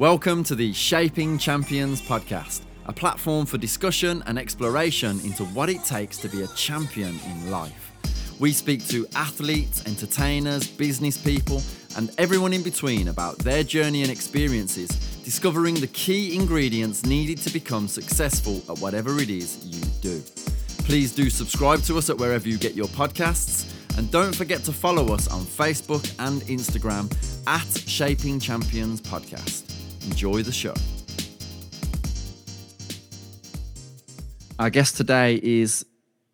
Welcome 0.00 0.44
to 0.44 0.54
the 0.54 0.72
Shaping 0.72 1.36
Champions 1.36 2.00
podcast, 2.00 2.62
a 2.86 2.92
platform 2.92 3.44
for 3.44 3.58
discussion 3.58 4.22
and 4.24 4.38
exploration 4.38 5.20
into 5.20 5.44
what 5.44 5.68
it 5.68 5.84
takes 5.84 6.16
to 6.20 6.28
be 6.30 6.40
a 6.40 6.46
champion 6.56 7.20
in 7.26 7.50
life. 7.50 7.92
We 8.40 8.52
speak 8.52 8.88
to 8.88 9.06
athletes, 9.14 9.86
entertainers, 9.86 10.66
business 10.66 11.18
people, 11.18 11.60
and 11.98 12.10
everyone 12.16 12.54
in 12.54 12.62
between 12.62 13.08
about 13.08 13.36
their 13.40 13.62
journey 13.62 14.00
and 14.00 14.10
experiences, 14.10 14.88
discovering 15.22 15.74
the 15.74 15.88
key 15.88 16.34
ingredients 16.34 17.04
needed 17.04 17.36
to 17.36 17.52
become 17.52 17.86
successful 17.86 18.62
at 18.72 18.78
whatever 18.80 19.18
it 19.18 19.28
is 19.28 19.66
you 19.66 19.82
do. 20.00 20.22
Please 20.84 21.14
do 21.14 21.28
subscribe 21.28 21.82
to 21.82 21.98
us 21.98 22.08
at 22.08 22.16
wherever 22.16 22.48
you 22.48 22.56
get 22.56 22.74
your 22.74 22.88
podcasts. 22.88 23.70
And 23.98 24.10
don't 24.10 24.34
forget 24.34 24.64
to 24.64 24.72
follow 24.72 25.12
us 25.12 25.28
on 25.28 25.42
Facebook 25.42 26.10
and 26.20 26.40
Instagram 26.44 27.12
at 27.46 27.86
Shaping 27.86 28.40
Champions 28.40 29.02
Podcast. 29.02 29.69
Enjoy 30.04 30.42
the 30.42 30.52
show. 30.52 30.74
Our 34.58 34.70
guest 34.70 34.96
today 34.96 35.40
is 35.42 35.84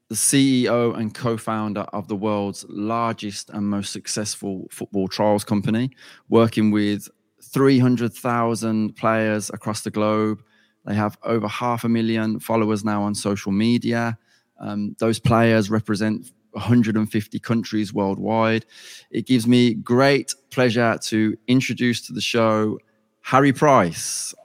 the 0.09 0.15
CEO 0.15 0.97
and 0.97 1.15
co 1.15 1.37
founder 1.37 1.83
of 1.93 2.09
the 2.09 2.17
world's 2.17 2.65
largest 2.69 3.51
and 3.51 3.69
most 3.69 3.93
successful 3.93 4.69
football 4.71 5.09
trials 5.09 5.45
company, 5.45 5.91
working 6.29 6.71
with 6.71 7.09
300,000 7.43 8.95
players 8.97 9.51
across 9.51 9.83
the 9.83 9.91
globe. 9.91 10.43
They 10.85 10.95
have 10.95 11.19
over 11.25 11.49
half 11.49 11.85
a 11.85 11.89
million 11.89 12.39
followers 12.39 12.85
now 12.85 13.03
on 13.03 13.15
social 13.15 13.53
media. 13.53 14.19
Um, 14.61 14.95
those 14.99 15.19
players 15.19 15.71
represent 15.71 16.31
150 16.53 17.39
countries 17.41 17.93
worldwide. 17.93 18.65
It 19.11 19.27
gives 19.27 19.47
me 19.47 19.75
great 19.75 20.35
pleasure 20.51 20.99
to 21.03 21.37
introduce 21.47 22.07
to 22.07 22.13
the 22.13 22.21
show 22.21 22.79
Harry 23.27 23.53
Price. 23.53 24.37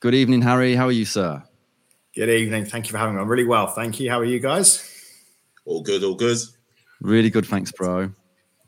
Good 0.00 0.16
evening, 0.16 0.42
Harry. 0.42 0.74
How 0.74 0.88
are 0.88 0.92
you, 0.92 1.04
sir? 1.04 1.44
Good 2.12 2.28
evening. 2.28 2.64
Thank 2.64 2.86
you 2.86 2.90
for 2.90 2.98
having 2.98 3.14
me. 3.14 3.20
I'm 3.20 3.28
really 3.28 3.44
well. 3.44 3.68
Thank 3.68 4.00
you. 4.00 4.10
How 4.10 4.18
are 4.18 4.24
you 4.24 4.40
guys? 4.40 4.84
All 5.64 5.80
good, 5.80 6.02
all 6.02 6.16
good. 6.16 6.38
Really 7.00 7.30
good. 7.30 7.46
Thanks, 7.46 7.70
bro. 7.70 8.10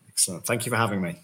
Excellent. 0.08 0.46
Thank 0.46 0.64
you 0.64 0.70
for 0.70 0.76
having 0.76 1.00
me. 1.00 1.18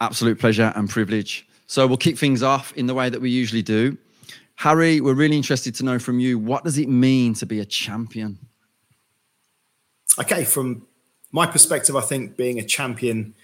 Absolute 0.00 0.38
pleasure 0.38 0.72
and 0.76 0.88
privilege. 0.88 1.48
So 1.66 1.84
we'll 1.84 1.96
kick 1.96 2.16
things 2.16 2.44
off 2.44 2.72
in 2.74 2.86
the 2.86 2.94
way 2.94 3.08
that 3.08 3.20
we 3.20 3.28
usually 3.28 3.62
do. 3.62 3.98
Harry, 4.54 5.00
we're 5.00 5.14
really 5.14 5.36
interested 5.36 5.74
to 5.74 5.84
know 5.84 5.98
from 5.98 6.20
you 6.20 6.38
what 6.38 6.62
does 6.62 6.78
it 6.78 6.88
mean 6.88 7.34
to 7.34 7.46
be 7.46 7.58
a 7.58 7.64
champion? 7.64 8.38
Okay, 10.16 10.44
from 10.44 10.86
my 11.32 11.44
perspective, 11.44 11.96
I 11.96 12.02
think 12.02 12.36
being 12.36 12.60
a 12.60 12.64
champion 12.64 13.34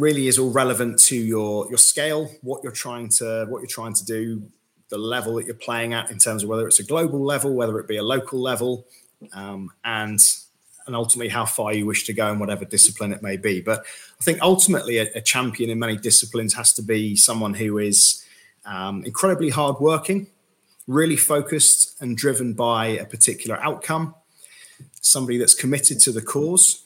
really 0.00 0.26
is 0.26 0.38
all 0.38 0.50
relevant 0.50 0.98
to 0.98 1.16
your 1.16 1.68
your 1.68 1.78
scale, 1.78 2.30
what 2.42 2.62
you're 2.62 2.72
trying 2.72 3.08
to 3.08 3.46
what 3.48 3.60
you're 3.60 3.68
trying 3.68 3.94
to 3.94 4.04
do, 4.04 4.42
the 4.88 4.98
level 4.98 5.34
that 5.34 5.46
you're 5.46 5.54
playing 5.54 5.92
at 5.92 6.10
in 6.10 6.18
terms 6.18 6.42
of 6.42 6.48
whether 6.48 6.66
it's 6.66 6.80
a 6.80 6.84
global 6.84 7.22
level, 7.22 7.54
whether 7.54 7.78
it 7.78 7.86
be 7.86 7.98
a 7.98 8.02
local 8.02 8.40
level, 8.40 8.86
um, 9.32 9.70
and 9.84 10.18
and 10.86 10.96
ultimately 10.96 11.28
how 11.28 11.44
far 11.44 11.72
you 11.74 11.86
wish 11.86 12.04
to 12.06 12.12
go 12.12 12.32
in 12.32 12.38
whatever 12.38 12.64
discipline 12.64 13.12
it 13.12 13.22
may 13.22 13.36
be. 13.36 13.60
But 13.60 13.84
I 14.20 14.24
think 14.24 14.40
ultimately 14.40 14.98
a, 14.98 15.08
a 15.14 15.20
champion 15.20 15.70
in 15.70 15.78
many 15.78 15.96
disciplines 15.96 16.54
has 16.54 16.72
to 16.74 16.82
be 16.82 17.14
someone 17.16 17.54
who 17.54 17.78
is 17.78 18.24
um, 18.64 19.04
incredibly 19.04 19.50
hardworking, 19.50 20.28
really 20.86 21.16
focused 21.16 22.00
and 22.00 22.16
driven 22.16 22.54
by 22.54 22.86
a 22.86 23.04
particular 23.04 23.62
outcome, 23.62 24.14
somebody 25.00 25.38
that's 25.38 25.54
committed 25.54 26.00
to 26.00 26.12
the 26.12 26.22
cause 26.22 26.84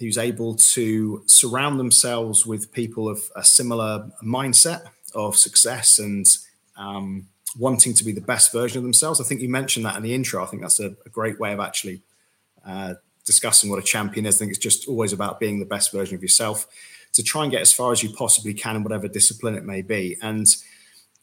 who's 0.00 0.18
able 0.18 0.54
to 0.54 1.22
surround 1.26 1.78
themselves 1.78 2.46
with 2.46 2.72
people 2.72 3.08
of 3.08 3.20
a 3.36 3.44
similar 3.44 4.10
mindset 4.24 4.82
of 5.14 5.36
success 5.36 5.98
and 5.98 6.26
um, 6.76 7.26
wanting 7.58 7.92
to 7.92 8.02
be 8.02 8.10
the 8.10 8.20
best 8.20 8.50
version 8.50 8.78
of 8.78 8.82
themselves. 8.82 9.20
I 9.20 9.24
think 9.24 9.42
you 9.42 9.48
mentioned 9.48 9.84
that 9.84 9.96
in 9.96 10.02
the 10.02 10.14
intro. 10.14 10.42
I 10.42 10.46
think 10.46 10.62
that's 10.62 10.80
a, 10.80 10.96
a 11.04 11.10
great 11.10 11.38
way 11.38 11.52
of 11.52 11.60
actually 11.60 12.00
uh, 12.66 12.94
discussing 13.26 13.68
what 13.68 13.78
a 13.78 13.82
champion 13.82 14.24
is. 14.24 14.36
I 14.36 14.38
think 14.38 14.50
it's 14.50 14.58
just 14.58 14.88
always 14.88 15.12
about 15.12 15.38
being 15.38 15.58
the 15.58 15.66
best 15.66 15.92
version 15.92 16.14
of 16.14 16.22
yourself 16.22 16.66
to 17.12 17.22
try 17.22 17.42
and 17.42 17.52
get 17.52 17.60
as 17.60 17.72
far 17.72 17.92
as 17.92 18.02
you 18.02 18.10
possibly 18.10 18.54
can 18.54 18.76
in 18.76 18.82
whatever 18.82 19.06
discipline 19.06 19.54
it 19.54 19.64
may 19.64 19.82
be. 19.82 20.16
And 20.22 20.46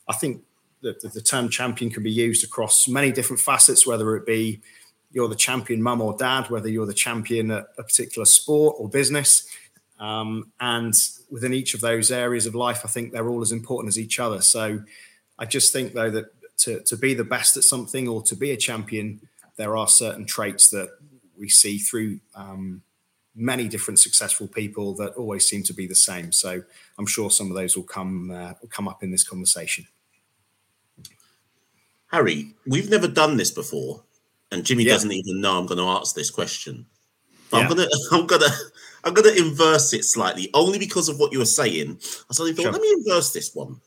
I 0.07 0.13
think 0.13 0.43
that 0.81 1.01
the, 1.01 1.07
the 1.07 1.21
term 1.21 1.49
champion 1.49 1.89
can 1.89 2.03
be 2.03 2.11
used 2.11 2.43
across 2.43 2.87
many 2.87 3.11
different 3.11 3.39
facets, 3.39 3.87
whether 3.87 4.15
it 4.15 4.25
be 4.25 4.61
you're 5.11 5.27
the 5.27 5.35
champion 5.35 5.81
mum 5.81 6.01
or 6.01 6.15
dad, 6.17 6.49
whether 6.49 6.67
you're 6.67 6.85
the 6.85 6.93
champion 6.93 7.51
at 7.51 7.67
a 7.77 7.83
particular 7.83 8.25
sport 8.25 8.75
or 8.79 8.89
business. 8.89 9.47
Um, 9.99 10.51
and 10.59 10.93
within 11.29 11.53
each 11.53 11.73
of 11.73 11.81
those 11.81 12.11
areas 12.11 12.45
of 12.45 12.55
life, 12.55 12.81
I 12.83 12.87
think 12.87 13.11
they're 13.11 13.27
all 13.27 13.41
as 13.41 13.51
important 13.51 13.89
as 13.89 13.97
each 13.97 14.19
other. 14.19 14.41
So 14.41 14.81
I 15.39 15.45
just 15.45 15.73
think, 15.73 15.93
though, 15.93 16.11
that 16.11 16.25
to, 16.59 16.81
to 16.81 16.97
be 16.97 17.13
the 17.13 17.23
best 17.23 17.57
at 17.57 17.63
something 17.63 18.07
or 18.07 18.21
to 18.23 18.35
be 18.35 18.51
a 18.51 18.57
champion, 18.57 19.21
there 19.55 19.75
are 19.75 19.87
certain 19.87 20.25
traits 20.25 20.69
that 20.69 20.89
we 21.37 21.49
see 21.49 21.77
through 21.77 22.19
um, 22.35 22.81
many 23.35 23.67
different 23.67 23.99
successful 23.99 24.47
people 24.47 24.93
that 24.95 25.13
always 25.13 25.47
seem 25.47 25.63
to 25.63 25.73
be 25.73 25.87
the 25.87 25.95
same. 25.95 26.31
So 26.31 26.61
I'm 26.97 27.05
sure 27.05 27.29
some 27.29 27.49
of 27.49 27.55
those 27.55 27.77
will 27.77 27.83
come 27.83 28.31
uh, 28.31 28.53
will 28.61 28.69
come 28.69 28.87
up 28.87 29.03
in 29.03 29.11
this 29.11 29.23
conversation. 29.23 29.87
Harry, 32.07 32.53
we've 32.65 32.89
never 32.89 33.07
done 33.07 33.37
this 33.37 33.51
before, 33.51 34.01
and 34.51 34.63
Jimmy 34.63 34.83
yeah. 34.83 34.93
doesn't 34.93 35.11
even 35.11 35.41
know 35.41 35.57
I'm 35.57 35.65
going 35.65 35.79
to 35.79 35.83
ask 35.85 36.15
this 36.15 36.29
question. 36.29 36.85
Yeah. 37.51 37.59
I'm 37.59 37.69
gonna, 37.69 37.87
I'm 38.11 38.27
gonna, 38.27 38.49
I'm 39.03 39.13
gonna 39.13 39.31
inverse 39.31 39.93
it 39.93 40.03
slightly, 40.03 40.49
only 40.53 40.79
because 40.79 41.09
of 41.09 41.19
what 41.19 41.31
you 41.31 41.39
were 41.39 41.45
saying. 41.45 41.97
I 42.29 42.33
suddenly 42.33 42.53
thought, 42.53 42.63
sure. 42.63 42.71
let 42.71 42.81
me 42.81 42.91
inverse 42.97 43.31
this 43.31 43.55
one. 43.55 43.79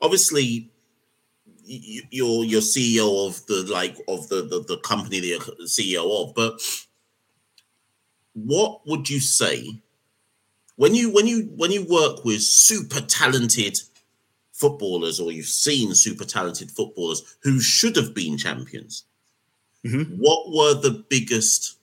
Obviously, 0.00 0.72
you're 1.64 2.44
you're 2.44 2.60
CEO 2.60 3.28
of 3.28 3.44
the 3.46 3.64
like 3.72 3.96
of 4.08 4.28
the, 4.28 4.42
the 4.42 4.64
the 4.66 4.78
company 4.78 5.20
that 5.20 5.26
you're 5.26 5.66
CEO 5.66 6.22
of, 6.22 6.34
but 6.34 6.60
what 8.34 8.80
would 8.86 9.08
you 9.08 9.20
say 9.20 9.82
when 10.76 10.94
you 10.94 11.12
when 11.12 11.26
you 11.26 11.52
when 11.56 11.70
you 11.70 11.86
work 11.86 12.24
with 12.24 12.42
super 12.42 13.00
talented 13.02 13.78
footballers 14.52 15.20
or 15.20 15.30
you've 15.30 15.46
seen 15.46 15.94
super 15.94 16.24
talented 16.24 16.70
footballers 16.70 17.36
who 17.42 17.60
should 17.60 17.96
have 17.96 18.14
been 18.14 18.36
champions? 18.36 19.04
Mm-hmm. 19.86 20.14
What 20.16 20.50
were 20.50 20.80
the 20.80 21.04
biggest 21.08 21.76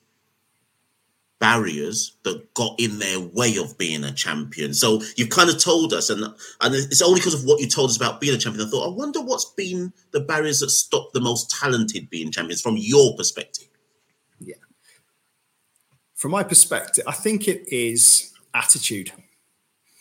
barriers 1.38 2.16
that 2.22 2.52
got 2.54 2.78
in 2.78 2.98
their 2.98 3.18
way 3.18 3.56
of 3.56 3.76
being 3.78 4.04
a 4.04 4.12
champion? 4.12 4.72
So 4.74 5.02
you've 5.16 5.30
kind 5.30 5.50
of 5.50 5.58
told 5.58 5.92
us, 5.92 6.08
and 6.08 6.22
and 6.22 6.74
it's 6.74 7.02
only 7.02 7.20
because 7.20 7.34
of 7.34 7.44
what 7.44 7.60
you 7.60 7.66
told 7.66 7.90
us 7.90 7.96
about 7.96 8.20
being 8.20 8.34
a 8.34 8.38
champion. 8.38 8.66
I 8.66 8.70
thought, 8.70 8.86
I 8.86 8.94
wonder 8.94 9.20
what's 9.20 9.52
been 9.56 9.92
the 10.12 10.20
barriers 10.20 10.60
that 10.60 10.70
stop 10.70 11.12
the 11.12 11.20
most 11.20 11.50
talented 11.50 12.08
being 12.08 12.30
champions 12.30 12.62
from 12.62 12.76
your 12.78 13.16
perspective. 13.16 13.68
Yeah, 14.38 14.54
from 16.14 16.30
my 16.30 16.42
perspective, 16.42 17.04
I 17.06 17.12
think 17.12 17.48
it 17.48 17.68
is 17.68 18.32
attitude. 18.54 19.12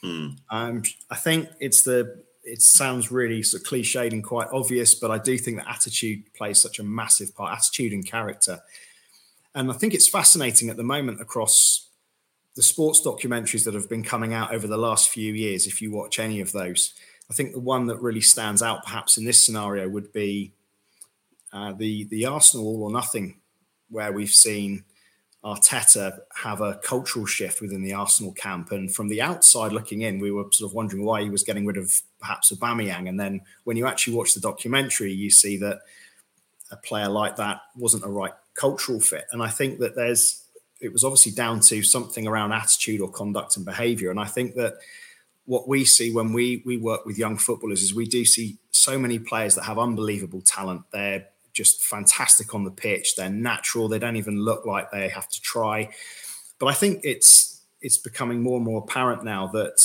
Hmm. 0.02 0.28
Um, 0.50 0.84
I 1.10 1.16
think 1.16 1.50
it's 1.60 1.81
the 1.81 2.24
it 2.50 2.62
sounds 2.62 3.12
really 3.12 3.44
sort 3.44 3.62
of 3.62 3.68
cliched 3.68 4.12
and 4.12 4.24
quite 4.24 4.48
obvious, 4.52 4.96
but 4.96 5.12
I 5.12 5.18
do 5.18 5.38
think 5.38 5.58
that 5.58 5.70
attitude 5.70 6.34
plays 6.34 6.62
such 6.62 6.80
a 6.80 6.84
massive 6.84 7.36
part, 7.36 7.58
attitude 7.58 7.94
and 7.94 8.06
character. 8.06 8.60
And 9.56 9.70
I 9.72 9.74
think 9.74 9.94
it's 9.94 10.08
fascinating 10.08 10.70
at 10.70 10.78
the 10.78 10.84
moment 10.84 11.22
across 11.22 11.90
the 12.56 12.64
sports 12.64 13.02
documentaries 13.06 13.64
that 13.66 13.74
have 13.74 13.90
been 13.90 14.04
coming 14.04 14.34
out 14.34 14.54
over 14.54 14.68
the 14.68 14.78
last 14.78 15.10
few 15.10 15.34
years. 15.34 15.68
If 15.68 15.82
you 15.82 15.92
watch 15.92 16.20
any 16.20 16.42
of 16.42 16.52
those, 16.52 16.94
I 17.30 17.34
think 17.34 17.54
the 17.54 17.60
one 17.60 17.88
that 17.88 18.02
really 18.02 18.22
stands 18.22 18.62
out, 18.62 18.84
perhaps 18.84 19.18
in 19.18 19.26
this 19.26 19.44
scenario, 19.44 19.88
would 19.88 20.12
be 20.12 20.54
uh, 21.54 21.74
the 21.74 22.06
the 22.06 22.26
Arsenal 22.26 22.68
All 22.68 22.84
or 22.84 22.92
Nothing, 22.92 23.40
where 23.90 24.12
we've 24.12 24.30
seen 24.30 24.84
Arteta 25.44 26.19
have 26.35 26.59
a 26.59 26.79
cultural 26.83 27.25
shift 27.25 27.61
within 27.61 27.81
the 27.81 27.94
Arsenal 27.94 28.33
camp. 28.33 28.71
And 28.71 28.94
from 28.94 29.07
the 29.07 29.21
outside 29.21 29.71
looking 29.71 30.01
in, 30.01 30.19
we 30.19 30.31
were 30.31 30.45
sort 30.51 30.69
of 30.69 30.75
wondering 30.75 31.06
why 31.06 31.21
he 31.24 31.30
was 31.30 31.44
getting 31.44 31.65
rid 31.65 31.77
of 31.77 32.01
perhaps 32.19 32.51
Aubameyang. 32.51 33.07
And 33.07 33.19
then 33.19 33.41
when 33.63 33.77
you 33.77 33.88
actually 33.88 34.15
watch 34.15 34.33
the 34.33 34.41
documentary, 34.41 35.13
you 35.13 35.30
see 35.30 35.57
that 35.57 35.80
a 36.71 36.77
player 36.77 37.07
like 37.07 37.38
that 37.38 37.62
wasn't 37.75 38.03
a 38.03 38.09
right 38.09 38.33
cultural 38.53 39.00
fit. 39.00 39.25
And 39.31 39.41
I 39.41 39.47
think 39.47 39.80
that 39.80 39.95
there's 39.95 40.44
it 40.81 40.94
was 40.94 41.03
obviously 41.03 41.33
down 41.33 41.59
to 41.59 41.83
something 41.83 42.25
around 42.27 42.53
attitude 42.53 43.01
or 43.01 43.09
conduct 43.09 43.57
and 43.57 43.65
behavior. 43.65 44.12
And 44.12 44.19
I 44.19 44.25
think 44.25 44.56
that 44.56 44.75
what 45.45 45.68
we 45.68 45.83
see 45.83 46.12
when 46.12 46.33
we 46.33 46.62
we 46.65 46.77
work 46.77 47.06
with 47.06 47.18
young 47.18 47.38
footballers 47.38 47.81
is 47.81 47.94
we 47.94 48.06
do 48.06 48.25
see 48.25 48.57
so 48.71 49.00
many 49.00 49.19
players 49.19 49.56
that 49.56 49.63
have 49.63 49.80
unbelievable 49.80 50.42
talent. 50.42 50.83
They're 50.92 51.27
just 51.59 51.83
fantastic 51.83 52.56
on 52.56 52.63
the 52.63 52.71
pitch. 52.71 53.17
They're 53.17 53.29
natural. 53.29 53.89
They 53.89 54.00
don't 54.00 54.15
even 54.15 54.39
look 54.39 54.65
like 54.65 54.91
they 54.91 55.09
have 55.09 55.27
to 55.27 55.41
try. 55.41 55.89
But 56.57 56.67
I 56.67 56.73
think 56.73 57.01
it's 57.03 57.61
it's 57.81 57.97
becoming 57.97 58.41
more 58.41 58.56
and 58.56 58.65
more 58.65 58.79
apparent 58.79 59.25
now 59.25 59.47
that 59.47 59.77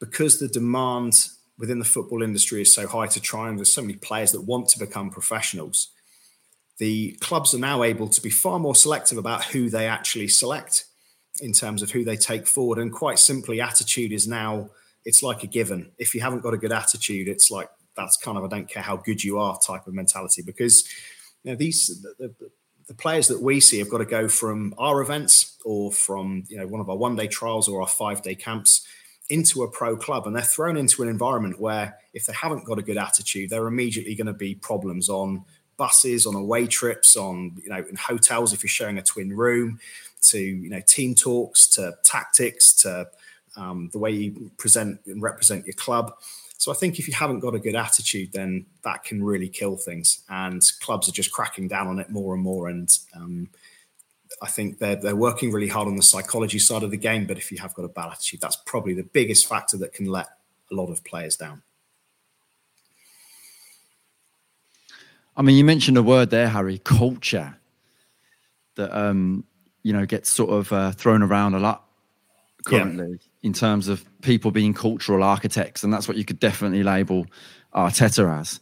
because 0.00 0.38
the 0.38 0.48
demand 0.48 1.28
within 1.58 1.78
the 1.78 1.84
football 1.84 2.22
industry 2.22 2.62
is 2.62 2.74
so 2.74 2.86
high 2.86 3.08
to 3.08 3.20
try 3.20 3.50
and 3.50 3.58
there's 3.58 3.72
so 3.72 3.82
many 3.82 3.94
players 3.94 4.32
that 4.32 4.40
want 4.40 4.68
to 4.68 4.78
become 4.78 5.10
professionals, 5.10 5.88
the 6.78 7.12
clubs 7.20 7.52
are 7.54 7.58
now 7.58 7.82
able 7.82 8.08
to 8.08 8.22
be 8.22 8.30
far 8.30 8.58
more 8.58 8.74
selective 8.74 9.18
about 9.18 9.44
who 9.44 9.68
they 9.68 9.86
actually 9.86 10.28
select 10.28 10.86
in 11.42 11.52
terms 11.52 11.82
of 11.82 11.90
who 11.90 12.04
they 12.04 12.16
take 12.16 12.46
forward. 12.46 12.78
And 12.78 12.90
quite 12.90 13.18
simply, 13.18 13.60
attitude 13.60 14.12
is 14.12 14.26
now 14.26 14.70
it's 15.04 15.22
like 15.22 15.42
a 15.42 15.46
given. 15.46 15.92
If 15.98 16.14
you 16.14 16.22
haven't 16.22 16.42
got 16.42 16.54
a 16.54 16.58
good 16.58 16.72
attitude, 16.72 17.28
it's 17.28 17.50
like 17.50 17.68
that's 17.96 18.16
kind 18.16 18.38
of 18.38 18.44
I 18.44 18.48
don't 18.48 18.68
care 18.68 18.82
how 18.82 18.96
good 18.96 19.22
you 19.22 19.38
are 19.38 19.58
type 19.58 19.86
of 19.86 19.94
mentality 19.94 20.42
because 20.42 20.88
you 21.44 21.52
know 21.52 21.56
these 21.56 22.02
the, 22.02 22.28
the, 22.38 22.50
the 22.88 22.94
players 22.94 23.28
that 23.28 23.40
we 23.40 23.60
see 23.60 23.78
have 23.78 23.88
got 23.88 23.98
to 23.98 24.04
go 24.04 24.28
from 24.28 24.74
our 24.78 25.00
events 25.00 25.56
or 25.64 25.92
from 25.92 26.44
you 26.48 26.56
know 26.58 26.66
one 26.66 26.80
of 26.80 26.88
our 26.88 26.96
one 26.96 27.16
day 27.16 27.26
trials 27.26 27.68
or 27.68 27.80
our 27.80 27.88
five 27.88 28.22
day 28.22 28.34
camps 28.34 28.86
into 29.28 29.62
a 29.62 29.70
pro 29.70 29.96
club 29.96 30.26
and 30.26 30.34
they're 30.34 30.42
thrown 30.42 30.76
into 30.76 31.02
an 31.02 31.08
environment 31.08 31.60
where 31.60 31.96
if 32.12 32.26
they 32.26 32.32
haven't 32.32 32.64
got 32.64 32.78
a 32.78 32.82
good 32.82 32.98
attitude 32.98 33.50
they're 33.50 33.66
immediately 33.66 34.14
going 34.14 34.26
to 34.26 34.32
be 34.32 34.54
problems 34.54 35.08
on 35.08 35.44
buses 35.76 36.26
on 36.26 36.34
away 36.34 36.66
trips 36.66 37.16
on 37.16 37.52
you 37.62 37.70
know 37.70 37.84
in 37.88 37.96
hotels 37.96 38.52
if 38.52 38.62
you're 38.62 38.68
sharing 38.68 38.98
a 38.98 39.02
twin 39.02 39.34
room 39.34 39.78
to 40.20 40.38
you 40.38 40.68
know 40.68 40.80
team 40.80 41.14
talks 41.14 41.66
to 41.66 41.94
tactics 42.04 42.72
to 42.72 43.06
um, 43.56 43.90
the 43.92 43.98
way 43.98 44.10
you 44.10 44.50
present 44.56 45.00
and 45.06 45.22
represent 45.22 45.66
your 45.66 45.74
club 45.74 46.14
so 46.62 46.70
I 46.70 46.76
think 46.76 47.00
if 47.00 47.08
you 47.08 47.14
haven't 47.14 47.40
got 47.40 47.56
a 47.56 47.58
good 47.58 47.74
attitude, 47.74 48.30
then 48.30 48.66
that 48.84 49.02
can 49.02 49.20
really 49.20 49.48
kill 49.48 49.76
things. 49.76 50.22
And 50.28 50.62
clubs 50.78 51.08
are 51.08 51.12
just 51.12 51.32
cracking 51.32 51.66
down 51.66 51.88
on 51.88 51.98
it 51.98 52.08
more 52.08 52.34
and 52.34 52.42
more. 52.44 52.68
And 52.68 52.88
um, 53.16 53.50
I 54.40 54.46
think 54.46 54.78
they're 54.78 54.94
they're 54.94 55.16
working 55.16 55.50
really 55.50 55.66
hard 55.66 55.88
on 55.88 55.96
the 55.96 56.04
psychology 56.04 56.60
side 56.60 56.84
of 56.84 56.92
the 56.92 56.96
game. 56.96 57.26
But 57.26 57.36
if 57.36 57.50
you 57.50 57.58
have 57.58 57.74
got 57.74 57.84
a 57.84 57.88
bad 57.88 58.12
attitude, 58.12 58.40
that's 58.40 58.54
probably 58.64 58.94
the 58.94 59.02
biggest 59.02 59.48
factor 59.48 59.76
that 59.78 59.92
can 59.92 60.06
let 60.06 60.28
a 60.70 60.76
lot 60.76 60.88
of 60.88 61.02
players 61.02 61.36
down. 61.36 61.62
I 65.36 65.42
mean, 65.42 65.56
you 65.56 65.64
mentioned 65.64 65.96
a 65.96 66.02
word 66.04 66.30
there, 66.30 66.48
Harry, 66.48 66.78
culture, 66.78 67.56
that 68.76 68.96
um, 68.96 69.42
you 69.82 69.92
know 69.92 70.06
gets 70.06 70.30
sort 70.30 70.50
of 70.50 70.72
uh, 70.72 70.92
thrown 70.92 71.24
around 71.24 71.54
a 71.54 71.58
lot 71.58 71.88
currently. 72.64 73.18
Yeah 73.20 73.31
in 73.42 73.52
terms 73.52 73.88
of 73.88 74.04
people 74.22 74.50
being 74.50 74.72
cultural 74.72 75.22
architects, 75.22 75.82
and 75.82 75.92
that's 75.92 76.06
what 76.06 76.16
you 76.16 76.24
could 76.24 76.38
definitely 76.38 76.82
label 76.82 77.26
Arteta 77.74 78.40
as. 78.40 78.60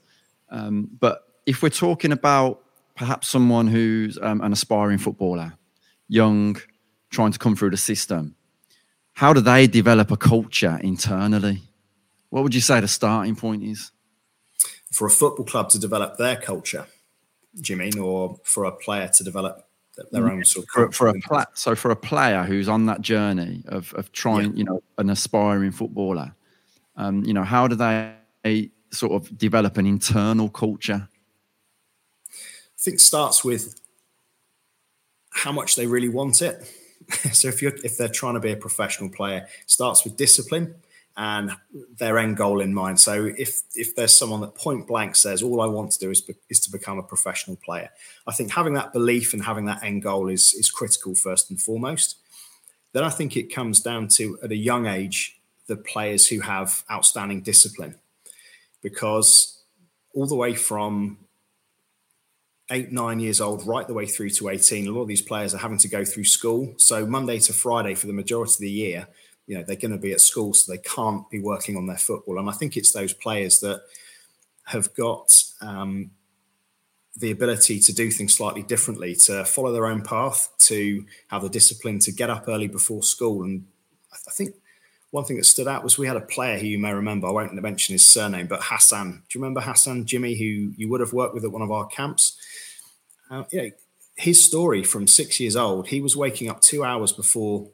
Um, 0.50 0.88
but 0.98 1.22
if 1.46 1.62
we're 1.62 1.68
talking 1.68 2.12
about 2.12 2.62
perhaps 2.96 3.28
someone 3.28 3.66
who's 3.66 4.18
um, 4.20 4.40
an 4.40 4.52
aspiring 4.52 4.98
footballer, 4.98 5.54
young, 6.08 6.60
trying 7.10 7.32
to 7.32 7.38
come 7.38 7.56
through 7.56 7.70
the 7.70 7.76
system, 7.76 8.34
how 9.14 9.32
do 9.32 9.40
they 9.40 9.66
develop 9.66 10.10
a 10.10 10.16
culture 10.16 10.78
internally? 10.82 11.62
What 12.30 12.42
would 12.42 12.54
you 12.54 12.60
say 12.60 12.80
the 12.80 12.88
starting 12.88 13.36
point 13.36 13.62
is? 13.62 13.90
For 14.92 15.06
a 15.06 15.10
football 15.10 15.44
club 15.44 15.68
to 15.70 15.78
develop 15.78 16.16
their 16.16 16.36
culture, 16.36 16.86
do 17.60 17.72
you 17.72 17.76
mean, 17.76 17.98
or 17.98 18.38
for 18.44 18.64
a 18.64 18.72
player 18.72 19.10
to 19.16 19.24
develop 19.24 19.66
their 20.12 20.30
own 20.30 20.44
sort 20.44 20.64
of 20.64 20.70
for, 20.70 20.92
for 20.92 21.08
a 21.08 21.20
pla- 21.20 21.44
so 21.54 21.74
for 21.74 21.90
a 21.90 21.96
player 21.96 22.42
who's 22.42 22.68
on 22.68 22.86
that 22.86 23.00
journey 23.00 23.62
of 23.66 23.92
of 23.94 24.12
trying, 24.12 24.52
yeah. 24.52 24.58
you 24.58 24.64
know, 24.64 24.82
an 24.98 25.10
aspiring 25.10 25.72
footballer, 25.72 26.34
um, 26.96 27.24
you 27.24 27.32
know, 27.32 27.44
how 27.44 27.66
do 27.68 27.74
they 27.74 28.70
sort 28.90 29.12
of 29.12 29.36
develop 29.38 29.76
an 29.76 29.86
internal 29.86 30.48
culture? 30.48 31.08
I 32.28 32.82
think 32.82 33.00
starts 33.00 33.44
with 33.44 33.80
how 35.30 35.52
much 35.52 35.76
they 35.76 35.86
really 35.86 36.08
want 36.08 36.42
it. 36.42 36.62
so 37.32 37.48
if 37.48 37.62
you're 37.62 37.74
if 37.84 37.96
they're 37.96 38.08
trying 38.08 38.34
to 38.34 38.40
be 38.40 38.52
a 38.52 38.56
professional 38.56 39.10
player, 39.10 39.46
starts 39.66 40.04
with 40.04 40.16
discipline 40.16 40.74
and 41.16 41.52
their 41.98 42.18
end 42.18 42.36
goal 42.36 42.60
in 42.60 42.72
mind. 42.72 43.00
So 43.00 43.26
if 43.36 43.62
if 43.74 43.94
there's 43.94 44.16
someone 44.16 44.40
that 44.40 44.54
point 44.54 44.86
blank 44.86 45.16
says 45.16 45.42
all 45.42 45.60
I 45.60 45.66
want 45.66 45.92
to 45.92 45.98
do 45.98 46.10
is 46.10 46.22
is 46.48 46.60
to 46.60 46.70
become 46.70 46.98
a 46.98 47.02
professional 47.02 47.56
player, 47.56 47.90
I 48.26 48.32
think 48.32 48.52
having 48.52 48.74
that 48.74 48.92
belief 48.92 49.32
and 49.32 49.44
having 49.44 49.66
that 49.66 49.82
end 49.82 50.02
goal 50.02 50.28
is 50.28 50.54
is 50.54 50.70
critical 50.70 51.14
first 51.14 51.50
and 51.50 51.60
foremost. 51.60 52.16
Then 52.92 53.04
I 53.04 53.10
think 53.10 53.36
it 53.36 53.54
comes 53.54 53.80
down 53.80 54.08
to 54.08 54.38
at 54.42 54.50
a 54.50 54.56
young 54.56 54.86
age 54.86 55.40
the 55.66 55.76
players 55.76 56.26
who 56.26 56.40
have 56.40 56.84
outstanding 56.90 57.42
discipline, 57.42 57.96
because 58.82 59.62
all 60.14 60.26
the 60.26 60.34
way 60.34 60.54
from 60.54 61.18
eight, 62.70 62.92
nine 62.92 63.20
years 63.20 63.40
old, 63.40 63.66
right 63.66 63.86
the 63.86 63.94
way 63.94 64.06
through 64.06 64.30
to 64.30 64.48
18. 64.48 64.86
A 64.86 64.90
lot 64.90 65.02
of 65.02 65.08
these 65.08 65.22
players 65.22 65.54
are 65.54 65.58
having 65.58 65.78
to 65.78 65.88
go 65.88 66.04
through 66.04 66.24
school. 66.24 66.72
So 66.76 67.04
Monday 67.04 67.38
to 67.40 67.52
Friday 67.52 67.94
for 67.94 68.06
the 68.06 68.12
majority 68.12 68.52
of 68.52 68.60
the 68.60 68.70
year, 68.70 69.08
you 69.50 69.58
know 69.58 69.64
they're 69.64 69.74
going 69.74 69.90
to 69.90 69.98
be 69.98 70.12
at 70.12 70.20
school, 70.20 70.54
so 70.54 70.70
they 70.70 70.78
can't 70.78 71.28
be 71.28 71.40
working 71.40 71.76
on 71.76 71.86
their 71.86 71.96
football. 71.96 72.38
And 72.38 72.48
I 72.48 72.52
think 72.52 72.76
it's 72.76 72.92
those 72.92 73.12
players 73.12 73.58
that 73.58 73.82
have 74.66 74.94
got 74.94 75.42
um, 75.60 76.12
the 77.16 77.32
ability 77.32 77.80
to 77.80 77.92
do 77.92 78.12
things 78.12 78.36
slightly 78.36 78.62
differently, 78.62 79.16
to 79.24 79.44
follow 79.44 79.72
their 79.72 79.86
own 79.86 80.02
path, 80.02 80.48
to 80.60 81.04
have 81.26 81.42
the 81.42 81.48
discipline 81.48 81.98
to 81.98 82.12
get 82.12 82.30
up 82.30 82.44
early 82.46 82.68
before 82.68 83.02
school. 83.02 83.42
And 83.42 83.66
I 84.12 84.30
think 84.30 84.54
one 85.10 85.24
thing 85.24 85.36
that 85.38 85.46
stood 85.46 85.66
out 85.66 85.82
was 85.82 85.98
we 85.98 86.06
had 86.06 86.16
a 86.16 86.20
player 86.20 86.56
who 86.56 86.68
you 86.68 86.78
may 86.78 86.94
remember. 86.94 87.26
I 87.26 87.32
won't 87.32 87.52
mention 87.54 87.94
his 87.94 88.06
surname, 88.06 88.46
but 88.46 88.60
Hassan. 88.62 89.24
Do 89.28 89.36
you 89.36 89.42
remember 89.42 89.62
Hassan 89.62 90.06
Jimmy, 90.06 90.38
who 90.38 90.72
you 90.76 90.88
would 90.88 91.00
have 91.00 91.12
worked 91.12 91.34
with 91.34 91.42
at 91.42 91.50
one 91.50 91.62
of 91.62 91.72
our 91.72 91.86
camps? 91.86 92.38
Uh, 93.28 93.42
you 93.50 93.62
know, 93.62 93.70
his 94.14 94.44
story 94.44 94.84
from 94.84 95.08
six 95.08 95.40
years 95.40 95.56
old, 95.56 95.88
he 95.88 96.00
was 96.00 96.16
waking 96.16 96.48
up 96.48 96.60
two 96.60 96.84
hours 96.84 97.10
before 97.10 97.70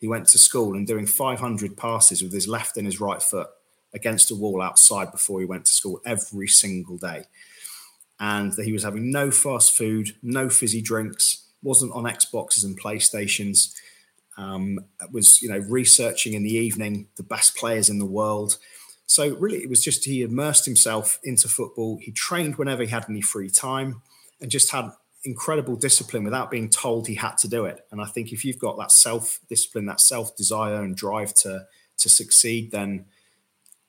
he 0.00 0.08
went 0.08 0.26
to 0.28 0.38
school 0.38 0.74
and 0.74 0.86
doing 0.86 1.06
500 1.06 1.76
passes 1.76 2.22
with 2.22 2.32
his 2.32 2.48
left 2.48 2.76
and 2.76 2.86
his 2.86 3.00
right 3.00 3.22
foot 3.22 3.48
against 3.92 4.30
a 4.30 4.34
wall 4.34 4.62
outside 4.62 5.12
before 5.12 5.40
he 5.40 5.46
went 5.46 5.66
to 5.66 5.72
school 5.72 6.00
every 6.06 6.48
single 6.48 6.96
day. 6.96 7.24
And 8.18 8.52
that 8.54 8.64
he 8.64 8.72
was 8.72 8.82
having 8.82 9.10
no 9.10 9.30
fast 9.30 9.76
food, 9.76 10.16
no 10.22 10.48
fizzy 10.48 10.80
drinks, 10.82 11.46
wasn't 11.62 11.92
on 11.92 12.04
Xboxes 12.04 12.64
and 12.64 12.80
PlayStations. 12.80 13.74
Um, 14.36 14.78
was 15.10 15.42
you 15.42 15.50
know 15.50 15.58
researching 15.58 16.32
in 16.32 16.42
the 16.42 16.54
evening 16.54 17.08
the 17.16 17.22
best 17.22 17.56
players 17.56 17.90
in 17.90 17.98
the 17.98 18.06
world. 18.06 18.56
So 19.04 19.34
really, 19.36 19.58
it 19.58 19.68
was 19.68 19.82
just 19.82 20.04
he 20.04 20.22
immersed 20.22 20.64
himself 20.64 21.18
into 21.22 21.48
football. 21.48 21.98
He 22.00 22.12
trained 22.12 22.56
whenever 22.56 22.82
he 22.82 22.88
had 22.88 23.06
any 23.08 23.20
free 23.20 23.50
time, 23.50 24.02
and 24.40 24.50
just 24.50 24.70
had 24.70 24.90
incredible 25.24 25.76
discipline 25.76 26.24
without 26.24 26.50
being 26.50 26.68
told 26.68 27.06
he 27.06 27.14
had 27.14 27.36
to 27.38 27.48
do 27.48 27.66
it. 27.66 27.84
And 27.90 28.00
I 28.00 28.06
think 28.06 28.32
if 28.32 28.44
you've 28.44 28.58
got 28.58 28.78
that 28.78 28.92
self 28.92 29.38
discipline, 29.48 29.86
that 29.86 30.00
self 30.00 30.36
desire 30.36 30.82
and 30.82 30.96
drive 30.96 31.34
to 31.34 31.66
to 31.98 32.08
succeed, 32.08 32.70
then 32.70 33.04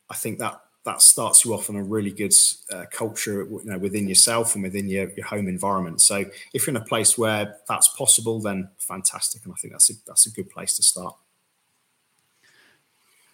I 0.10 0.16
think 0.16 0.39
that 0.39 0.62
that 0.83 1.01
starts 1.01 1.45
you 1.45 1.54
off 1.54 1.69
on 1.69 1.75
a 1.75 1.83
really 1.83 2.12
good 2.12 2.33
uh, 2.74 2.86
culture, 2.92 3.44
you 3.44 3.62
know, 3.66 3.78
within 3.78 4.07
yourself 4.07 4.56
and 4.56 4.63
within 4.63 4.89
your, 4.89 5.12
your 5.12 5.25
home 5.25 5.48
environment. 5.48 6.01
So 6.01 6.25
if 6.54 6.66
you're 6.66 6.75
in 6.75 6.81
a 6.81 6.86
place 6.86 7.18
where 7.18 7.57
that's 7.68 7.88
possible, 7.89 8.42
then 8.42 8.69
fantastic. 8.80 9.45
And 9.45 9.54
I 9.54 9.57
think 9.57 9.74
that's 9.74 9.92
a, 9.92 9.94
that's 10.07 10.25
a 10.25 10.31
good 10.31 10.50
place 10.50 10.75
to 10.77 10.84
start. 10.84 11.16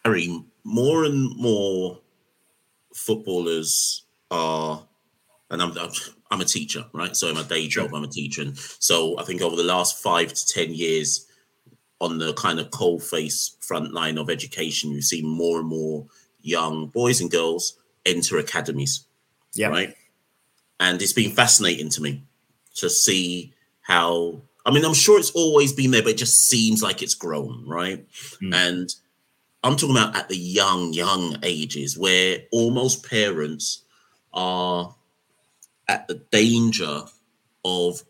Harry, 0.03 0.43
more 0.65 1.05
and 1.05 1.35
more 1.37 2.01
footballers 2.93 4.03
are, 4.29 4.85
and 5.49 5.61
I'm, 5.61 5.77
I'm 5.77 5.91
I'm 6.29 6.41
a 6.41 6.45
teacher, 6.45 6.85
right? 6.93 7.15
So 7.15 7.29
in 7.29 7.35
my 7.35 7.43
day 7.43 7.67
job, 7.67 7.93
I'm 7.93 8.03
a 8.03 8.07
teacher. 8.07 8.41
And 8.41 8.57
so 8.57 9.17
I 9.17 9.23
think 9.23 9.41
over 9.41 9.55
the 9.55 9.63
last 9.63 10.01
five 10.01 10.33
to 10.33 10.47
10 10.47 10.73
years, 10.73 11.25
on 11.99 12.17
the 12.19 12.33
kind 12.33 12.59
of 12.59 12.71
cold 12.71 13.03
face 13.03 13.55
front 13.59 13.93
line 13.93 14.17
of 14.17 14.29
education, 14.29 14.91
you 14.91 15.01
see 15.01 15.21
more 15.23 15.59
and 15.59 15.67
more 15.67 16.05
young 16.41 16.87
boys 16.87 17.21
and 17.21 17.31
girls 17.31 17.77
enter 18.05 18.37
academies. 18.37 19.05
Yeah. 19.53 19.69
Right. 19.69 19.95
And 20.79 21.01
it's 21.01 21.13
been 21.13 21.31
fascinating 21.31 21.89
to 21.89 22.01
me 22.01 22.23
to 22.75 22.89
see 22.89 23.53
how, 23.81 24.41
I 24.65 24.71
mean, 24.71 24.85
I'm 24.85 24.93
sure 24.93 25.17
it's 25.17 25.31
always 25.31 25.73
been 25.73 25.91
there, 25.91 26.03
but 26.03 26.11
it 26.11 26.17
just 26.17 26.49
seems 26.49 26.83
like 26.83 27.01
it's 27.01 27.15
grown. 27.15 27.67
Right. 27.67 28.05
Mm. 28.41 28.53
And 28.53 28.95
I'm 29.63 29.75
talking 29.75 29.97
about 29.97 30.15
at 30.15 30.29
the 30.29 30.37
young, 30.37 30.93
young 30.93 31.37
ages 31.41 31.97
where 31.97 32.39
almost 32.51 33.09
parents 33.09 33.83
are 34.33 34.95
at 35.87 36.07
the 36.07 36.15
danger 36.31 37.03
of 37.63 38.03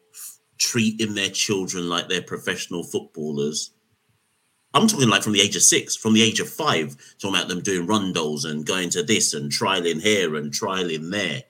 treating 0.58 1.14
their 1.14 1.30
children 1.30 1.88
like 1.90 2.08
they're 2.08 2.22
professional 2.22 2.84
footballers. 2.84 3.72
I'm 4.74 4.88
talking 4.88 5.10
like 5.10 5.24
from 5.24 5.34
the 5.34 5.42
age 5.42 5.56
of 5.56 5.64
six, 5.64 5.96
from 5.96 6.14
the 6.14 6.22
age 6.22 6.40
of 6.40 6.50
five, 6.50 6.96
talking 7.20 7.36
about 7.36 7.48
them 7.48 7.62
doing 7.62 7.88
rondos 7.88 8.46
and 8.46 8.66
going 8.66 8.90
to 8.92 9.04
this 9.04 9.34
and 9.34 9.52
trialing 9.52 10.02
here 10.02 10.36
and 10.36 10.52
trialing 10.52 11.12
there, 11.12 11.44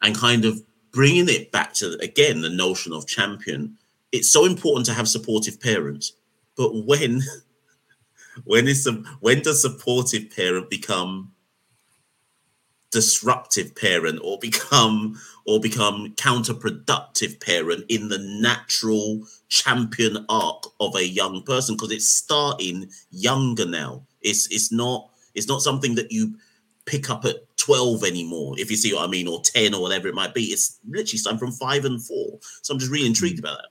and 0.00 0.16
kind 0.16 0.44
of 0.44 0.60
bringing 0.92 1.28
it 1.28 1.52
back 1.52 1.72
to 1.74 1.98
again 2.00 2.40
the 2.40 2.50
notion 2.50 2.92
of 2.92 3.06
champion. 3.06 3.76
It's 4.12 4.30
so 4.30 4.44
important 4.44 4.86
to 4.86 4.92
have 4.92 5.08
supportive 5.08 5.60
parents, 5.60 6.12
but 6.56 6.70
when 6.74 7.22
when 8.44 8.66
is 8.66 8.84
some 8.84 9.04
when 9.20 9.42
does 9.42 9.62
supportive 9.62 10.34
parent 10.34 10.70
become 10.70 11.32
disruptive 12.92 13.74
parent 13.74 14.20
or 14.22 14.38
become 14.38 15.18
or 15.44 15.58
become 15.58 16.14
counterproductive 16.14 17.40
parent 17.40 17.84
in 17.88 18.08
the 18.08 18.18
natural 18.18 19.26
champion 19.48 20.24
arc 20.28 20.64
of 20.78 20.94
a 20.94 21.06
young 21.06 21.42
person 21.42 21.74
because 21.74 21.90
it's 21.90 22.08
starting 22.08 22.88
younger 23.10 23.66
now. 23.66 24.02
It's 24.20 24.46
it's 24.52 24.70
not 24.70 25.10
it's 25.34 25.48
not 25.48 25.62
something 25.62 25.96
that 25.96 26.12
you 26.12 26.36
pick 26.84 27.10
up 27.10 27.24
at 27.24 27.36
12 27.56 28.02
anymore 28.04 28.54
if 28.58 28.68
you 28.68 28.76
see 28.76 28.92
what 28.92 29.04
i 29.04 29.06
mean 29.06 29.28
or 29.28 29.40
10 29.40 29.72
or 29.72 29.80
whatever 29.80 30.08
it 30.08 30.14
might 30.14 30.34
be. 30.34 30.44
It's 30.44 30.78
literally 30.86 31.18
starting 31.18 31.38
from 31.38 31.52
5 31.52 31.84
and 31.84 32.04
4 32.04 32.38
so 32.62 32.74
i'm 32.74 32.78
just 32.78 32.92
really 32.92 33.04
hmm. 33.04 33.08
intrigued 33.08 33.38
about 33.38 33.58
that. 33.58 33.68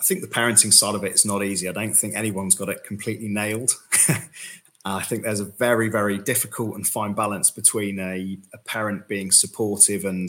I 0.00 0.04
think 0.04 0.20
the 0.20 0.26
parenting 0.26 0.72
side 0.72 0.96
of 0.96 1.04
it 1.04 1.12
is 1.12 1.24
not 1.24 1.44
easy. 1.44 1.68
I 1.68 1.72
don't 1.72 1.94
think 1.94 2.16
anyone's 2.16 2.56
got 2.56 2.68
it 2.68 2.82
completely 2.82 3.28
nailed. 3.28 3.70
I 4.84 5.02
think 5.02 5.22
there's 5.22 5.40
a 5.40 5.44
very, 5.44 5.88
very 5.88 6.18
difficult 6.18 6.74
and 6.74 6.86
fine 6.86 7.12
balance 7.12 7.50
between 7.50 8.00
a, 8.00 8.38
a 8.52 8.58
parent 8.58 9.06
being 9.06 9.30
supportive 9.30 10.04
and 10.04 10.28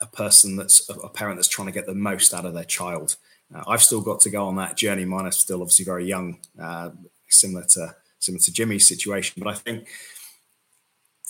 a 0.00 0.06
person 0.06 0.56
that's 0.56 0.88
a 0.88 1.08
parent 1.08 1.38
that's 1.38 1.48
trying 1.48 1.66
to 1.66 1.72
get 1.72 1.86
the 1.86 1.94
most 1.94 2.32
out 2.32 2.44
of 2.44 2.54
their 2.54 2.64
child. 2.64 3.16
Uh, 3.52 3.64
I've 3.66 3.82
still 3.82 4.00
got 4.00 4.20
to 4.20 4.30
go 4.30 4.44
on 4.44 4.56
that 4.56 4.76
journey. 4.76 5.04
Mine 5.04 5.26
is 5.26 5.36
still 5.36 5.60
obviously 5.60 5.84
very 5.84 6.06
young, 6.06 6.38
uh, 6.60 6.90
similar 7.28 7.64
to 7.70 7.96
similar 8.20 8.40
to 8.42 8.52
Jimmy's 8.52 8.86
situation. 8.86 9.42
But 9.42 9.50
I 9.50 9.54
think 9.54 9.88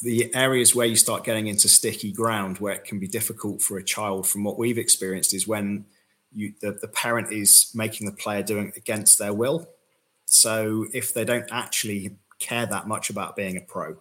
the 0.03 0.35
areas 0.35 0.75
where 0.75 0.87
you 0.87 0.97
start 0.97 1.25
getting 1.25 1.47
into 1.47 1.69
sticky 1.69 2.13
ground, 2.13 2.59
where 2.59 2.75
it 2.75 2.85
can 2.85 2.99
be 2.99 3.09
difficult 3.09 3.63
for 3.63 3.79
a 3.79 3.85
child, 3.85 4.27
from 4.27 4.45
what 4.45 4.59
we've 4.59 4.79
experienced, 4.79 5.33
is 5.33 5.49
when 5.49 5.87
you 6.35 6.53
the, 6.61 6.73
the 6.73 6.89
parent 6.89 7.33
is 7.33 7.71
making 7.75 8.07
the 8.07 8.13
player 8.13 8.43
doing 8.43 8.73
against 8.77 9.19
their 9.19 9.33
will. 9.33 9.67
So 10.31 10.87
if 10.93 11.15
they 11.15 11.25
don't 11.25 11.49
actually 11.51 12.17
care 12.39 12.67
that 12.67 12.87
much 12.87 13.11
about 13.11 13.35
being 13.35 13.57
a 13.57 13.61
pro, 13.61 13.97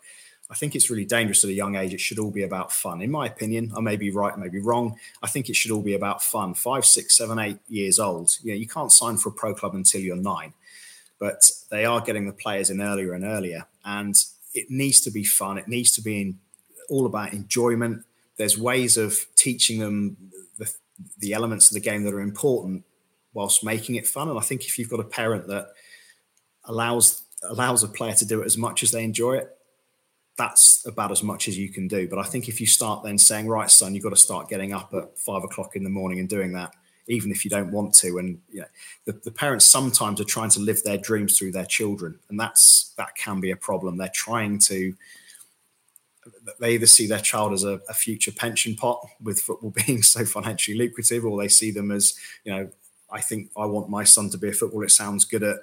I 0.50 0.56
think 0.56 0.76
it's 0.76 0.90
really 0.90 1.06
dangerous 1.06 1.44
at 1.44 1.50
a 1.50 1.54
young 1.54 1.76
age. 1.76 1.94
It 1.94 2.00
should 2.00 2.20
all 2.20 2.32
be 2.32 2.44
about 2.44 2.72
fun. 2.72 3.02
In 3.02 3.12
my 3.12 3.26
opinion, 3.28 3.72
I 3.76 3.82
may 3.82 3.96
be 3.96 4.12
right, 4.12 4.34
I 4.34 4.38
may 4.38 4.50
be 4.50 4.60
wrong. 4.60 4.98
I 5.24 5.28
think 5.28 5.50
it 5.50 5.56
should 5.56 5.72
all 5.72 5.82
be 5.82 5.94
about 5.94 6.24
fun. 6.24 6.54
Five, 6.54 6.86
six, 6.86 7.18
seven, 7.18 7.40
eight 7.40 7.60
years 7.68 8.00
old. 8.00 8.38
You 8.44 8.52
know, 8.52 8.58
you 8.58 8.68
can't 8.68 8.92
sign 8.92 9.18
for 9.18 9.30
a 9.30 9.34
pro 9.34 9.54
club 9.54 9.76
until 9.76 10.02
you're 10.02 10.16
nine, 10.16 10.54
but 11.20 11.50
they 11.70 11.86
are 11.86 12.02
getting 12.02 12.28
the 12.28 12.34
players 12.34 12.70
in 12.70 12.82
earlier 12.82 13.14
and 13.14 13.24
earlier. 13.24 13.66
And 13.84 14.16
it 14.54 14.70
needs 14.70 15.02
to 15.02 15.12
be 15.12 15.24
fun. 15.24 15.58
It 15.58 15.68
needs 15.68 15.94
to 15.96 16.02
be 16.02 16.22
in, 16.22 16.40
all 16.90 17.06
about 17.06 17.34
enjoyment. 17.34 18.06
There's 18.38 18.58
ways 18.58 18.98
of 18.98 19.26
teaching 19.36 19.80
them 19.80 20.16
the, 20.58 20.74
the 21.20 21.34
elements 21.34 21.70
of 21.70 21.74
the 21.74 21.82
game 21.82 22.04
that 22.04 22.14
are 22.14 22.22
important 22.22 22.86
whilst 23.34 23.64
making 23.64 23.96
it 23.96 24.08
fun. 24.08 24.30
And 24.30 24.38
I 24.40 24.42
think 24.42 24.66
if 24.66 24.80
you've 24.80 24.90
got 24.90 25.02
a 25.02 25.04
parent 25.04 25.48
that 25.48 25.72
allows 26.68 27.24
allows 27.44 27.84
a 27.84 27.88
player 27.88 28.14
to 28.14 28.26
do 28.26 28.42
it 28.42 28.46
as 28.46 28.58
much 28.58 28.84
as 28.84 28.92
they 28.92 29.04
enjoy 29.04 29.34
it, 29.34 29.56
that's 30.38 30.86
about 30.86 31.12
as 31.12 31.24
much 31.24 31.48
as 31.48 31.58
you 31.58 31.70
can 31.70 31.88
do. 31.88 32.08
But 32.08 32.20
I 32.20 32.24
think 32.24 32.48
if 32.48 32.62
you 32.62 32.68
start 32.68 33.04
then 33.04 33.18
saying, 33.18 33.48
right, 33.48 33.70
son, 33.70 33.94
you've 33.94 34.04
got 34.04 34.12
to 34.12 34.16
start 34.16 34.50
getting 34.50 34.74
up 34.74 34.94
at 34.94 35.18
five 35.18 35.44
o'clock 35.44 35.76
in 35.76 35.84
the 35.84 35.90
morning 35.90 36.20
and 36.20 36.30
doing 36.30 36.54
that, 36.54 36.74
even 37.08 37.32
if 37.32 37.44
you 37.44 37.50
don't 37.50 37.72
want 37.72 37.94
to. 37.96 38.18
And 38.18 38.40
you 38.52 38.62
know, 38.62 38.68
the, 39.06 39.14
the 39.24 39.32
parents 39.32 39.70
sometimes 39.70 40.22
are 40.22 40.26
trying 40.26 40.52
to 40.52 40.60
live 40.60 40.84
their 40.84 40.98
dreams 40.98 41.38
through 41.38 41.52
their 41.52 41.66
children. 41.66 42.20
And 42.30 42.40
that's 42.40 42.94
that 42.98 43.16
can 43.16 43.40
be 43.40 43.52
a 43.52 43.56
problem. 43.56 43.98
They're 43.98 44.10
trying 44.14 44.60
to 44.60 44.94
they 46.60 46.74
either 46.74 46.86
see 46.86 47.08
their 47.08 47.20
child 47.20 47.54
as 47.54 47.64
a, 47.64 47.80
a 47.90 47.94
future 47.94 48.32
pension 48.32 48.76
pot 48.76 49.06
with 49.22 49.40
football 49.40 49.74
being 49.86 50.02
so 50.04 50.26
financially 50.26 50.78
lucrative, 50.78 51.26
or 51.26 51.42
they 51.42 51.48
see 51.48 51.72
them 51.72 51.92
as, 51.92 52.18
you 52.44 52.54
know, 52.54 52.70
I 53.10 53.22
think 53.22 53.52
I 53.58 53.66
want 53.66 53.90
my 53.90 54.04
son 54.04 54.30
to 54.32 54.38
be 54.38 54.50
a 54.50 54.54
footballer. 54.54 54.86
It 54.86 54.92
sounds 54.92 55.26
good 55.26 55.44
at 55.44 55.58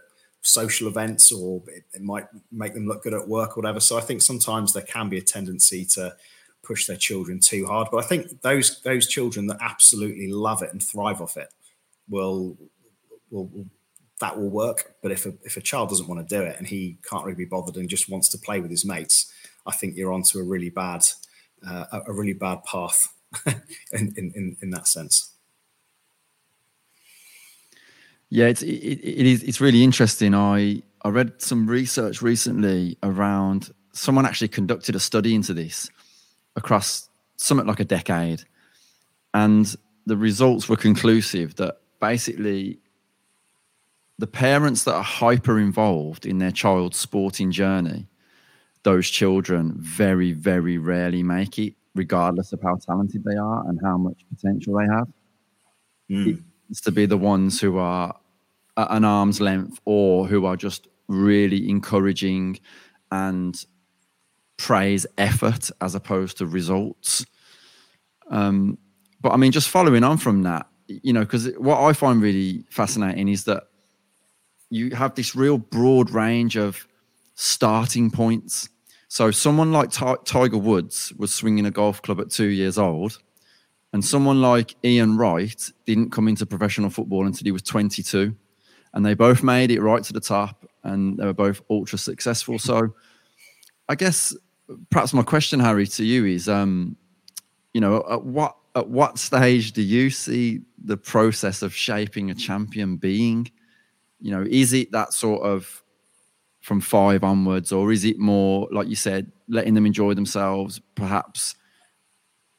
social 0.44 0.88
events 0.88 1.32
or 1.32 1.62
it, 1.68 1.84
it, 1.94 2.02
might 2.02 2.26
make 2.52 2.74
them 2.74 2.86
look 2.86 3.02
good 3.02 3.14
at 3.14 3.26
work 3.26 3.56
or 3.56 3.62
whatever. 3.62 3.80
So 3.80 3.96
I 3.96 4.02
think 4.02 4.20
sometimes 4.20 4.72
there 4.72 4.82
can 4.82 5.08
be 5.08 5.16
a 5.16 5.22
tendency 5.22 5.86
to 5.86 6.14
push 6.62 6.86
their 6.86 6.98
children 6.98 7.40
too 7.40 7.66
hard. 7.66 7.88
But 7.90 8.04
I 8.04 8.06
think 8.06 8.42
those 8.42 8.82
those 8.82 9.08
children 9.08 9.46
that 9.46 9.56
absolutely 9.60 10.30
love 10.30 10.62
it 10.62 10.70
and 10.70 10.82
thrive 10.82 11.22
off 11.22 11.36
it 11.38 11.48
will 12.08 12.58
will, 13.30 13.46
will 13.46 13.66
that 14.20 14.38
will 14.38 14.50
work. 14.50 14.94
But 15.02 15.12
if 15.12 15.24
a, 15.24 15.32
if 15.44 15.56
a 15.56 15.62
child 15.62 15.88
doesn't 15.88 16.08
want 16.08 16.26
to 16.26 16.36
do 16.36 16.42
it 16.42 16.56
and 16.58 16.66
he 16.66 16.98
can't 17.08 17.24
really 17.24 17.36
be 17.36 17.46
bothered 17.46 17.76
and 17.76 17.88
just 17.88 18.10
wants 18.10 18.28
to 18.28 18.38
play 18.38 18.60
with 18.60 18.70
his 18.70 18.84
mates, 18.84 19.32
I 19.66 19.72
think 19.72 19.96
you're 19.96 20.12
onto 20.12 20.38
a 20.38 20.44
really 20.44 20.70
bad 20.70 21.04
uh, 21.66 22.00
a 22.06 22.12
really 22.12 22.34
bad 22.34 22.62
path 22.64 23.08
in, 23.92 24.12
in 24.16 24.56
in 24.60 24.70
that 24.70 24.88
sense. 24.88 25.33
Yeah, 28.34 28.46
it's 28.46 28.62
it, 28.62 28.66
it 28.66 29.26
is 29.26 29.44
it's 29.44 29.60
really 29.60 29.84
interesting. 29.84 30.34
I 30.34 30.82
I 31.02 31.08
read 31.10 31.40
some 31.40 31.68
research 31.68 32.20
recently 32.20 32.98
around 33.04 33.72
someone 33.92 34.26
actually 34.26 34.48
conducted 34.48 34.96
a 34.96 34.98
study 34.98 35.36
into 35.36 35.54
this 35.54 35.88
across 36.56 37.08
something 37.36 37.64
like 37.64 37.78
a 37.78 37.84
decade, 37.84 38.42
and 39.34 39.72
the 40.06 40.16
results 40.16 40.68
were 40.68 40.76
conclusive 40.76 41.54
that 41.56 41.78
basically 42.00 42.80
the 44.18 44.26
parents 44.26 44.82
that 44.82 44.94
are 44.94 45.04
hyper 45.04 45.60
involved 45.60 46.26
in 46.26 46.38
their 46.38 46.50
child's 46.50 46.98
sporting 46.98 47.52
journey, 47.52 48.08
those 48.82 49.08
children 49.08 49.74
very 49.78 50.32
very 50.32 50.76
rarely 50.76 51.22
make 51.22 51.56
it, 51.60 51.74
regardless 51.94 52.52
of 52.52 52.60
how 52.62 52.74
talented 52.74 53.22
they 53.22 53.36
are 53.36 53.64
and 53.68 53.78
how 53.80 53.96
much 53.96 54.26
potential 54.28 54.76
they 54.76 54.86
have. 54.92 55.08
Mm. 56.10 56.42
It's 56.68 56.80
to 56.80 56.90
be 56.90 57.06
the 57.06 57.16
ones 57.18 57.60
who 57.60 57.78
are 57.78 58.16
at 58.76 58.90
an 58.90 59.04
arm's 59.04 59.40
length 59.40 59.80
or 59.84 60.26
who 60.26 60.46
are 60.46 60.56
just 60.56 60.88
really 61.08 61.68
encouraging 61.68 62.58
and 63.10 63.64
praise 64.56 65.06
effort 65.18 65.70
as 65.80 65.94
opposed 65.94 66.38
to 66.38 66.46
results. 66.46 67.24
Um, 68.30 68.78
but 69.20 69.32
I 69.32 69.36
mean, 69.36 69.52
just 69.52 69.68
following 69.68 70.04
on 70.04 70.18
from 70.18 70.42
that, 70.42 70.66
you 70.88 71.12
know, 71.12 71.20
because 71.20 71.46
what 71.56 71.80
I 71.80 71.92
find 71.92 72.20
really 72.20 72.64
fascinating 72.70 73.28
is 73.28 73.44
that 73.44 73.64
you 74.70 74.90
have 74.90 75.14
this 75.14 75.34
real 75.34 75.58
broad 75.58 76.10
range 76.10 76.56
of 76.56 76.86
starting 77.34 78.10
points. 78.10 78.68
So, 79.08 79.30
someone 79.30 79.70
like 79.70 79.90
T- 79.90 80.16
Tiger 80.24 80.58
Woods 80.58 81.12
was 81.16 81.32
swinging 81.32 81.66
a 81.66 81.70
golf 81.70 82.02
club 82.02 82.20
at 82.20 82.30
two 82.30 82.48
years 82.48 82.78
old, 82.78 83.18
and 83.92 84.04
someone 84.04 84.42
like 84.42 84.74
Ian 84.84 85.16
Wright 85.16 85.70
didn't 85.86 86.10
come 86.10 86.26
into 86.26 86.44
professional 86.46 86.90
football 86.90 87.26
until 87.26 87.44
he 87.44 87.52
was 87.52 87.62
22 87.62 88.34
and 88.94 89.04
they 89.04 89.14
both 89.14 89.42
made 89.42 89.70
it 89.70 89.82
right 89.82 90.02
to 90.04 90.12
the 90.12 90.20
top 90.20 90.64
and 90.84 91.18
they 91.18 91.26
were 91.26 91.34
both 91.34 91.60
ultra 91.68 91.98
successful. 91.98 92.58
So 92.58 92.94
I 93.88 93.96
guess 93.96 94.34
perhaps 94.90 95.12
my 95.12 95.22
question, 95.22 95.60
Harry, 95.60 95.86
to 95.88 96.04
you 96.04 96.24
is, 96.24 96.48
um, 96.48 96.96
you 97.74 97.80
know, 97.80 98.04
at 98.10 98.24
what 98.24 98.56
at 98.76 98.88
what 98.88 99.18
stage 99.18 99.72
do 99.72 99.82
you 99.82 100.10
see 100.10 100.60
the 100.82 100.96
process 100.96 101.62
of 101.62 101.74
shaping 101.74 102.30
a 102.30 102.34
champion 102.34 102.96
being? 102.96 103.50
You 104.20 104.30
know, 104.30 104.46
is 104.48 104.72
it 104.72 104.92
that 104.92 105.12
sort 105.12 105.42
of 105.42 105.82
from 106.60 106.80
five 106.80 107.24
onwards, 107.24 107.72
or 107.72 107.92
is 107.92 108.04
it 108.04 108.18
more 108.18 108.68
like 108.70 108.88
you 108.88 108.96
said, 108.96 109.30
letting 109.48 109.74
them 109.74 109.86
enjoy 109.86 110.14
themselves, 110.14 110.80
perhaps 110.94 111.56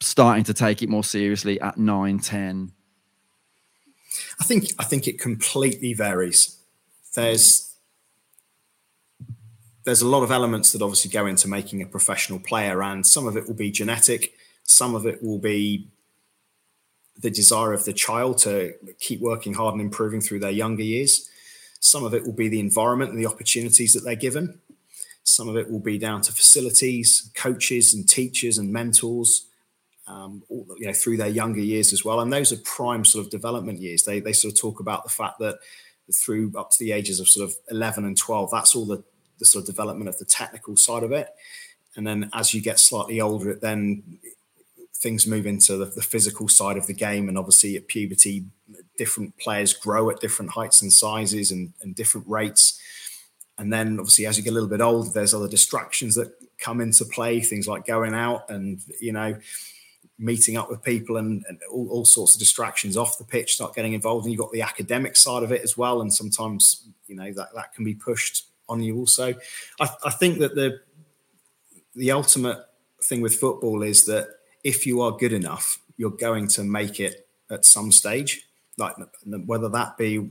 starting 0.01 0.43
to 0.43 0.53
take 0.53 0.83
it 0.83 0.89
more 0.89 1.03
seriously 1.03 1.59
at 1.61 1.77
nine, 1.77 2.19
ten? 2.19 2.71
I 4.39 4.43
think 4.43 4.73
I 4.79 4.83
think 4.83 5.07
it 5.07 5.19
completely 5.19 5.93
varies. 5.93 6.57
There's 7.15 7.75
there's 9.85 10.01
a 10.01 10.07
lot 10.07 10.23
of 10.23 10.31
elements 10.31 10.71
that 10.71 10.81
obviously 10.81 11.11
go 11.11 11.27
into 11.27 11.47
making 11.47 11.81
a 11.81 11.85
professional 11.85 12.39
player, 12.39 12.81
and 12.81 13.05
some 13.05 13.27
of 13.27 13.37
it 13.37 13.47
will 13.47 13.55
be 13.55 13.71
genetic, 13.71 14.33
some 14.63 14.95
of 14.95 15.05
it 15.05 15.23
will 15.23 15.39
be 15.39 15.87
the 17.21 17.29
desire 17.29 17.71
of 17.71 17.85
the 17.85 17.93
child 17.93 18.37
to 18.39 18.73
keep 18.99 19.21
working 19.21 19.53
hard 19.53 19.73
and 19.73 19.81
improving 19.81 20.19
through 20.21 20.39
their 20.39 20.51
younger 20.51 20.83
years. 20.83 21.29
Some 21.79 22.03
of 22.03 22.13
it 22.13 22.25
will 22.25 22.33
be 22.33 22.49
the 22.49 22.59
environment 22.59 23.11
and 23.11 23.19
the 23.19 23.27
opportunities 23.27 23.93
that 23.93 24.03
they're 24.03 24.15
given. 24.15 24.59
Some 25.23 25.47
of 25.47 25.55
it 25.55 25.71
will 25.71 25.79
be 25.79 25.97
down 25.97 26.21
to 26.21 26.33
facilities, 26.33 27.31
coaches, 27.35 27.93
and 27.93 28.07
teachers 28.07 28.57
and 28.57 28.73
mentors 28.73 29.44
um, 30.07 30.43
you 30.49 30.85
know, 30.85 30.93
through 30.93 31.17
their 31.17 31.27
younger 31.27 31.61
years 31.61 31.93
as 31.93 32.05
well. 32.05 32.19
And 32.19 32.31
those 32.31 32.51
are 32.51 32.57
prime 32.57 33.05
sort 33.05 33.25
of 33.25 33.31
development 33.31 33.81
years. 33.81 34.03
They, 34.03 34.19
they 34.19 34.33
sort 34.33 34.53
of 34.53 34.59
talk 34.59 34.79
about 34.79 35.03
the 35.03 35.09
fact 35.09 35.39
that 35.39 35.59
through 36.13 36.53
up 36.55 36.71
to 36.71 36.77
the 36.79 36.91
ages 36.91 37.19
of 37.19 37.27
sort 37.27 37.49
of 37.49 37.55
11 37.71 38.05
and 38.05 38.17
12, 38.17 38.51
that's 38.51 38.75
all 38.75 38.85
the, 38.85 39.03
the 39.39 39.45
sort 39.45 39.63
of 39.63 39.67
development 39.67 40.09
of 40.09 40.17
the 40.19 40.25
technical 40.25 40.77
side 40.77 41.03
of 41.03 41.11
it. 41.11 41.29
And 41.95 42.05
then 42.05 42.29
as 42.33 42.53
you 42.53 42.61
get 42.61 42.79
slightly 42.79 43.19
older, 43.19 43.49
it 43.49 43.61
then 43.61 44.19
things 44.93 45.27
move 45.27 45.45
into 45.45 45.77
the, 45.77 45.85
the 45.85 46.01
physical 46.01 46.47
side 46.47 46.77
of 46.77 46.87
the 46.87 46.93
game. 46.93 47.27
And 47.27 47.37
obviously 47.37 47.75
at 47.75 47.87
puberty, 47.87 48.45
different 48.97 49.37
players 49.37 49.73
grow 49.73 50.09
at 50.09 50.19
different 50.19 50.51
heights 50.51 50.81
and 50.81 50.91
sizes 50.91 51.51
and, 51.51 51.73
and 51.81 51.95
different 51.95 52.27
rates. 52.29 52.79
And 53.57 53.71
then 53.71 53.99
obviously 53.99 54.25
as 54.25 54.37
you 54.37 54.43
get 54.43 54.51
a 54.51 54.53
little 54.53 54.69
bit 54.69 54.81
older, 54.81 55.09
there's 55.09 55.33
other 55.33 55.47
distractions 55.47 56.15
that 56.15 56.33
come 56.59 56.81
into 56.81 57.05
play, 57.05 57.39
things 57.39 57.67
like 57.67 57.85
going 57.85 58.13
out 58.13 58.49
and, 58.49 58.81
you 58.99 59.13
know, 59.13 59.37
meeting 60.17 60.55
up 60.55 60.69
with 60.69 60.81
people 60.81 61.17
and, 61.17 61.43
and 61.49 61.59
all, 61.71 61.89
all, 61.89 62.05
sorts 62.05 62.35
of 62.35 62.39
distractions 62.39 62.95
off 62.95 63.17
the 63.17 63.23
pitch 63.23 63.55
start 63.55 63.75
getting 63.75 63.93
involved 63.93 64.25
and 64.25 64.31
you've 64.31 64.39
got 64.39 64.51
the 64.51 64.61
academic 64.61 65.15
side 65.17 65.43
of 65.43 65.51
it 65.51 65.61
as 65.61 65.77
well 65.77 66.01
and 66.01 66.13
sometimes 66.13 66.87
you 67.07 67.15
know 67.15 67.31
that, 67.33 67.49
that 67.53 67.73
can 67.73 67.83
be 67.83 67.93
pushed 67.93 68.45
on 68.69 68.81
you 68.81 68.97
also. 68.97 69.33
I, 69.79 69.89
I 70.05 70.09
think 70.11 70.39
that 70.39 70.55
the 70.55 70.79
the 71.95 72.11
ultimate 72.11 72.59
thing 73.03 73.21
with 73.21 73.35
football 73.35 73.83
is 73.83 74.05
that 74.05 74.27
if 74.63 74.85
you 74.85 75.01
are 75.01 75.11
good 75.11 75.33
enough 75.33 75.79
you're 75.97 76.09
going 76.09 76.47
to 76.47 76.63
make 76.63 76.99
it 76.99 77.27
at 77.49 77.63
some 77.63 77.91
stage 77.91 78.47
like 78.77 78.95
whether 79.45 79.69
that 79.69 79.97
be 79.97 80.29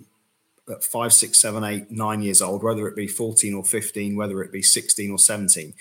at 0.68 0.82
five 0.82 1.12
six 1.12 1.40
seven 1.40 1.64
eight 1.64 1.90
nine 1.90 2.20
years 2.20 2.42
old 2.42 2.62
whether 2.62 2.86
it 2.88 2.96
be 2.96 3.06
14 3.06 3.54
or 3.54 3.64
15 3.64 4.16
whether 4.16 4.42
it 4.42 4.52
be 4.52 4.62
16 4.62 5.10
or 5.10 5.18
17 5.18 5.72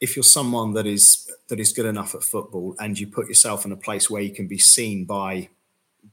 if 0.00 0.16
you're 0.16 0.22
someone 0.22 0.72
that 0.72 0.86
is 0.86 1.23
that 1.48 1.60
is 1.60 1.72
good 1.72 1.86
enough 1.86 2.14
at 2.14 2.22
football 2.22 2.74
and 2.78 2.98
you 2.98 3.06
put 3.06 3.28
yourself 3.28 3.64
in 3.64 3.72
a 3.72 3.76
place 3.76 4.08
where 4.08 4.22
you 4.22 4.30
can 4.30 4.46
be 4.46 4.58
seen 4.58 5.04
by 5.04 5.48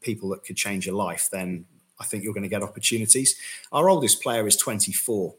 people 0.02 0.30
that 0.30 0.44
could 0.44 0.56
change 0.56 0.86
your 0.86 0.96
life, 0.96 1.30
then 1.32 1.66
I 2.00 2.06
think 2.06 2.24
you're 2.24 2.34
going 2.34 2.44
to 2.44 2.50
get 2.50 2.64
opportunities. 2.64 3.36
Our 3.72 3.90
oldest 3.90 4.22
player 4.22 4.48
is 4.48 4.58
24. 4.58 5.36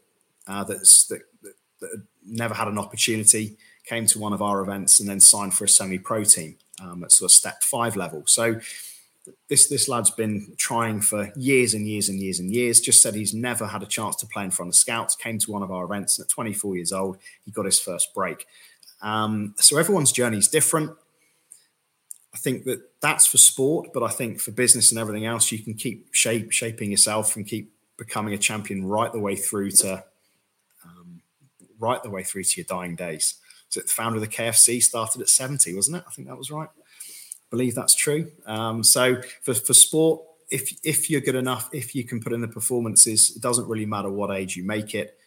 uh, 0.47 0.63
that's 0.63 1.07
that, 1.07 1.21
that, 1.41 1.53
that, 1.81 2.03
never 2.25 2.53
had 2.53 2.69
an 2.69 2.77
opportunity, 2.77 3.57
came 3.85 4.05
to 4.07 4.17
one 4.17 4.31
of 4.31 4.41
our 4.41 4.61
events, 4.61 5.01
and 5.01 5.09
then 5.09 5.19
signed 5.19 5.53
for 5.53 5.65
a 5.65 5.69
semi-pro 5.69 6.23
team 6.23 6.55
um, 6.81 7.03
at 7.03 7.11
sort 7.11 7.29
of 7.29 7.35
step 7.35 7.61
five 7.61 7.97
level. 7.97 8.23
So 8.25 8.61
this 9.49 9.67
this 9.67 9.89
lad's 9.89 10.09
been 10.09 10.53
trying 10.57 11.01
for 11.01 11.31
years 11.35 11.73
and 11.73 11.85
years 11.85 12.07
and 12.07 12.19
years 12.19 12.39
and 12.39 12.49
years. 12.49 12.79
Just 12.79 13.01
said 13.01 13.13
he's 13.13 13.33
never 13.33 13.67
had 13.67 13.83
a 13.83 13.85
chance 13.85 14.15
to 14.17 14.25
play 14.25 14.45
in 14.45 14.51
front 14.51 14.69
of 14.69 14.75
scouts. 14.75 15.15
Came 15.15 15.37
to 15.39 15.51
one 15.51 15.63
of 15.63 15.71
our 15.71 15.83
events, 15.83 16.17
and 16.17 16.25
at 16.25 16.29
24 16.29 16.75
years 16.77 16.93
old, 16.93 17.17
he 17.43 17.51
got 17.51 17.65
his 17.65 17.79
first 17.79 18.13
break. 18.13 18.47
Um, 19.03 19.53
so 19.57 19.77
everyone's 19.77 20.11
journey 20.11 20.37
is 20.37 20.47
different. 20.47 20.91
I 22.33 22.37
think 22.37 22.63
that 22.63 22.99
that's 23.01 23.27
for 23.27 23.37
sport, 23.37 23.89
but 23.93 24.01
I 24.01 24.07
think 24.07 24.39
for 24.39 24.51
business 24.51 24.91
and 24.91 24.99
everything 24.99 25.25
else, 25.25 25.51
you 25.51 25.59
can 25.59 25.75
keep 25.75 26.07
shape, 26.13 26.51
shaping 26.51 26.89
yourself 26.89 27.35
and 27.35 27.45
keep 27.45 27.71
becoming 27.97 28.33
a 28.33 28.37
champion 28.37 28.85
right 28.85 29.11
the 29.11 29.19
way 29.19 29.35
through 29.35 29.69
to 29.71 30.03
um, 30.83 31.21
right 31.77 32.01
the 32.01 32.09
way 32.09 32.23
through 32.23 32.45
to 32.45 32.61
your 32.61 32.65
dying 32.65 32.95
days. 32.95 33.35
So 33.69 33.81
the 33.81 33.87
founder 33.87 34.17
of 34.17 34.21
the 34.21 34.27
KFC 34.27 34.81
started 34.81 35.21
at 35.21 35.29
70, 35.29 35.75
wasn't 35.75 35.97
it? 35.97 36.03
I 36.07 36.11
think 36.11 36.27
that 36.27 36.37
was 36.37 36.49
right. 36.49 36.69
I 36.69 37.49
believe 37.51 37.75
that's 37.75 37.95
true. 37.95 38.31
Um, 38.47 38.83
so 38.83 39.21
for, 39.41 39.53
for 39.53 39.73
sport, 39.73 40.21
if 40.49 40.77
if 40.83 41.09
you're 41.09 41.21
good 41.21 41.35
enough, 41.35 41.69
if 41.73 41.95
you 41.95 42.03
can 42.03 42.21
put 42.21 42.33
in 42.33 42.41
the 42.41 42.47
performances, 42.47 43.35
it 43.35 43.41
doesn't 43.41 43.67
really 43.67 43.85
matter 43.85 44.09
what 44.09 44.31
age 44.31 44.55
you 44.55 44.63
make 44.63 44.95
it. 44.95 45.17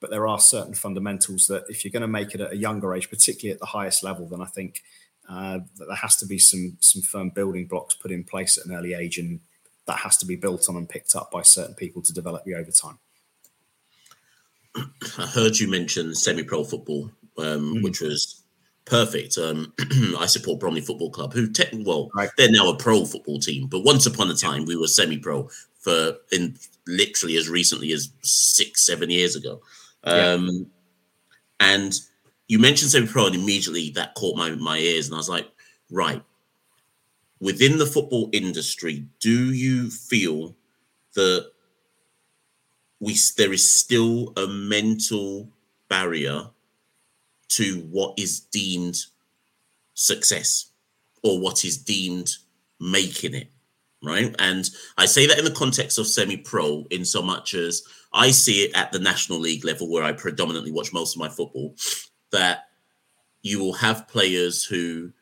But 0.00 0.10
there 0.10 0.26
are 0.26 0.38
certain 0.38 0.74
fundamentals 0.74 1.46
that 1.46 1.64
if 1.68 1.84
you're 1.84 1.92
going 1.92 2.02
to 2.02 2.08
make 2.08 2.34
it 2.34 2.40
at 2.40 2.52
a 2.52 2.56
younger 2.56 2.94
age, 2.94 3.08
particularly 3.08 3.54
at 3.54 3.60
the 3.60 3.66
highest 3.66 4.02
level, 4.02 4.28
then 4.28 4.42
I 4.42 4.46
think 4.46 4.82
uh, 5.28 5.60
that 5.76 5.86
there 5.86 5.96
has 5.96 6.16
to 6.16 6.26
be 6.26 6.38
some 6.38 6.76
some 6.80 7.02
firm 7.02 7.30
building 7.30 7.66
blocks 7.66 7.94
put 7.94 8.10
in 8.10 8.24
place 8.24 8.58
at 8.58 8.66
an 8.66 8.74
early 8.74 8.94
age, 8.94 9.18
and 9.18 9.40
that 9.86 9.98
has 9.98 10.16
to 10.18 10.26
be 10.26 10.36
built 10.36 10.68
on 10.68 10.76
and 10.76 10.88
picked 10.88 11.14
up 11.14 11.30
by 11.30 11.42
certain 11.42 11.74
people 11.74 12.02
to 12.02 12.12
develop 12.12 12.42
you 12.46 12.56
over 12.56 12.70
time. 12.70 12.98
I 15.18 15.26
heard 15.26 15.58
you 15.58 15.68
mention 15.68 16.14
semi-pro 16.14 16.64
football, 16.64 17.10
um, 17.38 17.76
mm. 17.76 17.82
which 17.82 18.00
was 18.00 18.42
perfect. 18.84 19.38
Um, 19.38 19.72
I 20.18 20.26
support 20.26 20.60
Bromley 20.60 20.80
Football 20.80 21.10
Club, 21.10 21.32
who 21.32 21.50
te- 21.50 21.82
well, 21.84 22.10
right. 22.14 22.30
they're 22.36 22.50
now 22.50 22.68
a 22.70 22.76
pro 22.76 23.04
football 23.04 23.38
team, 23.38 23.66
but 23.66 23.84
once 23.84 24.06
upon 24.06 24.30
a 24.30 24.34
time 24.34 24.64
we 24.64 24.76
were 24.76 24.86
semi-pro 24.86 25.48
for 25.80 26.16
in 26.32 26.56
literally 26.86 27.36
as 27.36 27.48
recently 27.48 27.92
as 27.92 28.10
six, 28.22 28.84
seven 28.84 29.10
years 29.10 29.36
ago. 29.36 29.60
Um, 30.06 30.46
yeah. 30.48 31.74
And 31.74 32.00
you 32.48 32.58
mentioned 32.58 32.90
semi-pro, 32.90 33.26
and 33.26 33.34
immediately 33.34 33.90
that 33.90 34.14
caught 34.14 34.36
my 34.36 34.50
my 34.50 34.78
ears, 34.78 35.06
and 35.06 35.14
I 35.14 35.18
was 35.18 35.28
like, 35.28 35.48
right. 35.90 36.22
Within 37.40 37.76
the 37.76 37.86
football 37.86 38.30
industry, 38.32 39.06
do 39.20 39.52
you 39.52 39.90
feel 39.90 40.56
that 41.14 41.50
we 43.00 43.16
there 43.36 43.52
is 43.52 43.78
still 43.78 44.32
a 44.36 44.46
mental 44.46 45.50
barrier 45.88 46.48
to 47.48 47.80
what 47.90 48.18
is 48.18 48.40
deemed 48.40 48.96
success 49.94 50.72
or 51.22 51.38
what 51.40 51.64
is 51.64 51.76
deemed 51.76 52.30
making 52.80 53.34
it 53.34 53.48
right 54.06 54.34
and 54.38 54.70
i 54.96 55.04
say 55.04 55.26
that 55.26 55.38
in 55.38 55.44
the 55.44 55.50
context 55.50 55.98
of 55.98 56.06
semi-pro 56.06 56.86
in 56.90 57.04
so 57.04 57.20
much 57.20 57.54
as 57.54 57.82
i 58.12 58.30
see 58.30 58.62
it 58.62 58.76
at 58.76 58.92
the 58.92 58.98
national 58.98 59.38
league 59.38 59.64
level 59.64 59.90
where 59.90 60.04
i 60.04 60.12
predominantly 60.12 60.72
watch 60.72 60.92
most 60.92 61.14
of 61.14 61.20
my 61.20 61.28
football 61.28 61.74
that 62.30 62.68
you 63.42 63.58
will 63.58 63.74
have 63.74 64.08
players 64.08 64.64
who 64.64 65.12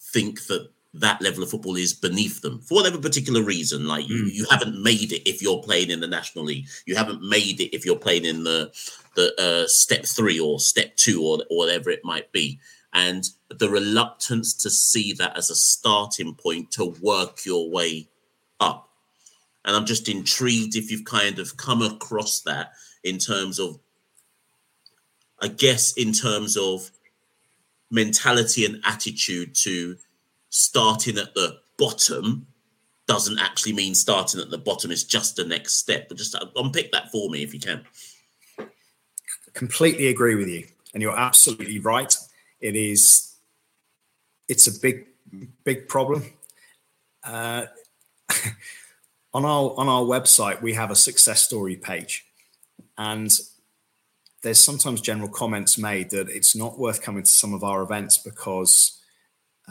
think 0.00 0.46
that 0.46 0.70
that 0.94 1.20
level 1.20 1.42
of 1.42 1.50
football 1.50 1.76
is 1.76 1.92
beneath 1.92 2.40
them 2.40 2.60
for 2.60 2.76
whatever 2.76 2.98
particular 2.98 3.42
reason. 3.42 3.86
Like 3.86 4.08
you, 4.08 4.24
mm. 4.24 4.32
you 4.32 4.46
haven't 4.48 4.80
made 4.80 5.12
it 5.12 5.28
if 5.28 5.42
you're 5.42 5.62
playing 5.62 5.90
in 5.90 6.00
the 6.00 6.06
National 6.06 6.44
League. 6.44 6.66
You 6.86 6.94
haven't 6.94 7.22
made 7.22 7.60
it 7.60 7.74
if 7.74 7.84
you're 7.84 7.96
playing 7.96 8.24
in 8.24 8.44
the 8.44 8.72
the 9.16 9.34
uh, 9.40 9.68
step 9.68 10.04
three 10.04 10.40
or 10.40 10.58
step 10.58 10.96
two 10.96 11.22
or, 11.22 11.38
or 11.50 11.58
whatever 11.58 11.90
it 11.90 12.04
might 12.04 12.30
be. 12.32 12.58
And 12.92 13.24
the 13.48 13.68
reluctance 13.68 14.54
to 14.54 14.70
see 14.70 15.12
that 15.14 15.36
as 15.36 15.50
a 15.50 15.56
starting 15.56 16.34
point 16.34 16.70
to 16.72 16.94
work 17.02 17.44
your 17.44 17.68
way 17.70 18.08
up. 18.60 18.88
And 19.64 19.74
I'm 19.74 19.86
just 19.86 20.08
intrigued 20.08 20.76
if 20.76 20.90
you've 20.90 21.04
kind 21.04 21.38
of 21.38 21.56
come 21.56 21.82
across 21.82 22.40
that 22.40 22.72
in 23.02 23.18
terms 23.18 23.58
of, 23.58 23.78
I 25.40 25.48
guess, 25.48 25.94
in 25.96 26.12
terms 26.12 26.56
of 26.56 26.90
mentality 27.90 28.64
and 28.66 28.80
attitude 28.84 29.54
to 29.54 29.96
starting 30.50 31.18
at 31.18 31.34
the 31.34 31.58
bottom 31.78 32.46
doesn't 33.06 33.38
actually 33.38 33.72
mean 33.72 33.94
starting 33.94 34.40
at 34.40 34.50
the 34.50 34.58
bottom 34.58 34.90
is 34.90 35.04
just 35.04 35.36
the 35.36 35.44
next 35.44 35.76
step. 35.76 36.08
But 36.08 36.18
just 36.18 36.36
unpick 36.56 36.92
that 36.92 37.10
for 37.10 37.28
me 37.30 37.42
if 37.42 37.52
you 37.52 37.60
can. 37.60 37.84
Completely 39.52 40.08
agree 40.08 40.34
with 40.34 40.48
you, 40.48 40.66
and 40.92 41.02
you're 41.02 41.16
absolutely 41.16 41.78
right. 41.78 42.14
It 42.60 42.74
is. 42.74 43.36
It's 44.48 44.66
a 44.66 44.80
big, 44.80 45.06
big 45.62 45.88
problem. 45.88 46.24
Uh, 47.22 47.66
on 49.34 49.44
our 49.44 49.74
on 49.76 49.88
our 49.88 50.02
website, 50.02 50.62
we 50.62 50.74
have 50.74 50.90
a 50.90 50.96
success 50.96 51.42
story 51.42 51.76
page, 51.76 52.24
and 52.96 53.30
there's 54.42 54.62
sometimes 54.62 55.00
general 55.00 55.28
comments 55.28 55.78
made 55.78 56.10
that 56.10 56.28
it's 56.28 56.54
not 56.54 56.78
worth 56.78 57.02
coming 57.02 57.22
to 57.22 57.30
some 57.30 57.54
of 57.54 57.64
our 57.64 57.82
events 57.82 58.18
because 58.18 59.00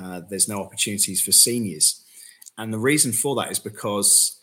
uh, 0.02 0.22
there's 0.30 0.50
no 0.50 0.62
opportunities 0.62 1.22
for 1.22 1.32
seniors. 1.32 2.04
And 2.58 2.74
the 2.74 2.80
reason 2.80 3.12
for 3.12 3.36
that 3.36 3.52
is 3.52 3.60
because 3.60 4.39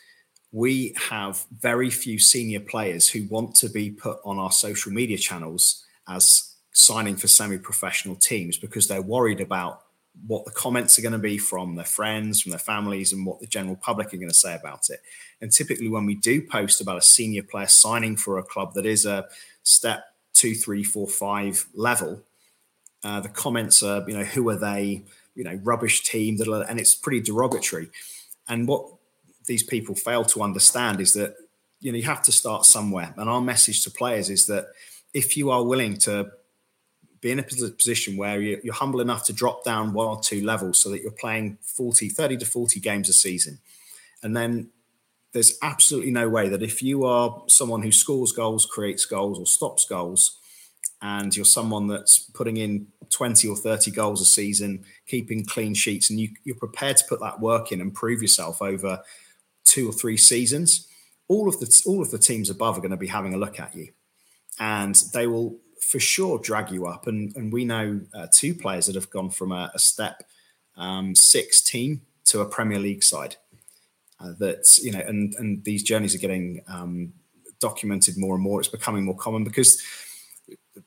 we 0.52 0.94
have 1.08 1.44
very 1.60 1.90
few 1.90 2.18
senior 2.18 2.60
players 2.60 3.08
who 3.08 3.26
want 3.28 3.54
to 3.56 3.68
be 3.68 3.90
put 3.90 4.18
on 4.24 4.38
our 4.38 4.52
social 4.52 4.92
media 4.92 5.18
channels 5.18 5.84
as 6.08 6.54
signing 6.72 7.16
for 7.16 7.28
semi 7.28 7.58
professional 7.58 8.16
teams 8.16 8.56
because 8.56 8.88
they're 8.88 9.02
worried 9.02 9.40
about 9.40 9.82
what 10.26 10.44
the 10.44 10.50
comments 10.50 10.98
are 10.98 11.02
going 11.02 11.12
to 11.12 11.18
be 11.18 11.38
from 11.38 11.76
their 11.76 11.84
friends, 11.84 12.42
from 12.42 12.50
their 12.50 12.58
families, 12.58 13.12
and 13.12 13.24
what 13.24 13.40
the 13.40 13.46
general 13.46 13.76
public 13.76 14.12
are 14.12 14.18
going 14.18 14.28
to 14.28 14.34
say 14.34 14.54
about 14.54 14.90
it. 14.90 15.00
And 15.40 15.50
typically, 15.50 15.88
when 15.88 16.06
we 16.06 16.14
do 16.14 16.42
post 16.42 16.80
about 16.80 16.98
a 16.98 17.02
senior 17.02 17.42
player 17.42 17.66
signing 17.66 18.16
for 18.16 18.38
a 18.38 18.42
club 18.42 18.74
that 18.74 18.86
is 18.86 19.06
a 19.06 19.26
step 19.62 20.04
two, 20.32 20.54
three, 20.54 20.84
four, 20.84 21.06
five 21.06 21.66
level, 21.74 22.22
uh, 23.02 23.20
the 23.20 23.28
comments 23.28 23.82
are, 23.82 24.04
you 24.06 24.14
know, 24.14 24.24
who 24.24 24.48
are 24.50 24.56
they? 24.56 25.02
you 25.34 25.44
know 25.44 25.58
rubbish 25.62 26.02
team 26.02 26.38
and 26.40 26.78
it's 26.80 26.94
pretty 26.94 27.20
derogatory 27.20 27.88
and 28.48 28.68
what 28.68 28.86
these 29.46 29.62
people 29.62 29.94
fail 29.94 30.24
to 30.24 30.42
understand 30.42 31.00
is 31.00 31.14
that 31.14 31.34
you 31.80 31.90
know 31.90 31.96
you 31.96 32.04
have 32.04 32.22
to 32.22 32.32
start 32.32 32.64
somewhere 32.64 33.14
and 33.16 33.28
our 33.28 33.40
message 33.40 33.82
to 33.82 33.90
players 33.90 34.28
is 34.28 34.46
that 34.46 34.66
if 35.14 35.36
you 35.36 35.50
are 35.50 35.64
willing 35.64 35.96
to 35.96 36.30
be 37.20 37.30
in 37.30 37.38
a 37.38 37.42
position 37.42 38.16
where 38.16 38.40
you're 38.40 38.74
humble 38.74 39.00
enough 39.00 39.24
to 39.26 39.32
drop 39.32 39.64
down 39.64 39.92
one 39.92 40.08
or 40.08 40.20
two 40.20 40.44
levels 40.44 40.80
so 40.80 40.88
that 40.90 41.02
you're 41.02 41.10
playing 41.10 41.58
40 41.62 42.08
30 42.08 42.38
to 42.38 42.46
40 42.46 42.80
games 42.80 43.08
a 43.08 43.12
season. 43.12 43.58
And 44.22 44.36
then 44.36 44.70
there's 45.32 45.58
absolutely 45.62 46.10
no 46.10 46.28
way 46.28 46.48
that 46.48 46.62
if 46.62 46.82
you 46.82 47.04
are 47.04 47.42
someone 47.46 47.82
who 47.82 47.92
scores 47.92 48.32
goals 48.32 48.66
creates 48.66 49.04
goals 49.04 49.38
or 49.38 49.46
stops 49.46 49.84
goals 49.84 50.38
and 51.02 51.34
you're 51.34 51.44
someone 51.44 51.86
that's 51.86 52.18
putting 52.18 52.56
in 52.56 52.86
20 53.10 53.48
or 53.48 53.56
30 53.56 53.90
goals 53.90 54.20
a 54.20 54.24
season, 54.24 54.84
keeping 55.06 55.44
clean 55.44 55.74
sheets, 55.74 56.10
and 56.10 56.20
you, 56.20 56.28
you're 56.44 56.56
prepared 56.56 56.96
to 56.96 57.04
put 57.08 57.20
that 57.20 57.40
work 57.40 57.72
in 57.72 57.80
and 57.80 57.94
prove 57.94 58.22
yourself 58.22 58.60
over 58.60 59.02
two 59.64 59.88
or 59.88 59.92
three 59.92 60.16
seasons, 60.16 60.86
all 61.28 61.48
of 61.48 61.58
the 61.60 61.82
all 61.86 62.02
of 62.02 62.10
the 62.10 62.18
teams 62.18 62.50
above 62.50 62.76
are 62.76 62.80
going 62.80 62.90
to 62.90 62.96
be 62.96 63.06
having 63.06 63.32
a 63.32 63.38
look 63.38 63.58
at 63.60 63.74
you, 63.74 63.88
and 64.58 65.02
they 65.14 65.26
will 65.26 65.56
for 65.80 65.98
sure 65.98 66.38
drag 66.38 66.70
you 66.70 66.86
up. 66.86 67.06
And 67.06 67.34
and 67.36 67.52
we 67.52 67.64
know 67.64 68.00
uh, 68.14 68.26
two 68.32 68.54
players 68.54 68.86
that 68.86 68.94
have 68.94 69.10
gone 69.10 69.30
from 69.30 69.52
a, 69.52 69.70
a 69.74 69.78
step 69.78 70.24
um, 70.76 71.14
six 71.14 71.60
team 71.60 72.02
to 72.26 72.40
a 72.40 72.46
Premier 72.46 72.78
League 72.78 73.02
side. 73.02 73.36
Uh, 74.20 74.32
that 74.38 74.78
you 74.82 74.92
know, 74.92 75.00
and 75.00 75.34
and 75.36 75.64
these 75.64 75.82
journeys 75.82 76.14
are 76.14 76.18
getting 76.18 76.62
um, 76.68 77.12
documented 77.58 78.18
more 78.18 78.34
and 78.34 78.42
more. 78.42 78.60
It's 78.60 78.68
becoming 78.68 79.04
more 79.04 79.16
common 79.16 79.44
because 79.44 79.82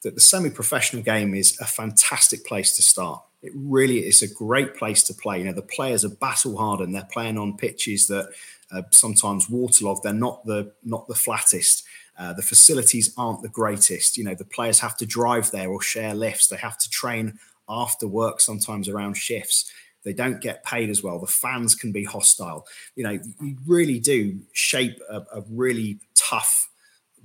the, 0.04 0.12
the 0.12 0.22
semi-professional 0.22 1.04
game 1.04 1.34
is 1.34 1.60
a 1.60 1.66
fantastic 1.66 2.46
place 2.46 2.76
to 2.76 2.82
start. 2.82 3.24
It 3.42 3.52
really 3.56 4.00
is 4.00 4.22
a 4.22 4.34
great 4.34 4.76
place 4.76 5.04
to 5.04 5.14
play. 5.14 5.40
You 5.40 5.46
know, 5.46 5.54
the 5.54 5.62
players 5.62 6.06
are 6.06 6.10
battle 6.10 6.58
hardened. 6.58 6.96
They're 6.96 7.08
playing 7.12 7.38
on 7.38 7.58
pitches 7.58 8.08
that 8.08 8.30
are 8.72 8.86
sometimes 8.92 9.50
waterlogged. 9.50 10.04
They're 10.04 10.14
not 10.14 10.46
the 10.46 10.74
not 10.84 11.08
the 11.08 11.16
flattest. 11.16 11.84
Uh, 12.18 12.34
the 12.34 12.42
facilities 12.42 13.14
aren't 13.18 13.42
the 13.42 13.50
greatest. 13.50 14.18
You 14.18 14.24
know, 14.24 14.36
the 14.36 14.46
players 14.46 14.80
have 14.80 14.96
to 14.98 15.06
drive 15.06 15.52
there 15.52 15.70
or 15.70 15.82
share 15.82 16.14
lifts. 16.14 16.48
They 16.48 16.58
have 16.58 16.78
to 16.78 16.90
train 16.90 17.40
after 17.68 18.08
work, 18.08 18.40
sometimes 18.40 18.88
around 18.88 19.16
shifts. 19.16 19.72
They 20.04 20.14
don't 20.14 20.42
get 20.42 20.64
paid 20.66 20.90
as 20.90 21.02
well. 21.02 21.20
The 21.20 21.28
fans 21.28 21.76
can 21.76 21.92
be 21.92 22.04
hostile. 22.04 22.68
You 22.96 23.04
know, 23.06 23.20
you 23.42 23.58
really 23.66 24.00
do 24.00 24.40
shape 24.52 25.00
a, 25.10 25.22
a 25.34 25.44
really 25.50 26.00
tough, 26.14 26.70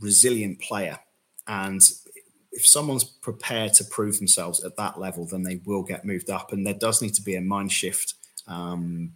resilient 0.01 0.61
player. 0.61 0.99
And 1.47 1.83
if 2.53 2.67
someone's 2.67 3.05
prepared 3.05 3.75
to 3.75 3.85
prove 3.85 4.19
themselves 4.19 4.65
at 4.65 4.77
that 4.77 4.99
level, 4.99 5.27
then 5.27 5.43
they 5.43 5.61
will 5.65 5.83
get 5.83 6.05
moved 6.05 6.31
up. 6.31 6.53
And 6.53 6.67
there 6.67 6.75
does 6.75 7.03
need 7.03 7.15
to 7.15 7.23
be 7.23 7.35
a 7.35 7.41
mind 7.41 7.73
shift 7.73 8.15
um, 8.47 9.13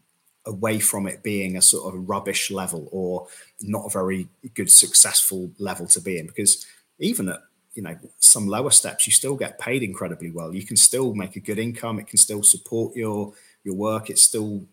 away 0.47 0.81
from 0.81 1.07
it 1.07 1.23
being 1.23 1.57
a 1.57 1.63
sort 1.63 1.95
of 1.95 2.09
rubbish 2.09 2.51
level 2.51 2.89
or 2.91 3.27
not 3.61 3.87
a 3.87 3.91
very 3.91 4.29
good 4.55 4.71
successful 4.71 5.53
level 5.59 5.87
to 5.87 6.01
be 6.01 6.19
in. 6.19 6.27
Because 6.27 6.67
even 6.99 7.29
at 7.29 7.41
you 7.75 7.83
know 7.83 7.97
some 8.19 8.47
lower 8.47 8.71
steps 8.71 9.07
you 9.07 9.13
still 9.13 9.37
get 9.37 9.59
paid 9.59 9.83
incredibly 9.83 10.31
well. 10.31 10.55
You 10.55 10.65
can 10.67 10.77
still 10.77 11.15
make 11.15 11.37
a 11.37 11.41
good 11.41 11.59
income. 11.59 11.99
It 11.99 12.07
can 12.07 12.19
still 12.19 12.43
support 12.43 12.95
your 12.97 13.33
your 13.65 13.75
work. 13.75 14.11
It's 14.11 14.23
still 14.23 14.67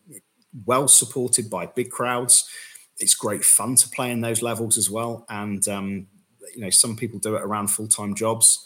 well 0.65 0.87
supported 0.87 1.49
by 1.49 1.67
big 1.67 1.91
crowds. 1.91 2.49
It's 2.97 3.15
great 3.15 3.45
fun 3.45 3.75
to 3.75 3.89
play 3.89 4.11
in 4.11 4.21
those 4.21 4.41
levels 4.41 4.77
as 4.77 4.89
well. 4.89 5.25
And 5.29 5.65
um, 5.67 6.07
you 6.53 6.61
know 6.61 6.69
some 6.69 6.95
people 6.95 7.19
do 7.19 7.35
it 7.35 7.43
around 7.43 7.67
full-time 7.67 8.15
jobs. 8.15 8.65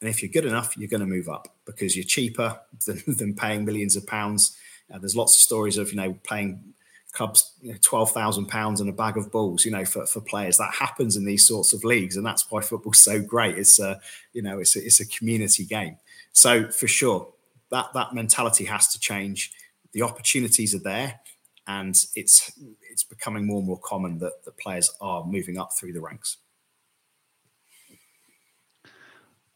And 0.00 0.08
if 0.08 0.22
you're 0.22 0.32
good 0.32 0.46
enough 0.46 0.76
you're 0.76 0.88
going 0.88 1.00
to 1.00 1.06
move 1.06 1.28
up 1.28 1.48
because 1.64 1.96
you're 1.96 2.04
cheaper 2.04 2.58
than, 2.86 3.02
than 3.06 3.34
paying 3.34 3.64
millions 3.64 3.96
of 3.96 4.06
pounds 4.06 4.56
uh, 4.92 4.98
there's 4.98 5.16
lots 5.16 5.36
of 5.36 5.40
stories 5.40 5.78
of 5.78 5.90
you 5.90 5.96
know 5.96 6.14
playing 6.24 6.74
clubs 7.12 7.52
you 7.60 7.72
know, 7.72 7.78
twelve 7.82 8.10
thousand 8.10 8.46
pounds 8.46 8.80
and 8.80 8.88
a 8.90 8.92
bag 8.92 9.16
of 9.16 9.30
balls, 9.30 9.64
you 9.64 9.70
know, 9.70 9.84
for, 9.84 10.06
for 10.06 10.20
players. 10.20 10.56
That 10.56 10.72
happens 10.74 11.16
in 11.16 11.24
these 11.24 11.46
sorts 11.46 11.72
of 11.72 11.84
leagues, 11.84 12.16
and 12.16 12.26
that's 12.26 12.50
why 12.50 12.60
football's 12.60 13.00
so 13.00 13.20
great. 13.20 13.58
It's 13.58 13.78
a 13.78 14.00
you 14.32 14.42
know 14.42 14.58
it's 14.58 14.76
a, 14.76 14.84
it's 14.84 15.00
a 15.00 15.06
community 15.06 15.64
game. 15.64 15.96
So 16.32 16.68
for 16.70 16.88
sure, 16.88 17.28
that 17.70 17.92
that 17.94 18.14
mentality 18.14 18.64
has 18.64 18.88
to 18.88 18.98
change. 18.98 19.52
The 19.92 20.02
opportunities 20.02 20.74
are 20.74 20.80
there, 20.80 21.20
and 21.66 21.94
it's 22.14 22.52
it's 22.90 23.04
becoming 23.04 23.46
more 23.46 23.58
and 23.58 23.66
more 23.66 23.80
common 23.80 24.18
that 24.18 24.44
the 24.44 24.52
players 24.52 24.90
are 25.00 25.24
moving 25.24 25.58
up 25.58 25.72
through 25.74 25.92
the 25.92 26.00
ranks. 26.00 26.38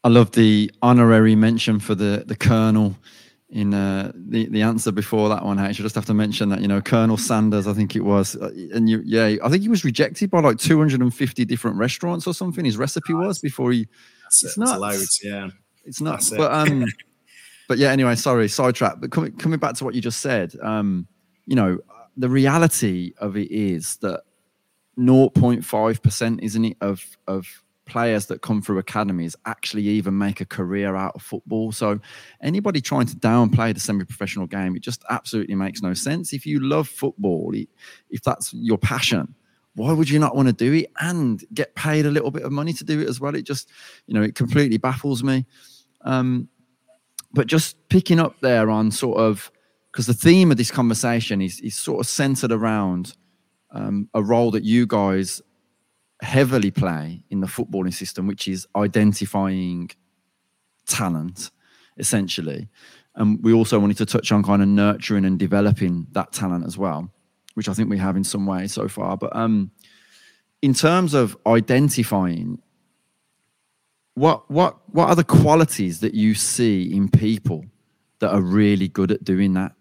I 0.03 0.09
love 0.09 0.31
the 0.31 0.71
honorary 0.81 1.35
mention 1.35 1.79
for 1.79 1.95
the 1.95 2.23
the 2.25 2.35
colonel 2.35 2.95
in 3.49 3.73
uh, 3.73 4.11
the 4.13 4.47
the 4.47 4.61
answer 4.61 4.91
before 4.91 5.29
that 5.29 5.43
one. 5.43 5.57
I 5.57 5.71
just 5.71 5.95
have 5.95 6.05
to 6.05 6.13
mention 6.13 6.49
that 6.49 6.61
you 6.61 6.67
know 6.67 6.81
Colonel 6.81 7.17
Sanders, 7.17 7.67
I 7.67 7.73
think 7.73 7.95
it 7.95 8.01
was, 8.01 8.35
uh, 8.35 8.51
and 8.73 8.89
you, 8.89 9.01
yeah, 9.05 9.35
I 9.43 9.49
think 9.49 9.61
he 9.61 9.69
was 9.69 9.85
rejected 9.85 10.29
by 10.29 10.41
like 10.41 10.57
250 10.57 11.45
different 11.45 11.77
restaurants 11.77 12.27
or 12.27 12.33
something. 12.33 12.65
His 12.65 12.77
recipe 12.77 13.13
was 13.13 13.39
before 13.39 13.71
he. 13.71 13.87
That's 14.23 14.43
it's 14.43 14.57
not 14.57 14.79
loads, 14.81 15.21
yeah. 15.23 15.49
It's 15.85 16.01
not, 16.01 16.23
but 16.35 16.51
um, 16.51 16.85
but 17.69 17.77
yeah. 17.77 17.91
Anyway, 17.91 18.15
sorry, 18.15 18.49
sidetrack. 18.49 18.99
But 18.99 19.11
coming 19.11 19.31
coming 19.37 19.59
back 19.59 19.75
to 19.75 19.85
what 19.85 19.95
you 19.95 20.01
just 20.01 20.19
said, 20.19 20.53
um, 20.61 21.07
you 21.45 21.55
know, 21.55 21.77
the 22.17 22.29
reality 22.29 23.13
of 23.19 23.37
it 23.37 23.49
is 23.49 23.95
that 23.97 24.23
0.5 24.99 26.01
percent, 26.01 26.43
isn't 26.43 26.65
it, 26.65 26.77
of 26.81 27.05
of 27.27 27.47
players 27.87 28.27
that 28.27 28.41
come 28.41 28.61
through 28.61 28.77
academies 28.77 29.35
actually 29.45 29.83
even 29.83 30.17
make 30.17 30.41
a 30.41 30.45
career 30.45 30.95
out 30.95 31.15
of 31.15 31.21
football. 31.21 31.71
So 31.71 31.99
anybody 32.41 32.81
trying 32.81 33.07
to 33.07 33.15
downplay 33.15 33.73
the 33.73 33.79
semi-professional 33.79 34.47
game, 34.47 34.75
it 34.75 34.81
just 34.81 35.03
absolutely 35.09 35.55
makes 35.55 35.81
no 35.81 35.93
sense. 35.93 36.33
If 36.33 36.45
you 36.45 36.59
love 36.59 36.87
football, 36.87 37.53
if 38.09 38.21
that's 38.21 38.53
your 38.53 38.77
passion, 38.77 39.33
why 39.75 39.93
would 39.93 40.09
you 40.09 40.19
not 40.19 40.35
want 40.35 40.47
to 40.47 40.53
do 40.53 40.73
it 40.73 40.91
and 40.99 41.43
get 41.53 41.75
paid 41.75 42.05
a 42.05 42.11
little 42.11 42.31
bit 42.31 42.43
of 42.43 42.51
money 42.51 42.73
to 42.73 42.83
do 42.83 42.99
it 42.99 43.07
as 43.07 43.19
well? 43.19 43.35
It 43.35 43.43
just, 43.43 43.69
you 44.07 44.13
know, 44.13 44.23
it 44.23 44.35
completely 44.35 44.77
baffles 44.77 45.23
me. 45.23 45.45
Um, 46.01 46.49
but 47.33 47.47
just 47.47 47.75
picking 47.89 48.19
up 48.19 48.39
there 48.41 48.69
on 48.69 48.91
sort 48.91 49.17
of 49.17 49.51
because 49.91 50.07
the 50.07 50.13
theme 50.13 50.51
of 50.51 50.57
this 50.57 50.69
conversation 50.69 51.41
is, 51.41 51.59
is 51.61 51.75
sort 51.75 51.99
of 51.99 52.07
centered 52.07 52.51
around 52.51 53.15
um, 53.71 54.07
a 54.13 54.21
role 54.21 54.51
that 54.51 54.63
you 54.63 54.85
guys 54.85 55.41
heavily 56.21 56.71
play 56.71 57.23
in 57.29 57.41
the 57.41 57.47
footballing 57.47 57.93
system, 57.93 58.27
which 58.27 58.47
is 58.47 58.67
identifying 58.75 59.89
talent, 60.87 61.51
essentially. 61.97 62.69
And 63.15 63.43
we 63.43 63.53
also 63.53 63.79
wanted 63.79 63.97
to 63.97 64.05
touch 64.05 64.31
on 64.31 64.43
kind 64.43 64.61
of 64.61 64.67
nurturing 64.67 65.25
and 65.25 65.39
developing 65.39 66.07
that 66.11 66.31
talent 66.31 66.65
as 66.65 66.77
well, 66.77 67.11
which 67.55 67.67
I 67.67 67.73
think 67.73 67.89
we 67.89 67.97
have 67.97 68.15
in 68.15 68.23
some 68.23 68.45
way 68.45 68.67
so 68.67 68.87
far. 68.87 69.17
But 69.17 69.35
um, 69.35 69.71
in 70.61 70.73
terms 70.73 71.13
of 71.13 71.37
identifying, 71.45 72.61
what 74.13 74.49
what 74.49 74.77
what 74.87 75.09
are 75.09 75.15
the 75.15 75.23
qualities 75.23 75.99
that 75.99 76.15
you 76.15 76.33
see 76.33 76.91
in 76.91 77.07
people 77.09 77.65
that 78.19 78.31
are 78.31 78.41
really 78.41 78.87
good 78.87 79.11
at 79.11 79.23
doing 79.23 79.53
that? 79.53 79.73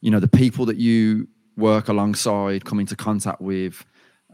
You 0.00 0.10
know, 0.10 0.20
the 0.20 0.28
people 0.28 0.66
that 0.66 0.76
you 0.76 1.28
work 1.56 1.88
alongside, 1.88 2.64
come 2.64 2.80
into 2.80 2.96
contact 2.96 3.40
with, 3.40 3.84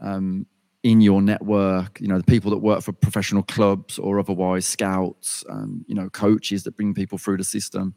um, 0.01 0.45
in 0.83 1.01
your 1.01 1.21
network, 1.21 1.99
you 1.99 2.07
know, 2.07 2.17
the 2.17 2.23
people 2.23 2.51
that 2.51 2.59
work 2.59 2.81
for 2.81 2.93
professional 2.93 3.43
clubs 3.43 3.99
or 3.99 4.19
otherwise 4.19 4.65
scouts, 4.65 5.43
um, 5.49 5.83
you 5.87 5.95
know, 5.95 6.09
coaches 6.09 6.63
that 6.63 6.75
bring 6.75 6.93
people 6.93 7.17
through 7.17 7.37
the 7.37 7.43
system. 7.43 7.93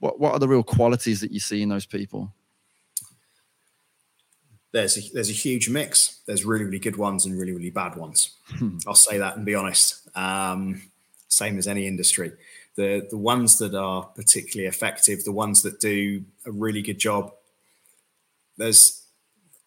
What 0.00 0.18
what 0.18 0.32
are 0.32 0.38
the 0.38 0.48
real 0.48 0.62
qualities 0.62 1.20
that 1.20 1.30
you 1.30 1.40
see 1.40 1.62
in 1.62 1.68
those 1.68 1.86
people? 1.86 2.34
There's 4.72 4.98
a, 4.98 5.12
there's 5.14 5.30
a 5.30 5.34
huge 5.34 5.70
mix. 5.70 6.20
There's 6.26 6.44
really 6.44 6.64
really 6.64 6.80
good 6.80 6.96
ones 6.96 7.24
and 7.24 7.38
really 7.38 7.52
really 7.52 7.70
bad 7.70 7.96
ones. 7.96 8.34
Hmm. 8.46 8.78
I'll 8.86 8.94
say 8.94 9.18
that 9.18 9.36
and 9.36 9.46
be 9.46 9.54
honest. 9.54 10.08
Um, 10.16 10.82
same 11.28 11.58
as 11.58 11.68
any 11.68 11.86
industry. 11.86 12.32
The 12.74 13.06
the 13.08 13.16
ones 13.16 13.58
that 13.58 13.74
are 13.74 14.02
particularly 14.02 14.68
effective, 14.68 15.24
the 15.24 15.32
ones 15.32 15.62
that 15.62 15.80
do 15.80 16.24
a 16.44 16.50
really 16.50 16.82
good 16.82 16.98
job. 16.98 17.32
There's 18.58 19.06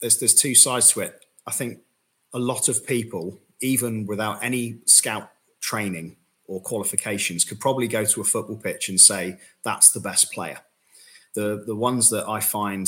there's 0.02 0.20
there's 0.20 0.36
two 0.36 0.56
sides 0.56 0.92
to 0.92 1.00
it. 1.00 1.26
I 1.48 1.52
think 1.52 1.80
a 2.34 2.40
lot 2.40 2.70
of 2.70 2.86
people, 2.86 3.40
even 3.62 4.06
without 4.06 4.44
any 4.44 4.80
scout 4.86 5.32
training 5.62 6.18
or 6.46 6.62
qualifications, 6.62 7.44
could 7.44 7.60
probably 7.60 7.88
go 7.88 8.06
to 8.06 8.22
a 8.22 8.24
football 8.24 8.58
pitch 8.58 8.90
and 8.90 9.00
say 9.00 9.38
that's 9.64 9.92
the 9.92 10.00
best 10.00 10.32
player. 10.32 10.60
The 11.36 11.64
the 11.66 11.76
ones 11.76 12.10
that 12.10 12.28
I 12.28 12.40
find 12.40 12.88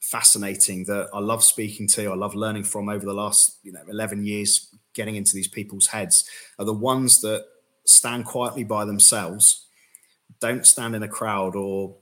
fascinating, 0.00 0.84
that 0.86 1.08
I 1.12 1.18
love 1.20 1.44
speaking 1.44 1.86
to, 1.88 2.10
I 2.10 2.14
love 2.14 2.34
learning 2.34 2.64
from 2.64 2.88
over 2.88 3.04
the 3.04 3.14
last 3.14 3.58
you 3.62 3.72
know 3.72 3.82
eleven 3.88 4.24
years, 4.24 4.74
getting 4.94 5.16
into 5.16 5.34
these 5.34 5.48
people's 5.48 5.88
heads, 5.88 6.28
are 6.58 6.64
the 6.64 6.74
ones 6.74 7.20
that 7.22 7.44
stand 7.84 8.24
quietly 8.24 8.64
by 8.64 8.84
themselves, 8.84 9.66
don't 10.40 10.66
stand 10.66 10.94
in 10.94 11.02
a 11.02 11.08
crowd 11.08 11.56
or 11.56 11.96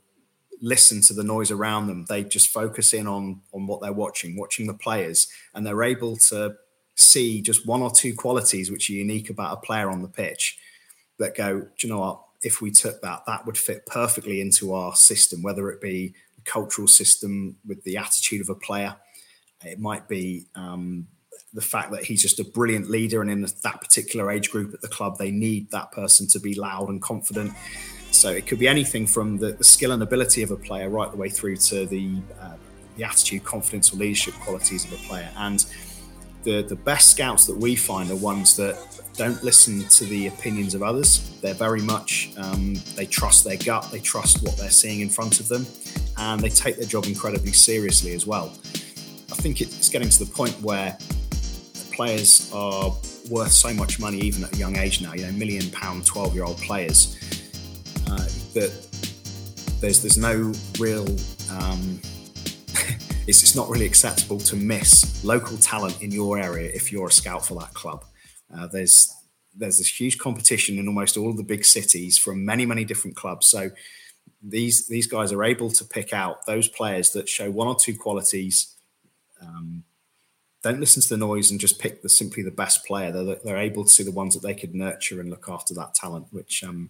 listen 0.61 1.01
to 1.01 1.13
the 1.13 1.23
noise 1.23 1.51
around 1.51 1.87
them. 1.87 2.05
They 2.07 2.23
just 2.23 2.49
focus 2.49 2.93
in 2.93 3.07
on 3.07 3.41
on 3.53 3.67
what 3.67 3.81
they're 3.81 3.93
watching, 3.93 4.37
watching 4.37 4.67
the 4.67 4.73
players, 4.73 5.27
and 5.53 5.65
they're 5.65 5.83
able 5.83 6.17
to 6.17 6.55
see 6.99 7.41
just 7.41 7.65
one 7.65 7.81
or 7.81 7.91
two 7.91 8.13
qualities 8.13 8.71
which 8.71 8.89
are 8.89 8.93
unique 8.93 9.29
about 9.29 9.57
a 9.57 9.61
player 9.61 9.89
on 9.89 10.01
the 10.01 10.07
pitch 10.07 10.57
that 11.17 11.35
go, 11.35 11.61
do 11.61 11.87
you 11.87 11.89
know 11.89 11.99
what? 11.99 12.21
If 12.41 12.61
we 12.61 12.71
took 12.71 13.01
that, 13.01 13.23
that 13.25 13.45
would 13.45 13.57
fit 13.57 13.85
perfectly 13.85 14.39
into 14.41 14.73
our 14.73 14.95
system, 14.95 15.43
whether 15.43 15.69
it 15.69 15.81
be 15.81 16.13
a 16.37 16.41
cultural 16.41 16.87
system 16.87 17.57
with 17.67 17.83
the 17.83 17.97
attitude 17.97 18.41
of 18.41 18.49
a 18.49 18.55
player. 18.55 18.95
It 19.65 19.79
might 19.79 20.07
be 20.07 20.45
um, 20.55 21.07
the 21.53 21.61
fact 21.61 21.91
that 21.91 22.05
he's 22.05 22.21
just 22.21 22.39
a 22.39 22.45
brilliant 22.45 22.89
leader, 22.89 23.21
and 23.21 23.29
in 23.29 23.41
that 23.41 23.81
particular 23.81 24.31
age 24.31 24.49
group 24.49 24.73
at 24.73 24.79
the 24.79 24.87
club, 24.87 25.17
they 25.17 25.31
need 25.31 25.69
that 25.71 25.91
person 25.91 26.27
to 26.27 26.39
be 26.39 26.53
loud 26.53 26.87
and 26.87 27.01
confident. 27.01 27.51
So 28.11 28.29
it 28.29 28.47
could 28.47 28.59
be 28.59 28.69
anything 28.69 29.05
from 29.05 29.37
the, 29.37 29.51
the 29.51 29.63
skill 29.63 29.91
and 29.91 30.01
ability 30.01 30.41
of 30.41 30.51
a 30.51 30.55
player 30.55 30.89
right 30.89 31.11
the 31.11 31.17
way 31.17 31.29
through 31.29 31.57
to 31.57 31.85
the 31.85 32.21
uh, 32.39 32.55
the 32.95 33.03
attitude, 33.03 33.43
confidence, 33.43 33.93
or 33.93 33.97
leadership 33.97 34.33
qualities 34.35 34.85
of 34.85 34.93
a 34.93 34.97
player. 35.07 35.29
And 35.37 35.65
the 36.43 36.61
the 36.63 36.75
best 36.75 37.11
scouts 37.11 37.45
that 37.45 37.57
we 37.57 37.75
find 37.75 38.09
are 38.11 38.15
ones 38.15 38.55
that 38.57 38.77
don't 39.15 39.43
listen 39.43 39.85
to 39.89 40.05
the 40.05 40.27
opinions 40.27 40.73
of 40.73 40.81
others. 40.81 41.37
They're 41.41 41.53
very 41.53 41.81
much 41.81 42.31
um, 42.37 42.75
they 42.95 43.05
trust 43.05 43.43
their 43.43 43.57
gut, 43.57 43.89
they 43.91 43.99
trust 43.99 44.43
what 44.43 44.57
they're 44.57 44.69
seeing 44.69 45.01
in 45.01 45.09
front 45.09 45.39
of 45.39 45.47
them, 45.47 45.65
and 46.17 46.39
they 46.41 46.49
take 46.49 46.77
their 46.77 46.85
job 46.85 47.05
incredibly 47.05 47.51
seriously 47.51 48.13
as 48.13 48.25
well. 48.25 48.53
I 49.31 49.35
think 49.35 49.61
it's 49.61 49.89
getting 49.89 50.09
to 50.09 50.25
the 50.25 50.31
point 50.31 50.59
where 50.61 50.97
players 51.91 52.49
are 52.53 52.93
worth 53.29 53.51
so 53.51 53.73
much 53.73 53.99
money 53.99 54.19
even 54.19 54.43
at 54.43 54.53
a 54.53 54.57
young 54.57 54.77
age 54.77 55.01
now. 55.01 55.13
You 55.13 55.25
know, 55.25 55.31
million 55.33 55.69
pound, 55.71 56.05
twelve 56.05 56.33
year 56.33 56.45
old 56.45 56.57
players 56.57 57.17
uh, 58.09 58.27
that 58.53 58.71
there's 59.81 60.01
there's 60.01 60.17
no 60.17 60.53
real 60.79 61.07
um, 61.51 61.99
it's, 63.27 63.43
it's 63.43 63.55
not 63.55 63.69
really 63.69 63.85
acceptable 63.85 64.39
to 64.39 64.55
miss 64.55 65.23
local 65.23 65.57
talent 65.57 66.01
in 66.01 66.11
your 66.11 66.39
area 66.39 66.71
if 66.73 66.91
you're 66.91 67.07
a 67.07 67.11
scout 67.11 67.45
for 67.45 67.59
that 67.59 67.73
club. 67.73 68.05
Uh, 68.55 68.67
there's 68.67 69.13
there's 69.55 69.77
this 69.77 69.99
huge 69.99 70.17
competition 70.17 70.77
in 70.77 70.87
almost 70.87 71.17
all 71.17 71.29
of 71.29 71.37
the 71.37 71.43
big 71.43 71.65
cities 71.65 72.17
from 72.17 72.45
many 72.45 72.65
many 72.65 72.85
different 72.85 73.15
clubs. 73.15 73.47
So 73.47 73.71
these 74.41 74.87
these 74.87 75.07
guys 75.07 75.31
are 75.31 75.43
able 75.43 75.69
to 75.71 75.85
pick 75.85 76.13
out 76.13 76.45
those 76.45 76.67
players 76.67 77.11
that 77.11 77.29
show 77.29 77.51
one 77.51 77.67
or 77.67 77.75
two 77.75 77.95
qualities. 77.95 78.75
Um, 79.41 79.83
don't 80.61 80.79
listen 80.79 81.01
to 81.01 81.09
the 81.09 81.17
noise 81.17 81.51
and 81.51 81.59
just 81.59 81.79
pick 81.79 82.01
the 82.01 82.09
simply 82.09 82.43
the 82.43 82.51
best 82.51 82.85
player. 82.85 83.11
They're, 83.11 83.37
they're 83.43 83.57
able 83.57 83.85
to 83.85 83.89
see 83.89 84.03
the 84.03 84.11
ones 84.11 84.33
that 84.33 84.45
they 84.45 84.53
could 84.53 84.75
nurture 84.75 85.21
and 85.21 85.29
look 85.29 85.47
after 85.47 85.73
that 85.75 85.93
talent, 85.93 86.27
which 86.31 86.63
um, 86.63 86.89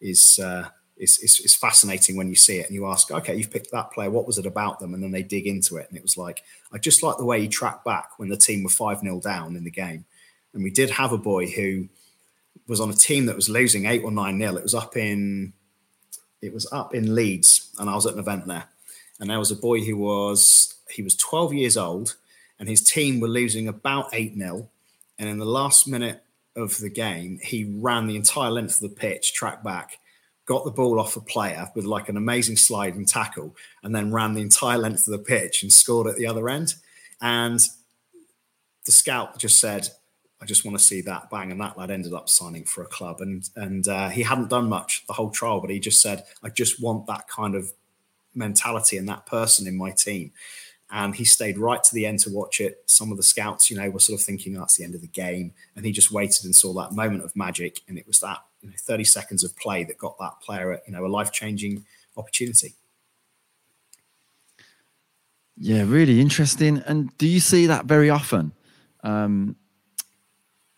is 0.00 0.40
uh, 0.42 0.68
is 1.00 1.54
fascinating 1.54 2.16
when 2.16 2.28
you 2.28 2.34
see 2.34 2.58
it 2.58 2.66
and 2.66 2.74
you 2.74 2.86
ask, 2.86 3.10
okay, 3.10 3.34
you've 3.34 3.50
picked 3.50 3.72
that 3.72 3.90
player. 3.90 4.10
What 4.10 4.26
was 4.26 4.38
it 4.38 4.46
about 4.46 4.80
them? 4.80 4.92
And 4.92 5.02
then 5.02 5.12
they 5.12 5.22
dig 5.22 5.46
into 5.46 5.76
it. 5.78 5.86
And 5.88 5.96
it 5.96 6.02
was 6.02 6.18
like, 6.18 6.42
I 6.72 6.78
just 6.78 7.02
like 7.02 7.16
the 7.16 7.24
way 7.24 7.40
he 7.40 7.48
tracked 7.48 7.84
back 7.84 8.18
when 8.18 8.28
the 8.28 8.36
team 8.36 8.62
were 8.62 8.70
5 8.70 9.00
0 9.00 9.20
down 9.20 9.56
in 9.56 9.64
the 9.64 9.70
game. 9.70 10.04
And 10.52 10.62
we 10.62 10.70
did 10.70 10.90
have 10.90 11.12
a 11.12 11.18
boy 11.18 11.46
who 11.46 11.88
was 12.66 12.80
on 12.80 12.90
a 12.90 12.94
team 12.94 13.26
that 13.26 13.36
was 13.36 13.48
losing 13.48 13.86
8 13.86 14.04
or 14.04 14.10
9 14.10 14.38
0. 14.38 14.56
It 14.56 14.62
was 14.62 14.74
up 14.74 14.96
in. 14.96 15.52
It 16.42 16.54
was 16.54 16.70
up 16.72 16.94
in 16.94 17.14
Leeds, 17.14 17.68
and 17.78 17.90
I 17.90 17.94
was 17.94 18.06
at 18.06 18.14
an 18.14 18.18
event 18.18 18.46
there. 18.46 18.64
And 19.18 19.28
there 19.28 19.38
was 19.38 19.50
a 19.50 19.56
boy 19.56 19.80
who 19.80 19.96
was 19.96 20.74
he 20.90 21.02
was 21.02 21.14
12 21.16 21.54
years 21.54 21.76
old, 21.76 22.16
and 22.58 22.68
his 22.68 22.82
team 22.82 23.20
were 23.20 23.28
losing 23.28 23.68
about 23.68 24.10
8 24.12 24.36
0. 24.36 24.68
And 25.18 25.28
in 25.28 25.38
the 25.38 25.44
last 25.44 25.86
minute 25.86 26.22
of 26.56 26.78
the 26.78 26.90
game, 26.90 27.38
he 27.42 27.64
ran 27.64 28.06
the 28.06 28.16
entire 28.16 28.50
length 28.50 28.82
of 28.82 28.90
the 28.90 28.96
pitch, 28.96 29.34
track 29.34 29.62
back, 29.62 29.98
got 30.50 30.64
the 30.64 30.70
ball 30.72 30.98
off 30.98 31.14
a 31.14 31.20
player 31.20 31.70
with 31.76 31.84
like 31.84 32.08
an 32.08 32.16
amazing 32.16 32.56
slide 32.56 32.96
and 32.96 33.06
tackle, 33.06 33.54
and 33.84 33.94
then 33.94 34.12
ran 34.12 34.34
the 34.34 34.40
entire 34.40 34.78
length 34.78 35.06
of 35.06 35.12
the 35.12 35.24
pitch 35.24 35.62
and 35.62 35.72
scored 35.72 36.08
at 36.08 36.16
the 36.16 36.26
other 36.26 36.48
end. 36.48 36.74
And 37.20 37.60
the 38.84 38.90
scout 38.90 39.38
just 39.38 39.60
said, 39.60 39.88
I 40.42 40.46
just 40.46 40.64
want 40.64 40.76
to 40.76 40.82
see 40.82 41.02
that 41.02 41.30
bang. 41.30 41.52
And 41.52 41.60
that 41.60 41.78
lad 41.78 41.92
ended 41.92 42.12
up 42.12 42.28
signing 42.28 42.64
for 42.64 42.82
a 42.82 42.88
club. 42.88 43.20
And 43.20 43.48
and 43.54 43.86
uh, 43.86 44.08
he 44.08 44.24
hadn't 44.24 44.50
done 44.50 44.68
much 44.68 45.04
the 45.06 45.12
whole 45.12 45.30
trial, 45.30 45.60
but 45.60 45.70
he 45.70 45.78
just 45.78 46.02
said, 46.02 46.24
I 46.42 46.48
just 46.48 46.82
want 46.82 47.06
that 47.06 47.28
kind 47.28 47.54
of 47.54 47.72
mentality 48.34 48.96
and 48.96 49.08
that 49.08 49.26
person 49.26 49.68
in 49.68 49.76
my 49.76 49.92
team. 49.92 50.32
And 50.90 51.14
he 51.14 51.24
stayed 51.24 51.58
right 51.58 51.80
to 51.84 51.94
the 51.94 52.06
end 52.06 52.18
to 52.20 52.30
watch 52.30 52.60
it. 52.60 52.82
Some 52.86 53.12
of 53.12 53.18
the 53.18 53.22
scouts, 53.22 53.70
you 53.70 53.76
know, 53.76 53.88
were 53.88 54.00
sort 54.00 54.18
of 54.18 54.26
thinking 54.26 54.54
that's 54.54 54.76
the 54.76 54.82
end 54.82 54.96
of 54.96 55.00
the 55.00 55.06
game. 55.06 55.52
And 55.76 55.86
he 55.86 55.92
just 55.92 56.10
waited 56.10 56.44
and 56.44 56.56
saw 56.56 56.72
that 56.72 56.92
moment 56.92 57.22
of 57.22 57.36
magic. 57.36 57.82
And 57.86 57.96
it 57.96 58.08
was 58.08 58.18
that 58.18 58.38
you 58.62 58.68
know, 58.70 58.74
30 58.78 59.04
seconds 59.04 59.44
of 59.44 59.56
play 59.56 59.84
that 59.84 59.98
got 59.98 60.18
that 60.18 60.40
player, 60.42 60.80
you 60.86 60.92
know, 60.92 61.04
a 61.04 61.08
life 61.08 61.32
changing 61.32 61.84
opportunity. 62.16 62.74
Yeah, 65.56 65.84
really 65.86 66.20
interesting. 66.20 66.82
And 66.86 67.16
do 67.18 67.26
you 67.26 67.40
see 67.40 67.66
that 67.66 67.84
very 67.84 68.08
often? 68.08 68.52
Um, 69.02 69.56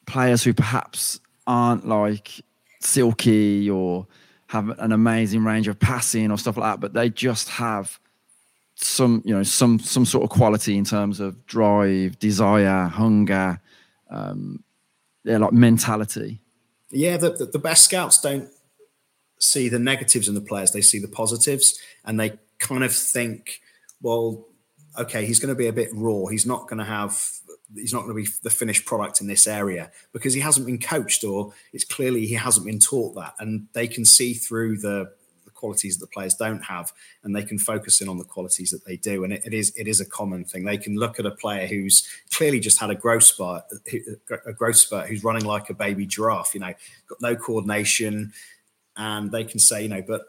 players 0.07 0.43
who 0.43 0.53
perhaps 0.53 1.21
aren't 1.47 1.87
like 1.87 2.41
silky 2.81 3.71
or 3.71 4.07
have 4.49 4.69
an 4.81 4.93
amazing 4.93 5.45
range 5.45 5.69
of 5.69 5.79
passing 5.79 6.31
or 6.31 6.37
stuff 6.37 6.57
like 6.57 6.73
that, 6.73 6.81
but 6.81 6.93
they 6.93 7.09
just 7.09 7.49
have 7.49 7.99
some, 8.75 9.23
you 9.25 9.35
know, 9.35 9.43
some 9.43 9.79
some 9.79 10.05
sort 10.05 10.25
of 10.25 10.31
quality 10.31 10.77
in 10.77 10.85
terms 10.85 11.21
of 11.21 11.47
drive, 11.47 12.19
desire, 12.19 12.89
hunger, 12.89 13.61
um, 14.11 14.63
like 15.25 15.53
mentality. 15.53 16.42
Yeah, 16.93 17.17
the, 17.17 17.31
the, 17.31 17.47
the 17.47 17.59
best 17.59 17.85
scouts 17.85 18.21
don't 18.21 18.49
see 19.41 19.69
the 19.69 19.79
negatives 19.79 20.29
in 20.29 20.35
the 20.35 20.41
players; 20.41 20.73
they 20.73 20.83
see 20.83 20.99
the 20.99 21.09
positives, 21.09 21.81
and 22.05 22.21
they 22.21 22.39
kind 22.59 22.85
of 22.85 22.95
think, 22.95 23.61
well, 24.01 24.47
okay, 24.99 25.25
he's 25.27 25.41
going 25.41 25.55
to 25.55 25.59
be 25.59 25.67
a 25.67 25.73
bit 25.73 25.89
raw. 25.93 26.27
He's 26.27 26.47
not 26.47 26.69
going 26.69 26.79
to 26.79 26.85
have 26.85 27.19
he's 27.75 27.93
not 27.93 28.05
going 28.05 28.15
to 28.15 28.23
be 28.23 28.29
the 28.43 28.51
finished 28.51 28.85
product 28.85 29.21
in 29.21 29.27
this 29.27 29.47
area 29.47 29.91
because 30.13 30.35
he 30.35 30.41
hasn't 30.41 30.67
been 30.67 30.79
coached 30.79 31.25
or 31.25 31.53
it's 31.73 31.85
clearly 31.85 32.27
he 32.27 32.35
hasn't 32.35 32.67
been 32.67 32.79
taught 32.79 33.15
that 33.15 33.35
and 33.39 33.67
they 33.73 33.89
can 33.89 34.05
see 34.05 34.35
through 34.35 34.77
the, 34.77 35.11
the 35.15 35.22
qualities 35.63 35.97
that 35.97 36.05
the 36.05 36.13
players 36.13 36.35
don't 36.35 36.65
have 36.65 36.93
and 37.23 37.37
they 37.37 37.45
can 37.45 37.57
focus 37.57 38.01
in 38.01 38.09
on 38.09 38.19
the 38.19 38.25
qualities 38.25 38.73
that 38.73 38.85
they 38.85 38.97
do 38.97 39.23
and 39.23 39.33
it, 39.33 39.41
it 39.45 39.55
is 39.55 39.73
it 39.77 39.87
is 39.87 40.01
a 40.01 40.05
common 40.05 40.45
thing 40.45 40.65
they 40.65 40.77
can 40.77 40.97
look 40.97 41.21
at 41.21 41.27
a 41.27 41.31
player 41.31 41.69
who's 41.69 42.09
clearly 42.33 42.59
just 42.59 42.81
had 42.81 42.91
a 42.91 42.97
growth 42.97 43.23
spurt 43.23 43.63
a 44.45 44.53
growth 44.53 44.75
spurt 44.75 45.07
who's 45.07 45.23
running 45.23 45.45
like 45.45 45.71
a 45.71 45.75
baby 45.75 46.05
giraffe 46.05 46.53
you 46.53 46.59
know 46.59 46.75
got 47.07 47.21
no 47.21 47.37
coordination 47.37 48.33
and 48.97 49.31
they 49.31 49.45
can 49.45 49.61
say 49.61 49.85
you 49.85 49.89
know 49.89 50.03
but 50.03 50.23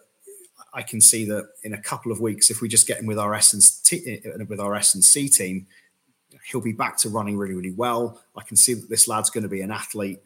I 0.75 0.81
can 0.81 1.01
see 1.01 1.25
that 1.25 1.49
in 1.63 1.73
a 1.73 1.81
couple 1.81 2.11
of 2.11 2.19
weeks, 2.19 2.49
if 2.49 2.59
we 2.59 2.67
just 2.67 2.87
get 2.87 2.99
him 2.99 3.05
with 3.05 3.19
our 3.19 3.35
S 3.35 3.53
and 3.53 3.61
T, 3.83 4.21
eh, 4.25 4.43
with 4.47 4.59
our 4.59 4.73
S 4.73 4.95
and 4.95 5.03
C 5.03 5.29
team, 5.29 5.67
he'll 6.49 6.61
be 6.61 6.73
back 6.73 6.97
to 6.97 7.09
running 7.09 7.37
really, 7.37 7.53
really 7.53 7.71
well. 7.71 8.21
I 8.35 8.43
can 8.43 8.57
see 8.57 8.73
that 8.73 8.89
this 8.89 9.07
lad's 9.07 9.29
going 9.29 9.43
to 9.43 9.49
be 9.49 9.61
an 9.61 9.71
athlete. 9.71 10.19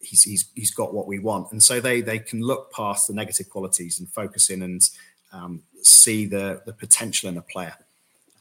He's, 0.00 0.22
he's, 0.22 0.46
he's 0.54 0.70
got 0.70 0.94
what 0.94 1.06
we 1.06 1.18
want. 1.18 1.52
And 1.52 1.62
so 1.62 1.80
they, 1.80 2.00
they 2.00 2.18
can 2.18 2.40
look 2.40 2.72
past 2.72 3.06
the 3.06 3.14
negative 3.14 3.50
qualities 3.50 4.00
and 4.00 4.08
focus 4.08 4.50
in 4.50 4.62
and 4.62 4.88
um, 5.32 5.62
see 5.82 6.26
the, 6.26 6.62
the 6.66 6.72
potential 6.72 7.28
in 7.28 7.36
a 7.36 7.42
player. 7.42 7.74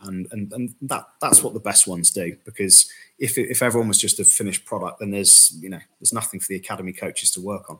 And, 0.01 0.27
and, 0.31 0.51
and 0.53 0.75
that, 0.83 1.05
that's 1.21 1.43
what 1.43 1.53
the 1.53 1.59
best 1.59 1.85
ones 1.85 2.09
do, 2.11 2.37
because 2.45 2.89
if, 3.17 3.37
if 3.37 3.61
everyone 3.61 3.89
was 3.89 3.97
just 3.97 4.19
a 4.19 4.23
finished 4.23 4.63
product, 4.63 4.99
then 4.99 5.11
there's, 5.11 5.57
you 5.59 5.69
know, 5.69 5.81
there's 5.99 6.13
nothing 6.13 6.39
for 6.39 6.47
the 6.47 6.55
academy 6.55 6.93
coaches 6.93 7.31
to 7.31 7.41
work 7.41 7.69
on. 7.69 7.79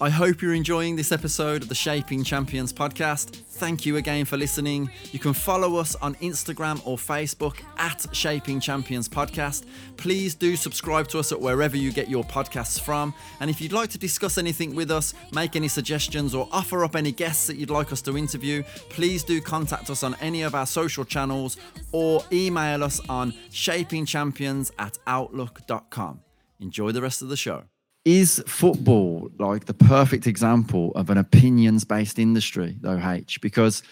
I 0.00 0.10
hope 0.10 0.42
you're 0.42 0.54
enjoying 0.54 0.96
this 0.96 1.12
episode 1.12 1.62
of 1.62 1.68
the 1.68 1.74
Shaping 1.74 2.24
Champions 2.24 2.72
podcast. 2.72 3.36
Thank 3.36 3.86
you 3.86 3.96
again 3.96 4.24
for 4.24 4.36
listening. 4.36 4.90
You 5.12 5.20
can 5.20 5.32
follow 5.32 5.76
us 5.76 5.94
on 5.94 6.16
Instagram 6.16 6.84
or 6.84 6.96
Facebook 6.96 7.58
at 7.78 8.04
Shaping 8.10 8.58
Champions 8.58 9.08
Podcast. 9.08 9.66
Please 9.96 10.34
do 10.34 10.56
subscribe 10.56 11.06
to 11.08 11.20
us 11.20 11.30
at 11.30 11.40
wherever 11.40 11.76
you 11.76 11.92
get 11.92 12.10
your 12.10 12.24
podcasts 12.24 12.80
from. 12.80 13.14
And 13.38 13.48
if 13.48 13.60
you'd 13.60 13.72
like 13.72 13.88
to 13.90 13.98
discuss 13.98 14.36
anything 14.36 14.74
with 14.74 14.90
us, 14.90 15.14
make 15.32 15.54
any 15.54 15.68
suggestions, 15.68 16.34
or 16.34 16.48
offer 16.50 16.84
up 16.84 16.96
any 16.96 17.12
guests 17.12 17.46
that 17.46 17.56
you'd 17.56 17.70
like 17.70 17.92
us 17.92 18.02
to 18.02 18.18
interview, 18.18 18.64
please 18.88 19.22
do 19.22 19.40
contact 19.40 19.90
us 19.90 20.02
on 20.02 20.16
any 20.20 20.42
of 20.42 20.56
our 20.56 20.66
social 20.66 21.04
channels 21.04 21.56
or 21.92 22.20
email 22.32 22.82
us 22.82 23.00
on 23.08 23.32
shapingchampions 23.52 24.72
at 24.76 24.98
outlook.com. 25.06 26.20
Enjoy 26.58 26.90
the 26.90 27.00
rest 27.00 27.22
of 27.22 27.28
the 27.28 27.36
show 27.36 27.64
is 28.04 28.42
football 28.46 29.30
like 29.38 29.64
the 29.64 29.74
perfect 29.74 30.26
example 30.26 30.92
of 30.94 31.08
an 31.10 31.18
opinions 31.18 31.84
based 31.84 32.18
industry 32.18 32.76
though 32.80 33.00
h? 33.02 33.40
Because 33.40 33.82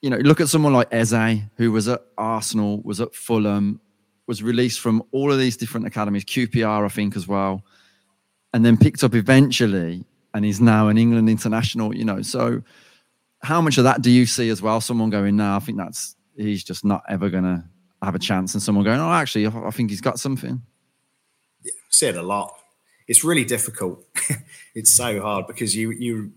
you 0.00 0.10
know 0.10 0.18
look 0.18 0.40
at 0.40 0.48
someone 0.48 0.72
like 0.72 0.92
eze 0.92 1.40
who 1.56 1.72
was 1.72 1.88
at 1.88 2.02
arsenal 2.16 2.80
was 2.82 3.00
at 3.00 3.14
fulham 3.14 3.80
was 4.26 4.42
released 4.42 4.80
from 4.80 5.02
all 5.10 5.32
of 5.32 5.38
these 5.38 5.56
different 5.56 5.86
academies 5.86 6.24
qpr 6.24 6.84
i 6.84 6.88
think 6.88 7.16
as 7.16 7.26
well 7.26 7.64
and 8.52 8.64
then 8.64 8.76
picked 8.76 9.02
up 9.02 9.14
eventually 9.14 10.04
and 10.34 10.44
he's 10.44 10.60
now 10.60 10.88
an 10.88 10.98
england 10.98 11.28
international 11.28 11.94
you 11.94 12.04
know. 12.04 12.22
So 12.22 12.62
how 13.42 13.60
much 13.60 13.78
of 13.78 13.84
that 13.84 14.02
do 14.02 14.10
you 14.10 14.26
see 14.26 14.48
as 14.50 14.62
well 14.62 14.80
someone 14.80 15.10
going 15.10 15.36
now 15.36 15.56
i 15.56 15.58
think 15.58 15.78
that's 15.78 16.14
he's 16.36 16.62
just 16.62 16.84
not 16.84 17.02
ever 17.08 17.28
gonna 17.30 17.68
have 18.02 18.14
a 18.14 18.18
chance 18.18 18.54
and 18.54 18.62
someone 18.62 18.84
going 18.84 19.00
oh 19.00 19.10
actually 19.10 19.46
i, 19.46 19.66
I 19.66 19.70
think 19.70 19.90
he's 19.90 20.00
got 20.00 20.20
something. 20.20 20.62
It 21.64 21.74
a 22.14 22.22
lot 22.22 22.54
it's 23.06 23.24
really 23.24 23.44
difficult. 23.44 24.04
it's 24.74 24.90
so 24.90 25.20
hard 25.20 25.46
because 25.46 25.74
you 25.76 25.90
you 25.92 26.32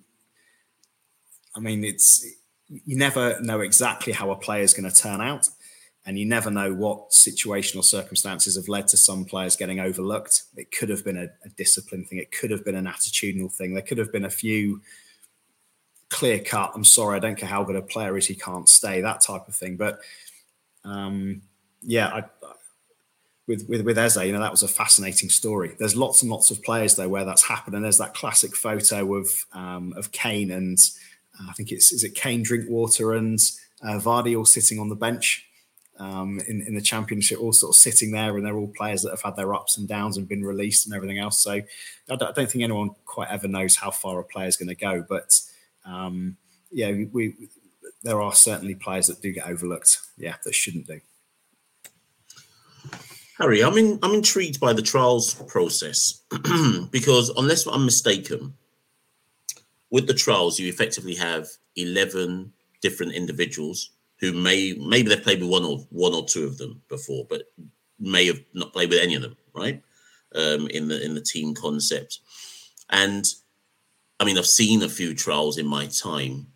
I 1.55 1.59
mean 1.59 1.83
it's 1.83 2.25
you 2.67 2.97
never 2.97 3.39
know 3.41 3.61
exactly 3.61 4.13
how 4.13 4.31
a 4.31 4.35
player 4.35 4.63
is 4.63 4.73
going 4.73 4.89
to 4.89 4.95
turn 4.95 5.21
out 5.21 5.49
and 6.05 6.17
you 6.17 6.25
never 6.25 6.49
know 6.49 6.73
what 6.73 7.11
situational 7.11 7.83
circumstances 7.83 8.55
have 8.55 8.67
led 8.67 8.87
to 8.87 8.97
some 8.97 9.25
players 9.25 9.55
getting 9.55 9.79
overlooked. 9.79 10.43
It 10.55 10.71
could 10.71 10.89
have 10.89 11.03
been 11.03 11.17
a, 11.17 11.27
a 11.45 11.49
discipline 11.57 12.05
thing, 12.05 12.19
it 12.19 12.31
could 12.31 12.51
have 12.51 12.63
been 12.63 12.75
an 12.75 12.85
attitudinal 12.85 13.51
thing. 13.51 13.73
There 13.73 13.83
could 13.83 13.97
have 13.97 14.11
been 14.11 14.25
a 14.25 14.29
few 14.29 14.81
clear 16.09 16.39
cut, 16.39 16.71
I'm 16.73 16.83
sorry, 16.83 17.15
I 17.15 17.19
don't 17.19 17.37
care 17.37 17.49
how 17.49 17.63
good 17.63 17.75
a 17.75 17.81
player 17.81 18.17
is, 18.17 18.25
he 18.25 18.35
can't 18.35 18.67
stay, 18.67 19.01
that 19.01 19.21
type 19.21 19.47
of 19.47 19.55
thing. 19.55 19.77
But 19.77 19.99
um, 20.83 21.41
yeah, 21.81 22.07
I, 22.07 22.23
with 23.49 23.67
with 23.67 23.81
with 23.81 23.97
Eze, 23.97 24.17
you 24.17 24.31
know, 24.31 24.39
that 24.39 24.51
was 24.51 24.63
a 24.63 24.67
fascinating 24.67 25.27
story. 25.27 25.75
There's 25.79 25.95
lots 25.95 26.21
and 26.21 26.31
lots 26.31 26.51
of 26.51 26.61
players 26.61 26.95
though 26.95 27.09
where 27.09 27.25
that's 27.25 27.43
happened, 27.43 27.75
and 27.75 27.83
there's 27.83 27.97
that 27.97 28.13
classic 28.13 28.55
photo 28.55 29.15
of 29.15 29.27
um, 29.51 29.93
of 29.97 30.11
Kane 30.11 30.51
and 30.51 30.77
uh, 31.37 31.47
I 31.49 31.53
think 31.53 31.71
it's 31.71 31.91
is 31.91 32.03
it 32.03 32.13
Kane 32.13 32.43
Drinkwater 32.43 33.13
and 33.13 33.39
uh, 33.81 33.99
Vardy 33.99 34.37
all 34.37 34.45
sitting 34.45 34.79
on 34.79 34.89
the 34.89 34.95
bench 34.95 35.45
um, 35.97 36.39
in 36.47 36.61
in 36.61 36.75
the 36.75 36.81
championship, 36.81 37.41
all 37.41 37.51
sort 37.51 37.75
of 37.75 37.81
sitting 37.81 38.11
there, 38.11 38.37
and 38.37 38.45
they're 38.45 38.55
all 38.55 38.71
players 38.77 39.01
that 39.01 39.09
have 39.09 39.23
had 39.23 39.35
their 39.35 39.55
ups 39.55 39.77
and 39.77 39.87
downs 39.87 40.15
and 40.15 40.29
been 40.29 40.45
released 40.45 40.85
and 40.85 40.95
everything 40.95 41.17
else. 41.17 41.41
So 41.43 41.53
I 41.53 41.65
don't, 42.07 42.21
I 42.21 42.31
don't 42.31 42.49
think 42.49 42.63
anyone 42.63 42.91
quite 43.05 43.29
ever 43.29 43.47
knows 43.47 43.75
how 43.75 43.89
far 43.89 44.19
a 44.19 44.23
player 44.23 44.47
is 44.47 44.57
going 44.57 44.69
to 44.69 44.75
go, 44.75 45.03
but 45.09 45.41
um, 45.85 46.37
yeah, 46.71 46.91
we, 46.91 47.05
we 47.05 47.33
there 48.03 48.21
are 48.21 48.33
certainly 48.33 48.75
players 48.75 49.07
that 49.07 49.23
do 49.23 49.31
get 49.31 49.47
overlooked, 49.47 49.97
yeah, 50.17 50.35
that 50.43 50.53
shouldn't 50.53 50.85
do. 50.85 51.01
Harry, 53.39 53.63
I'm 53.63 53.77
in, 53.77 53.99
I'm 54.03 54.13
intrigued 54.13 54.59
by 54.59 54.73
the 54.73 54.81
trials 54.81 55.33
process 55.33 56.23
because 56.91 57.29
unless 57.37 57.65
I'm 57.65 57.85
mistaken, 57.85 58.53
with 59.91 60.07
the 60.07 60.13
trials 60.13 60.59
you 60.59 60.67
effectively 60.67 61.15
have 61.15 61.47
eleven 61.75 62.51
different 62.81 63.13
individuals 63.13 63.91
who 64.19 64.33
may 64.33 64.73
maybe 64.73 65.07
they've 65.09 65.23
played 65.23 65.41
with 65.41 65.49
one 65.49 65.63
or 65.63 65.79
one 65.89 66.13
or 66.13 66.25
two 66.25 66.43
of 66.45 66.57
them 66.57 66.81
before, 66.89 67.25
but 67.29 67.43
may 67.97 68.25
have 68.27 68.39
not 68.53 68.73
played 68.73 68.89
with 68.89 68.99
any 68.99 69.15
of 69.15 69.21
them, 69.21 69.37
right? 69.55 69.81
Um, 70.35 70.67
in 70.67 70.89
the 70.89 71.03
in 71.03 71.15
the 71.15 71.21
team 71.21 71.55
concept, 71.55 72.19
and 72.89 73.25
I 74.19 74.25
mean 74.25 74.37
I've 74.37 74.45
seen 74.45 74.83
a 74.83 74.89
few 74.89 75.15
trials 75.15 75.57
in 75.57 75.65
my 75.65 75.87
time, 75.87 76.47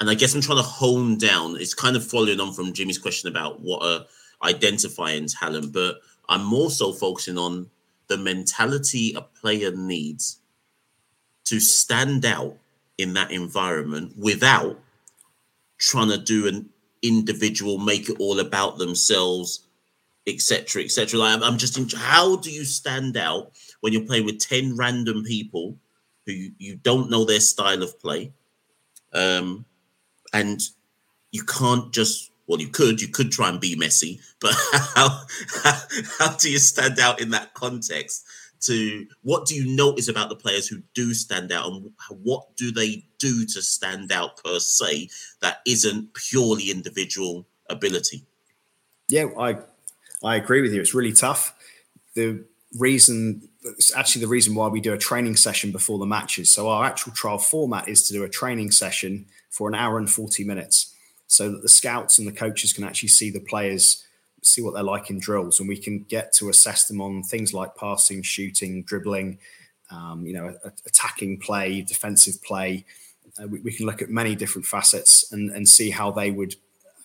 and 0.00 0.10
I 0.10 0.14
guess 0.14 0.34
I'm 0.34 0.42
trying 0.42 0.58
to 0.58 0.64
hone 0.64 1.16
down. 1.16 1.56
It's 1.56 1.74
kind 1.74 1.94
of 1.94 2.04
following 2.04 2.40
on 2.40 2.52
from 2.52 2.72
Jimmy's 2.72 2.98
question 2.98 3.30
about 3.30 3.60
what 3.60 3.84
a 3.84 4.06
identifying 4.42 5.26
talent, 5.26 5.72
but 5.72 5.96
I'm 6.28 6.44
more 6.44 6.70
so 6.70 6.92
focusing 6.92 7.38
on 7.38 7.70
the 8.08 8.16
mentality 8.16 9.14
a 9.14 9.22
player 9.22 9.70
needs 9.72 10.40
to 11.44 11.60
stand 11.60 12.24
out 12.24 12.56
in 12.98 13.14
that 13.14 13.30
environment 13.30 14.14
without 14.16 14.78
trying 15.78 16.10
to 16.10 16.18
do 16.18 16.46
an 16.46 16.68
individual, 17.02 17.78
make 17.78 18.08
it 18.08 18.16
all 18.20 18.38
about 18.40 18.78
themselves, 18.78 19.66
etc., 20.26 20.84
etc. 20.84 21.18
Like 21.18 21.42
I'm 21.42 21.58
just, 21.58 21.78
in, 21.78 21.88
how 21.94 22.36
do 22.36 22.50
you 22.50 22.64
stand 22.64 23.16
out 23.16 23.52
when 23.80 23.92
you're 23.92 24.06
playing 24.06 24.24
with 24.24 24.38
ten 24.38 24.76
random 24.76 25.24
people 25.24 25.76
who 26.26 26.32
you, 26.32 26.52
you 26.58 26.76
don't 26.76 27.10
know 27.10 27.24
their 27.24 27.40
style 27.40 27.82
of 27.82 27.98
play, 28.00 28.32
um, 29.12 29.64
and 30.32 30.60
you 31.32 31.42
can't 31.44 31.92
just 31.92 32.31
well, 32.52 32.60
you 32.60 32.68
could, 32.68 33.00
you 33.00 33.08
could 33.08 33.32
try 33.32 33.48
and 33.48 33.58
be 33.58 33.74
Messi, 33.74 34.20
but 34.38 34.52
how, 34.94 35.08
how, 35.64 35.78
how 36.18 36.36
do 36.36 36.50
you 36.50 36.58
stand 36.58 36.98
out 36.98 37.18
in 37.18 37.30
that 37.30 37.54
context 37.54 38.26
to 38.60 39.06
what 39.22 39.46
do 39.46 39.54
you 39.54 39.74
notice 39.74 40.06
about 40.06 40.28
the 40.28 40.36
players 40.36 40.68
who 40.68 40.82
do 40.92 41.14
stand 41.14 41.50
out 41.50 41.66
and 41.66 41.90
what 42.10 42.54
do 42.56 42.70
they 42.70 43.06
do 43.18 43.46
to 43.46 43.62
stand 43.62 44.12
out 44.12 44.36
per 44.44 44.58
se 44.58 45.08
that 45.40 45.60
isn't 45.66 46.12
purely 46.12 46.70
individual 46.70 47.46
ability? 47.70 48.22
Yeah, 49.08 49.28
I 49.38 49.56
I 50.22 50.36
agree 50.36 50.60
with 50.60 50.74
you. 50.74 50.80
It's 50.82 50.92
really 50.92 51.14
tough. 51.14 51.54
The 52.14 52.44
reason 52.78 53.48
it's 53.64 53.96
actually 53.96 54.20
the 54.20 54.28
reason 54.28 54.54
why 54.54 54.68
we 54.68 54.82
do 54.82 54.92
a 54.92 54.98
training 54.98 55.36
session 55.36 55.72
before 55.72 55.98
the 55.98 56.04
matches. 56.04 56.52
So 56.52 56.68
our 56.68 56.84
actual 56.84 57.12
trial 57.12 57.38
format 57.38 57.88
is 57.88 58.06
to 58.08 58.12
do 58.12 58.24
a 58.24 58.28
training 58.28 58.72
session 58.72 59.24
for 59.48 59.68
an 59.68 59.74
hour 59.74 59.96
and 59.96 60.10
40 60.10 60.44
minutes 60.44 60.91
so 61.32 61.50
that 61.50 61.62
the 61.62 61.68
scouts 61.68 62.18
and 62.18 62.28
the 62.28 62.32
coaches 62.32 62.74
can 62.74 62.84
actually 62.84 63.08
see 63.08 63.30
the 63.30 63.40
players 63.40 64.04
see 64.42 64.60
what 64.60 64.74
they're 64.74 64.82
like 64.82 65.08
in 65.08 65.18
drills, 65.18 65.60
and 65.60 65.68
we 65.68 65.78
can 65.78 66.04
get 66.08 66.32
to 66.34 66.50
assess 66.50 66.86
them 66.88 67.00
on 67.00 67.22
things 67.22 67.54
like 67.54 67.74
passing, 67.76 68.22
shooting, 68.22 68.82
dribbling, 68.82 69.38
um, 69.90 70.26
you 70.26 70.34
know, 70.34 70.54
attacking 70.84 71.38
play, 71.38 71.80
defensive 71.80 72.42
play. 72.42 72.84
Uh, 73.42 73.46
we, 73.46 73.60
we, 73.60 73.72
can 73.72 73.86
look 73.86 74.02
at 74.02 74.10
many 74.10 74.34
different 74.34 74.66
facets 74.66 75.32
and, 75.32 75.50
and 75.50 75.66
see 75.66 75.90
how 75.90 76.10
they 76.10 76.30
would 76.30 76.56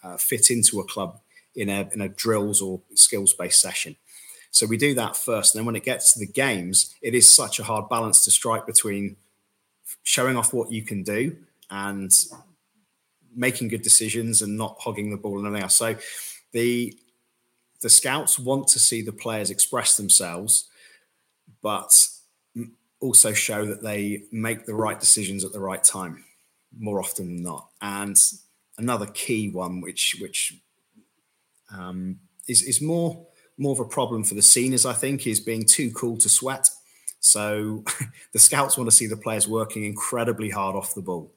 uh, 0.03 0.17
fit 0.17 0.49
into 0.49 0.79
a 0.79 0.83
club 0.83 1.19
in 1.55 1.69
a 1.69 1.87
in 1.93 2.01
a 2.01 2.09
drills 2.09 2.61
or 2.61 2.81
skills 2.95 3.33
based 3.33 3.61
session. 3.61 3.95
So 4.51 4.65
we 4.65 4.75
do 4.75 4.93
that 4.95 5.15
first, 5.15 5.53
and 5.53 5.59
then 5.59 5.65
when 5.65 5.75
it 5.75 5.85
gets 5.85 6.13
to 6.13 6.19
the 6.19 6.27
games, 6.27 6.95
it 7.01 7.13
is 7.13 7.33
such 7.33 7.59
a 7.59 7.63
hard 7.63 7.87
balance 7.87 8.25
to 8.25 8.31
strike 8.31 8.65
between 8.65 9.15
showing 10.03 10.35
off 10.35 10.53
what 10.53 10.71
you 10.71 10.81
can 10.81 11.03
do 11.03 11.37
and 11.69 12.11
making 13.35 13.67
good 13.67 13.81
decisions 13.81 14.41
and 14.41 14.57
not 14.57 14.77
hogging 14.79 15.09
the 15.09 15.17
ball 15.17 15.37
and 15.37 15.47
everything 15.47 15.63
else. 15.63 15.75
So 15.75 15.95
the 16.51 16.97
the 17.81 17.89
scouts 17.89 18.39
want 18.39 18.67
to 18.69 18.79
see 18.79 19.01
the 19.01 19.11
players 19.11 19.51
express 19.51 19.97
themselves, 19.97 20.67
but 21.61 21.91
also 22.99 23.33
show 23.33 23.65
that 23.65 23.83
they 23.83 24.23
make 24.31 24.65
the 24.65 24.73
right 24.73 24.99
decisions 24.99 25.45
at 25.45 25.51
the 25.51 25.59
right 25.59 25.83
time 25.83 26.23
more 26.77 26.99
often 26.99 27.27
than 27.27 27.43
not. 27.43 27.69
And 27.81 28.17
another 28.77 29.05
key 29.07 29.49
one, 29.49 29.81
which 29.81 30.17
which 30.19 30.55
um, 31.71 32.19
is 32.47 32.61
is 32.63 32.81
more 32.81 33.27
more 33.57 33.73
of 33.73 33.79
a 33.79 33.85
problem 33.85 34.23
for 34.23 34.35
the 34.35 34.41
seniors, 34.41 34.85
I 34.85 34.93
think, 34.93 35.25
is 35.25 35.39
being 35.39 35.65
too 35.65 35.91
cool 35.91 36.17
to 36.17 36.29
sweat. 36.29 36.69
So 37.19 37.83
the 38.33 38.39
scouts 38.39 38.77
want 38.77 38.89
to 38.89 38.95
see 38.95 39.07
the 39.07 39.17
players 39.17 39.47
working 39.47 39.83
incredibly 39.83 40.49
hard 40.49 40.75
off 40.75 40.95
the 40.95 41.01
ball. 41.01 41.33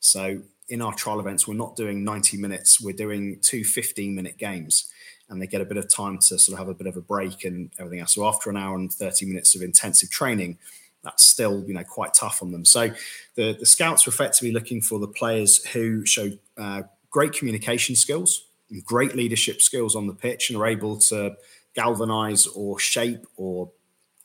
So 0.00 0.42
in 0.68 0.80
our 0.80 0.94
trial 0.94 1.20
events, 1.20 1.46
we're 1.46 1.54
not 1.54 1.76
doing 1.76 2.04
90 2.04 2.36
minutes, 2.38 2.80
we're 2.80 2.96
doing 2.96 3.38
two 3.42 3.64
15 3.64 4.14
minute 4.14 4.38
games 4.38 4.90
and 5.28 5.40
they 5.40 5.46
get 5.46 5.60
a 5.60 5.64
bit 5.64 5.76
of 5.76 5.88
time 5.88 6.18
to 6.18 6.38
sort 6.38 6.54
of 6.54 6.58
have 6.58 6.68
a 6.68 6.74
bit 6.74 6.86
of 6.86 6.96
a 6.96 7.00
break 7.00 7.44
and 7.44 7.70
everything 7.78 8.00
else. 8.00 8.14
So 8.14 8.26
after 8.26 8.50
an 8.50 8.56
hour 8.56 8.76
and 8.76 8.92
30 8.92 9.26
minutes 9.26 9.54
of 9.54 9.62
intensive 9.62 10.10
training, 10.10 10.58
that's 11.02 11.26
still 11.26 11.62
you 11.66 11.74
know 11.74 11.84
quite 11.84 12.14
tough 12.14 12.42
on 12.42 12.50
them. 12.50 12.64
So 12.64 12.90
the 13.34 13.56
the 13.58 13.66
scouts 13.66 14.06
were 14.06 14.10
effectively 14.10 14.52
looking 14.52 14.80
for 14.80 14.98
the 14.98 15.08
players 15.08 15.64
who 15.66 16.04
show 16.04 16.30
uh, 16.56 16.82
great 17.10 17.32
communication 17.32 17.94
skills, 17.94 18.46
and 18.70 18.84
great 18.84 19.14
leadership 19.14 19.60
skills 19.60 19.94
on 19.94 20.06
the 20.06 20.14
pitch, 20.14 20.50
and 20.50 20.58
are 20.58 20.66
able 20.66 20.98
to 20.98 21.36
galvanize 21.74 22.46
or 22.46 22.78
shape 22.78 23.26
or 23.36 23.70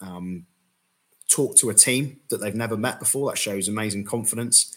um, 0.02 0.46
talk 1.28 1.58
to 1.58 1.70
a 1.70 1.74
team 1.74 2.20
that 2.30 2.38
they've 2.38 2.56
never 2.56 2.78
met 2.78 3.00
before. 3.00 3.30
That 3.30 3.38
shows 3.38 3.68
amazing 3.68 4.06
confidence. 4.06 4.76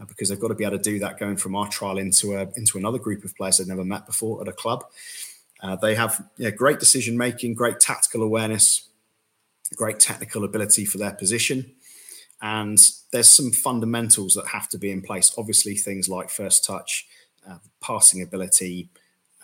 Uh, 0.00 0.06
because 0.06 0.30
they've 0.30 0.40
got 0.40 0.48
to 0.48 0.54
be 0.54 0.64
able 0.64 0.78
to 0.78 0.82
do 0.82 0.98
that 0.98 1.18
going 1.18 1.36
from 1.36 1.54
our 1.54 1.68
trial 1.68 1.98
into 1.98 2.34
a 2.34 2.48
into 2.56 2.78
another 2.78 2.98
group 2.98 3.24
of 3.24 3.36
players 3.36 3.58
they've 3.58 3.66
never 3.66 3.84
met 3.84 4.06
before 4.06 4.40
at 4.40 4.48
a 4.48 4.52
club. 4.52 4.84
Uh, 5.62 5.76
they 5.76 5.94
have 5.94 6.24
great 6.56 6.80
decision 6.80 7.16
making, 7.16 7.54
great 7.54 7.78
tactical 7.78 8.22
awareness, 8.22 8.88
great 9.76 10.00
technical 10.00 10.44
ability 10.44 10.84
for 10.84 10.98
their 10.98 11.12
position. 11.12 11.72
And 12.40 12.78
there's 13.12 13.28
some 13.28 13.52
fundamentals 13.52 14.34
that 14.34 14.48
have 14.48 14.68
to 14.70 14.78
be 14.78 14.90
in 14.90 15.02
place. 15.02 15.32
Obviously, 15.38 15.76
things 15.76 16.08
like 16.08 16.30
first 16.30 16.64
touch, 16.64 17.06
uh, 17.48 17.58
passing 17.80 18.22
ability, 18.22 18.88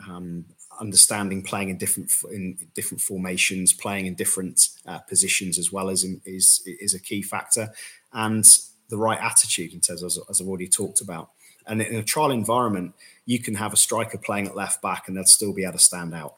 um, 0.09 0.47
understanding 0.81 1.43
playing 1.43 1.69
in 1.69 1.77
different 1.77 2.11
in 2.33 2.57
different 2.75 3.01
formations, 3.01 3.73
playing 3.73 4.07
in 4.07 4.15
different 4.15 4.69
uh, 4.87 4.99
positions 5.01 5.59
as 5.59 5.71
well 5.71 5.91
as 5.91 6.05
in, 6.05 6.21
is 6.25 6.63
is 6.65 6.95
a 6.95 7.01
key 7.01 7.23
factor, 7.23 7.71
and 8.13 8.45
the 8.88 8.98
right 8.98 9.18
attitude 9.20 9.72
in 9.72 9.81
terms 9.81 10.03
of, 10.03 10.07
as, 10.07 10.18
as 10.31 10.40
I've 10.40 10.48
already 10.48 10.68
talked 10.68 11.01
about. 11.01 11.31
And 11.66 11.83
in 11.83 11.96
a 11.96 12.03
trial 12.03 12.31
environment, 12.31 12.94
you 13.27 13.38
can 13.38 13.55
have 13.55 13.72
a 13.72 13.77
striker 13.77 14.18
playing 14.18 14.46
at 14.46 14.57
left 14.57 14.81
back 14.81 15.07
and 15.07 15.16
they'll 15.16 15.24
still 15.24 15.53
be 15.53 15.64
able 15.64 15.74
to 15.74 15.79
stand 15.79 16.14
out 16.14 16.37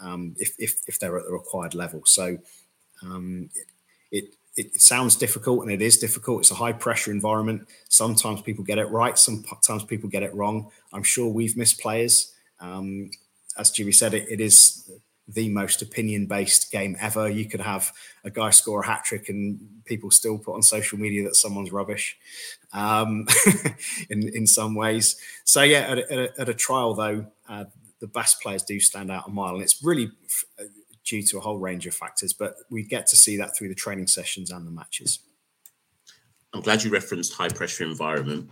um, 0.00 0.36
if, 0.38 0.54
if, 0.58 0.80
if, 0.86 1.00
they're 1.00 1.18
at 1.18 1.24
the 1.26 1.32
required 1.32 1.74
level. 1.74 2.02
So 2.04 2.38
um, 3.02 3.50
it, 4.12 4.34
it, 4.56 4.74
it, 4.74 4.80
sounds 4.80 5.16
difficult 5.16 5.62
and 5.62 5.72
it 5.72 5.82
is 5.82 5.98
difficult. 5.98 6.40
It's 6.40 6.52
a 6.52 6.54
high 6.54 6.72
pressure 6.72 7.10
environment. 7.10 7.68
Sometimes 7.88 8.40
people 8.40 8.62
get 8.62 8.78
it 8.78 8.88
right, 8.90 9.18
sometimes 9.18 9.82
people 9.84 10.08
get 10.08 10.22
it 10.22 10.32
wrong. 10.34 10.70
I'm 10.92 11.02
sure 11.02 11.28
we've 11.28 11.56
missed 11.56 11.80
players. 11.80 12.32
Um, 12.60 13.10
as 13.58 13.72
Jimmy 13.72 13.92
said, 13.92 14.14
it, 14.14 14.28
it 14.30 14.40
is 14.40 14.88
the 15.28 15.50
most 15.50 15.82
opinion 15.82 16.26
based 16.26 16.72
game 16.72 16.96
ever. 16.98 17.28
You 17.28 17.44
could 17.44 17.60
have 17.60 17.92
a 18.24 18.30
guy 18.30 18.50
score 18.50 18.80
a 18.80 18.86
hat 18.86 19.04
trick 19.04 19.28
and 19.28 19.60
people 19.84 20.10
still 20.10 20.38
put 20.38 20.54
on 20.54 20.62
social 20.62 20.98
media 20.98 21.24
that 21.24 21.36
someone's 21.36 21.70
rubbish 21.70 22.16
um, 22.72 23.26
in, 24.10 24.28
in 24.34 24.46
some 24.46 24.74
ways. 24.74 25.20
So, 25.44 25.62
yeah, 25.62 25.80
at 25.80 25.98
a, 25.98 26.12
at 26.12 26.18
a, 26.18 26.40
at 26.40 26.48
a 26.48 26.54
trial, 26.54 26.94
though, 26.94 27.26
uh, 27.48 27.66
the 28.00 28.06
best 28.06 28.40
players 28.40 28.62
do 28.62 28.80
stand 28.80 29.10
out 29.10 29.28
a 29.28 29.30
mile. 29.30 29.54
And 29.54 29.62
it's 29.62 29.82
really 29.82 30.10
uh, 30.58 30.64
due 31.04 31.22
to 31.22 31.38
a 31.38 31.40
whole 31.40 31.58
range 31.58 31.86
of 31.86 31.94
factors, 31.94 32.32
but 32.32 32.56
we 32.70 32.82
get 32.82 33.06
to 33.08 33.16
see 33.16 33.36
that 33.36 33.56
through 33.56 33.68
the 33.68 33.74
training 33.74 34.06
sessions 34.06 34.50
and 34.50 34.66
the 34.66 34.70
matches. 34.70 35.18
I'm 36.54 36.62
glad 36.62 36.82
you 36.82 36.90
referenced 36.90 37.34
high 37.34 37.48
pressure 37.48 37.84
environment. 37.84 38.50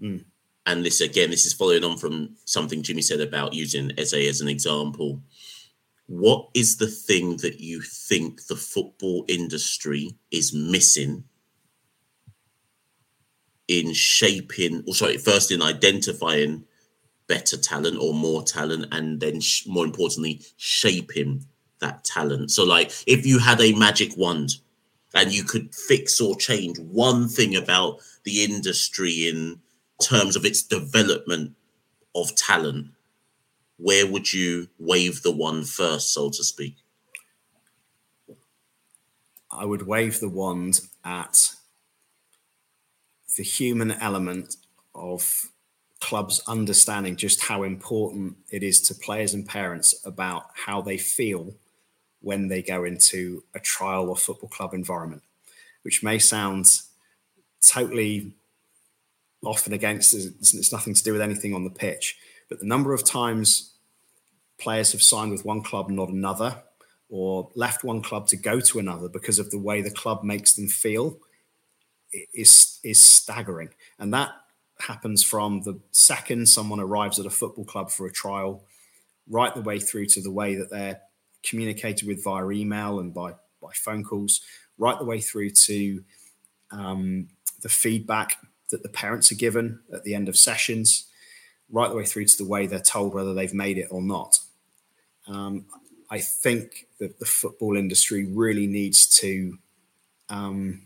Mm. 0.00 0.24
And 0.66 0.84
this 0.84 1.02
again, 1.02 1.30
this 1.30 1.44
is 1.44 1.52
following 1.52 1.84
on 1.84 1.98
from 1.98 2.36
something 2.46 2.82
Jimmy 2.82 3.02
said 3.02 3.20
about 3.20 3.52
using 3.52 3.92
SA 4.02 4.16
as 4.16 4.40
an 4.40 4.48
example 4.48 5.20
what 6.06 6.48
is 6.54 6.76
the 6.76 6.86
thing 6.86 7.38
that 7.38 7.60
you 7.60 7.80
think 7.80 8.46
the 8.46 8.56
football 8.56 9.24
industry 9.28 10.16
is 10.30 10.54
missing 10.54 11.24
in 13.68 13.94
shaping 13.94 14.84
or 14.86 14.94
sorry 14.94 15.16
first 15.16 15.50
in 15.50 15.62
identifying 15.62 16.64
better 17.26 17.56
talent 17.56 17.96
or 17.98 18.12
more 18.12 18.42
talent 18.42 18.86
and 18.92 19.20
then 19.20 19.40
sh- 19.40 19.66
more 19.66 19.86
importantly 19.86 20.42
shaping 20.56 21.44
that 21.80 22.04
talent? 22.04 22.50
So 22.50 22.64
like 22.64 22.92
if 23.06 23.24
you 23.24 23.38
had 23.38 23.60
a 23.62 23.74
magic 23.74 24.14
wand 24.16 24.56
and 25.14 25.32
you 25.32 25.44
could 25.44 25.74
fix 25.74 26.20
or 26.20 26.36
change 26.36 26.78
one 26.78 27.28
thing 27.28 27.56
about 27.56 28.00
the 28.24 28.44
industry 28.44 29.28
in 29.28 29.60
terms 30.02 30.36
of 30.36 30.44
its 30.44 30.62
development 30.62 31.54
of 32.14 32.34
talent 32.36 32.88
where 33.84 34.06
would 34.06 34.32
you 34.32 34.66
wave 34.78 35.20
the 35.20 35.30
wand 35.30 35.68
first, 35.68 36.14
so 36.14 36.30
to 36.30 36.42
speak? 36.42 36.74
I 39.50 39.66
would 39.66 39.86
wave 39.86 40.20
the 40.20 40.28
wand 40.30 40.80
at 41.04 41.50
the 43.36 43.42
human 43.42 43.90
element 43.90 44.56
of 44.94 45.50
clubs 46.00 46.40
understanding 46.46 47.14
just 47.14 47.42
how 47.42 47.62
important 47.62 48.38
it 48.50 48.62
is 48.62 48.80
to 48.80 48.94
players 48.94 49.34
and 49.34 49.46
parents 49.46 49.94
about 50.06 50.46
how 50.54 50.80
they 50.80 50.96
feel 50.96 51.52
when 52.22 52.48
they 52.48 52.62
go 52.62 52.84
into 52.84 53.44
a 53.54 53.60
trial 53.60 54.08
or 54.08 54.16
football 54.16 54.48
club 54.48 54.72
environment, 54.72 55.22
which 55.82 56.02
may 56.02 56.18
sound 56.18 56.80
totally 57.60 58.32
off 59.44 59.66
and 59.66 59.74
against, 59.74 60.14
it's 60.14 60.72
nothing 60.72 60.94
to 60.94 61.04
do 61.04 61.12
with 61.12 61.20
anything 61.20 61.52
on 61.52 61.64
the 61.64 61.70
pitch. 61.70 62.16
But 62.48 62.60
the 62.60 62.66
number 62.66 62.94
of 62.94 63.04
times 63.04 63.72
players 64.58 64.92
have 64.92 65.02
signed 65.02 65.32
with 65.32 65.44
one 65.44 65.62
club, 65.62 65.90
not 65.90 66.08
another, 66.08 66.62
or 67.08 67.50
left 67.54 67.84
one 67.84 68.02
club 68.02 68.26
to 68.28 68.36
go 68.36 68.60
to 68.60 68.78
another 68.78 69.08
because 69.08 69.38
of 69.38 69.50
the 69.50 69.58
way 69.58 69.82
the 69.82 69.90
club 69.90 70.22
makes 70.24 70.54
them 70.54 70.68
feel 70.68 71.18
is 72.32 72.78
is 72.82 73.02
staggering. 73.02 73.70
And 73.98 74.12
that 74.14 74.30
happens 74.78 75.22
from 75.22 75.62
the 75.62 75.80
second 75.92 76.48
someone 76.48 76.80
arrives 76.80 77.18
at 77.18 77.26
a 77.26 77.30
football 77.30 77.64
club 77.64 77.90
for 77.90 78.06
a 78.06 78.12
trial, 78.12 78.64
right 79.28 79.54
the 79.54 79.62
way 79.62 79.78
through 79.78 80.06
to 80.06 80.20
the 80.20 80.30
way 80.30 80.54
that 80.56 80.70
they're 80.70 81.00
communicated 81.42 82.06
with 82.08 82.24
via 82.24 82.48
email 82.50 82.98
and 83.00 83.12
by 83.12 83.32
by 83.60 83.72
phone 83.74 84.04
calls, 84.04 84.40
right 84.78 84.98
the 84.98 85.04
way 85.04 85.20
through 85.20 85.50
to 85.50 86.02
um, 86.70 87.28
the 87.62 87.68
feedback 87.68 88.36
that 88.70 88.82
the 88.82 88.88
parents 88.88 89.30
are 89.30 89.36
given 89.36 89.80
at 89.92 90.04
the 90.04 90.14
end 90.14 90.28
of 90.28 90.36
sessions, 90.36 91.06
right 91.70 91.88
the 91.90 91.96
way 91.96 92.04
through 92.04 92.26
to 92.26 92.38
the 92.38 92.48
way 92.48 92.66
they're 92.66 92.80
told 92.80 93.14
whether 93.14 93.34
they've 93.34 93.54
made 93.54 93.78
it 93.78 93.88
or 93.90 94.02
not. 94.02 94.38
Um, 95.26 95.66
I 96.10 96.18
think 96.18 96.86
that 96.98 97.18
the 97.18 97.26
football 97.26 97.76
industry 97.76 98.26
really 98.26 98.66
needs 98.66 99.06
to 99.20 99.58
um, 100.28 100.82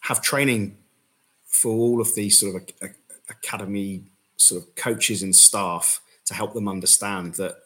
have 0.00 0.20
training 0.20 0.76
for 1.46 1.72
all 1.72 2.00
of 2.00 2.14
these 2.14 2.38
sort 2.38 2.56
of 2.56 2.62
a, 2.82 2.86
a, 2.86 2.90
academy 3.30 4.02
sort 4.36 4.62
of 4.62 4.74
coaches 4.74 5.22
and 5.22 5.34
staff 5.34 6.00
to 6.24 6.34
help 6.34 6.54
them 6.54 6.68
understand 6.68 7.34
that 7.34 7.56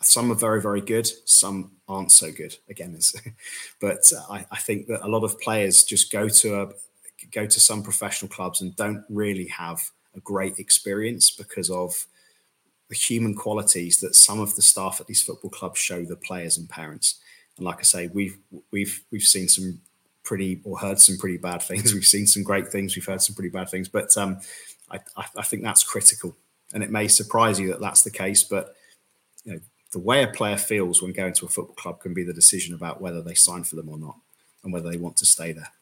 some 0.00 0.30
are 0.30 0.36
very 0.36 0.60
very 0.60 0.80
good 0.80 1.08
some 1.24 1.72
aren't 1.88 2.12
so 2.12 2.30
good. 2.30 2.56
Again, 2.68 2.98
but 3.80 4.12
uh, 4.12 4.32
I, 4.32 4.46
I 4.50 4.58
think 4.58 4.86
that 4.88 5.04
a 5.04 5.08
lot 5.08 5.24
of 5.24 5.40
players 5.40 5.84
just 5.84 6.12
go 6.12 6.28
to 6.28 6.62
a 6.62 6.68
go 7.32 7.46
to 7.46 7.60
some 7.60 7.82
professional 7.82 8.28
clubs 8.28 8.60
and 8.60 8.76
don't 8.76 9.04
really 9.08 9.48
have 9.48 9.90
a 10.18 10.20
great 10.20 10.58
experience 10.58 11.30
because 11.30 11.70
of 11.70 12.06
the 12.88 12.94
human 12.94 13.34
qualities 13.34 14.00
that 14.00 14.14
some 14.14 14.40
of 14.40 14.56
the 14.56 14.62
staff 14.62 15.00
at 15.00 15.06
these 15.06 15.22
football 15.22 15.50
clubs 15.50 15.78
show 15.78 16.04
the 16.04 16.16
players 16.16 16.58
and 16.58 16.68
parents. 16.68 17.20
And 17.56 17.64
like 17.64 17.78
I 17.78 17.82
say, 17.82 18.08
we've 18.08 18.38
we've 18.70 19.02
we've 19.10 19.22
seen 19.22 19.48
some 19.48 19.80
pretty 20.24 20.60
or 20.64 20.78
heard 20.78 20.98
some 20.98 21.16
pretty 21.16 21.38
bad 21.38 21.62
things. 21.62 21.94
We've 21.94 22.04
seen 22.04 22.26
some 22.26 22.42
great 22.42 22.68
things. 22.68 22.94
We've 22.94 23.06
heard 23.06 23.22
some 23.22 23.34
pretty 23.34 23.48
bad 23.48 23.70
things. 23.70 23.88
But 23.88 24.16
um, 24.18 24.38
I, 24.90 25.00
I 25.16 25.42
think 25.42 25.62
that's 25.62 25.82
critical. 25.82 26.36
And 26.74 26.82
it 26.82 26.90
may 26.90 27.08
surprise 27.08 27.58
you 27.58 27.68
that 27.68 27.80
that's 27.80 28.02
the 28.02 28.10
case, 28.10 28.44
but 28.44 28.74
you 29.44 29.54
know 29.54 29.60
the 29.92 29.98
way 29.98 30.22
a 30.22 30.28
player 30.28 30.58
feels 30.58 31.00
when 31.00 31.12
going 31.12 31.32
to 31.32 31.46
a 31.46 31.48
football 31.48 31.74
club 31.74 32.00
can 32.00 32.12
be 32.12 32.22
the 32.22 32.34
decision 32.34 32.74
about 32.74 33.00
whether 33.00 33.22
they 33.22 33.34
sign 33.34 33.64
for 33.64 33.76
them 33.76 33.88
or 33.88 33.98
not, 33.98 34.16
and 34.62 34.72
whether 34.72 34.90
they 34.90 34.98
want 34.98 35.16
to 35.16 35.26
stay 35.26 35.52
there. 35.52 35.72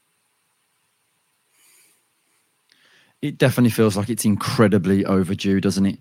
It 3.22 3.38
definitely 3.38 3.70
feels 3.70 3.96
like 3.96 4.10
it's 4.10 4.24
incredibly 4.24 5.04
overdue, 5.04 5.60
doesn't 5.60 5.86
it? 5.86 5.98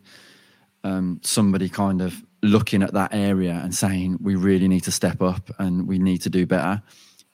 Um, 0.84 1.20
somebody 1.24 1.70
kind 1.70 2.01
of 2.01 2.24
looking 2.43 2.84
at 2.84 2.93
that 2.93 3.13
area 3.13 3.59
and 3.63 3.74
saying 3.74 4.20
we 4.22 4.36
really 4.36 4.68
need 4.68 4.82
to 4.82 4.91
step 4.91 5.22
up 5.22 5.49
and 5.57 5.88
we 5.88 5.97
need 5.97 6.22
to 6.22 6.30
do 6.30 6.45
better 6.45 6.84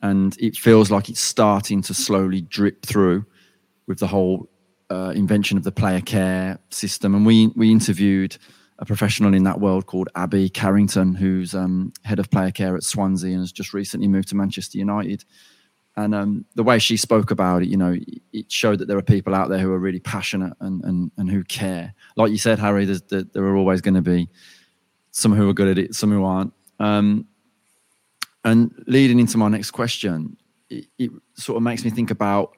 and 0.02 0.36
it 0.40 0.56
feels 0.56 0.90
like 0.90 1.10
it's 1.10 1.20
starting 1.20 1.82
to 1.84 1.94
slowly 1.94 2.42
drip 2.42 2.86
through 2.86 3.26
with 3.88 4.00
the 4.00 4.08
whole 4.08 4.50
uh, 4.90 5.14
invention 5.16 5.58
of 5.58 5.64
the 5.64 5.72
player 5.72 6.02
care 6.02 6.60
system. 6.70 7.16
And 7.16 7.26
we 7.26 7.48
we 7.56 7.72
interviewed 7.72 8.38
a 8.80 8.86
professional 8.86 9.34
in 9.34 9.44
that 9.44 9.60
world 9.60 9.86
called 9.86 10.10
Abby 10.16 10.50
Carrington, 10.50 11.14
who's 11.14 11.54
um, 11.54 11.94
head 12.04 12.20
of 12.20 12.32
player 12.32 12.52
care 12.52 12.76
at 12.76 12.84
Swansea 12.84 13.32
and 13.32 13.42
has 13.42 13.52
just 13.52 13.74
recently 13.74 14.08
moved 14.08 14.30
to 14.30 14.36
Manchester 14.36 14.80
United. 14.80 15.24
And 15.98 16.16
um, 16.16 16.46
the 16.56 16.64
way 16.64 16.80
she 16.80 16.96
spoke 16.96 17.32
about 17.32 17.64
it, 17.64 17.68
you 17.68 17.76
know, 17.76 17.98
it 18.32 18.52
showed 18.52 18.80
that 18.80 18.88
there 18.88 18.98
are 18.98 19.04
people 19.04 19.36
out 19.36 19.50
there 19.50 19.60
who 19.60 19.72
are 19.74 19.80
really 19.80 20.00
passionate 20.00 20.54
and 20.62 20.84
and, 20.84 21.12
and 21.18 21.30
who 21.30 21.44
care. 21.44 21.94
Like 22.16 22.32
you 22.32 22.38
said, 22.38 22.60
Harry, 22.60 22.86
there, 22.86 23.24
there 23.24 23.44
are 23.44 23.58
always 23.58 23.82
going 23.82 23.96
to 23.96 24.02
be 24.02 24.30
some 25.12 25.34
who 25.34 25.50
are 25.50 25.54
good 25.54 25.68
at 25.68 25.78
it, 25.78 25.96
some 25.96 26.12
who 26.12 26.24
aren't. 26.24 26.54
Um, 26.80 27.28
and 28.44 28.74
leading 28.88 29.20
into 29.20 29.38
my 29.38 29.50
next 29.50 29.72
question, 29.72 30.38
it, 30.70 30.88
it 30.98 31.12
sort 31.36 31.58
of 31.58 31.64
makes 31.64 31.84
me 31.84 31.92
think 31.92 32.10
about 32.10 32.56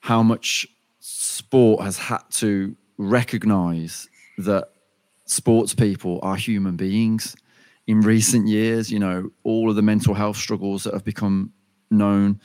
how 0.00 0.22
much 0.22 0.66
sport 1.00 1.82
has 1.82 1.98
had 1.98 2.22
to 2.30 2.76
recognize 2.96 4.08
that 4.38 4.68
sports 5.24 5.74
people 5.74 6.20
are 6.22 6.36
human 6.36 6.76
beings 6.76 7.36
in 7.86 8.00
recent 8.00 8.46
years 8.46 8.90
you 8.92 8.98
know 8.98 9.30
all 9.42 9.70
of 9.70 9.76
the 9.76 9.82
mental 9.82 10.14
health 10.14 10.36
struggles 10.36 10.84
that 10.84 10.92
have 10.92 11.04
become 11.04 11.52
known 11.92 12.40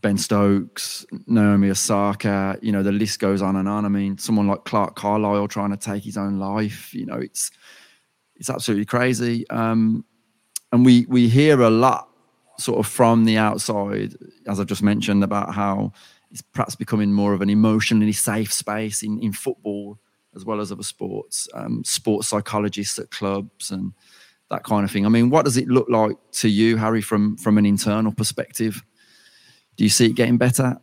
ben 0.00 0.18
stokes 0.18 1.06
naomi 1.28 1.70
osaka 1.70 2.58
you 2.60 2.72
know 2.72 2.82
the 2.82 2.90
list 2.90 3.20
goes 3.20 3.40
on 3.40 3.56
and 3.56 3.68
on. 3.68 3.84
I 3.84 3.88
mean 3.88 4.18
someone 4.18 4.48
like 4.48 4.64
clarke 4.64 4.96
carlisle 4.96 5.48
trying 5.48 5.70
to 5.70 5.76
take 5.76 6.02
his 6.02 6.16
own 6.16 6.38
life 6.38 6.92
you 6.92 7.06
know 7.06 7.18
it's 7.18 7.50
it's 8.42 8.50
absolutely 8.50 8.86
crazy. 8.86 9.48
Um, 9.50 10.04
and 10.72 10.84
we 10.84 11.06
we 11.08 11.28
hear 11.28 11.60
a 11.60 11.70
lot 11.70 12.08
sort 12.58 12.80
of 12.80 12.88
from 12.88 13.24
the 13.24 13.38
outside, 13.38 14.16
as 14.48 14.58
I've 14.58 14.66
just 14.66 14.82
mentioned, 14.82 15.22
about 15.22 15.54
how 15.54 15.92
it's 16.30 16.42
perhaps 16.42 16.74
becoming 16.74 17.12
more 17.12 17.34
of 17.34 17.40
an 17.40 17.50
emotionally 17.50 18.12
safe 18.12 18.52
space 18.52 19.04
in, 19.04 19.20
in 19.20 19.32
football 19.32 20.00
as 20.34 20.44
well 20.44 20.60
as 20.60 20.72
other 20.72 20.82
sports, 20.82 21.46
um, 21.54 21.84
sports 21.84 22.26
psychologists 22.26 22.98
at 22.98 23.10
clubs 23.12 23.70
and 23.70 23.92
that 24.52 24.62
kind 24.62 24.84
of 24.84 24.90
thing. 24.90 25.04
I 25.04 25.08
mean, 25.08 25.30
what 25.30 25.44
does 25.44 25.56
it 25.56 25.66
look 25.66 25.88
like 25.88 26.16
to 26.32 26.48
you, 26.48 26.76
Harry, 26.76 27.02
from 27.02 27.36
from 27.36 27.58
an 27.58 27.66
internal 27.66 28.12
perspective? 28.12 28.82
Do 29.76 29.84
you 29.84 29.90
see 29.90 30.06
it 30.06 30.14
getting 30.14 30.36
better? 30.36 30.78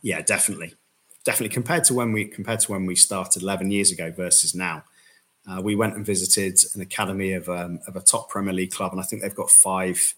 Yeah, 0.00 0.22
definitely, 0.22 0.74
definitely. 1.24 1.52
Compared 1.52 1.84
to 1.84 1.94
when 1.94 2.12
we 2.12 2.24
compared 2.24 2.60
to 2.60 2.72
when 2.72 2.86
we 2.86 2.94
started 2.96 3.42
eleven 3.42 3.70
years 3.70 3.92
ago 3.92 4.10
versus 4.10 4.54
now, 4.54 4.84
uh, 5.46 5.60
we 5.60 5.74
went 5.74 5.96
and 5.96 6.06
visited 6.06 6.58
an 6.74 6.80
academy 6.80 7.32
of, 7.32 7.48
um, 7.48 7.80
of 7.88 7.96
a 7.96 8.00
top 8.00 8.30
Premier 8.30 8.54
League 8.54 8.70
club, 8.70 8.92
and 8.92 9.00
I 9.00 9.04
think 9.04 9.22
they've 9.22 9.34
got 9.34 9.50
five 9.50 10.14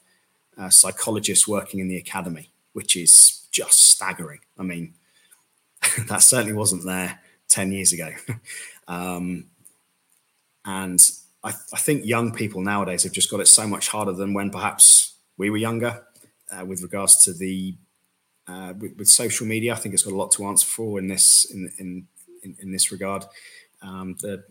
uh, 0.59 0.69
psychologists 0.69 1.49
working 1.49 1.81
in 1.81 1.89
the 1.89 1.97
academy, 1.97 2.51
which 2.75 2.97
is 2.97 3.49
just 3.51 3.91
staggering. 3.91 4.41
I 4.59 4.63
mean, 4.63 4.95
that 6.09 6.23
certainly 6.23 6.53
wasn't 6.53 6.85
there 6.85 7.21
10 7.49 7.73
years 7.73 7.93
ago. 7.93 8.11
um, 8.89 9.47
and 10.67 11.01
I, 11.45 11.53
I, 11.73 11.79
think 11.79 12.07
young 12.07 12.33
people 12.33 12.63
nowadays 12.63 13.03
have 13.03 13.13
just 13.13 13.31
got 13.31 13.41
it 13.41 13.49
so 13.49 13.67
much 13.67 13.89
harder 13.89 14.13
than 14.13 14.33
when 14.33 14.51
perhaps 14.51 15.15
we 15.37 15.51
were 15.51 15.59
younger 15.59 16.03
uh, 16.51 16.65
with 16.65 16.83
regards 16.83 17.25
to 17.25 17.35
the 17.35 17.77
uh, 18.49 18.73
with, 18.79 18.97
with, 18.97 19.09
social 19.09 19.47
media. 19.47 19.73
I 19.73 19.77
think 19.77 19.95
it's 19.95 20.03
got 20.03 20.15
a 20.15 20.17
lot 20.17 20.33
to 20.33 20.47
answer 20.47 20.67
for 20.67 20.99
in 20.99 21.09
this 21.09 21.45
in 21.53 21.71
in, 21.79 22.07
in, 22.43 22.57
in 22.61 22.73
this 22.73 22.91
regard. 22.91 23.25
Um, 23.83 24.17
the 24.21 24.45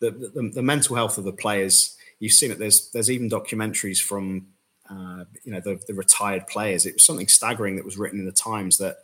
the, 0.00 0.10
the, 0.10 0.50
the 0.54 0.62
mental 0.62 0.96
health 0.96 1.16
of 1.16 1.24
the 1.24 1.32
players. 1.32 1.96
You've 2.18 2.32
seen 2.32 2.50
it. 2.50 2.58
There's 2.58 2.90
there's 2.90 3.10
even 3.10 3.30
documentaries 3.30 4.02
from 4.02 4.48
uh, 4.90 5.24
you 5.44 5.52
know 5.52 5.60
the, 5.60 5.80
the 5.86 5.94
retired 5.94 6.48
players. 6.48 6.86
It 6.86 6.94
was 6.94 7.04
something 7.04 7.28
staggering 7.28 7.76
that 7.76 7.84
was 7.84 7.98
written 7.98 8.18
in 8.18 8.26
the 8.26 8.32
Times 8.32 8.78
that 8.78 8.96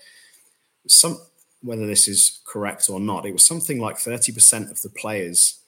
some 0.89 1.18
whether 1.62 1.86
this 1.86 2.07
is 2.09 2.41
correct 2.45 2.89
or 2.89 3.01
not, 3.01 3.26
it 3.26 3.32
was 3.32 3.43
something 3.43 3.80
like 3.80 3.97
30% 3.97 4.70
of 4.70 4.80
the 4.82 4.91
players 4.91 5.59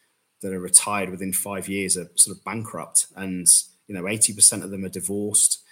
that 0.42 0.52
are 0.52 0.60
retired 0.60 1.10
within 1.10 1.32
five 1.32 1.68
years 1.68 1.96
are 1.96 2.10
sort 2.14 2.36
of 2.36 2.44
bankrupt, 2.44 3.06
and 3.16 3.46
you 3.86 3.94
know 3.94 4.02
80% 4.02 4.62
of 4.62 4.70
them 4.70 4.84
are 4.84 4.90
divorced. 4.90 5.62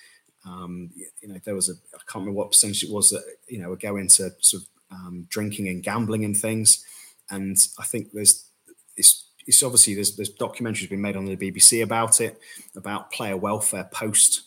Um, 0.46 0.90
you 1.20 1.28
know, 1.28 1.38
there 1.44 1.54
was 1.54 1.68
a 1.68 1.74
I 1.94 1.98
can't 2.06 2.22
remember 2.22 2.38
what 2.38 2.50
percentage 2.50 2.84
it 2.84 2.92
was 2.92 3.10
that 3.10 3.24
you 3.48 3.58
know 3.58 3.70
would 3.70 3.80
go 3.80 3.96
into 3.96 4.30
sort 4.40 4.62
of 4.62 4.68
um, 4.90 5.26
drinking 5.28 5.68
and 5.68 5.82
gambling 5.82 6.24
and 6.24 6.36
things. 6.36 6.84
And 7.30 7.56
I 7.78 7.84
think 7.84 8.12
there's 8.12 8.48
it's 8.96 9.26
it's 9.46 9.62
obviously 9.62 9.94
there's 9.94 10.16
there's 10.16 10.34
documentaries 10.34 10.90
been 10.90 11.00
made 11.00 11.16
on 11.16 11.24
the 11.24 11.36
BBC 11.36 11.82
about 11.82 12.20
it, 12.20 12.38
about 12.76 13.10
player 13.10 13.36
welfare 13.36 13.88
post 13.92 14.42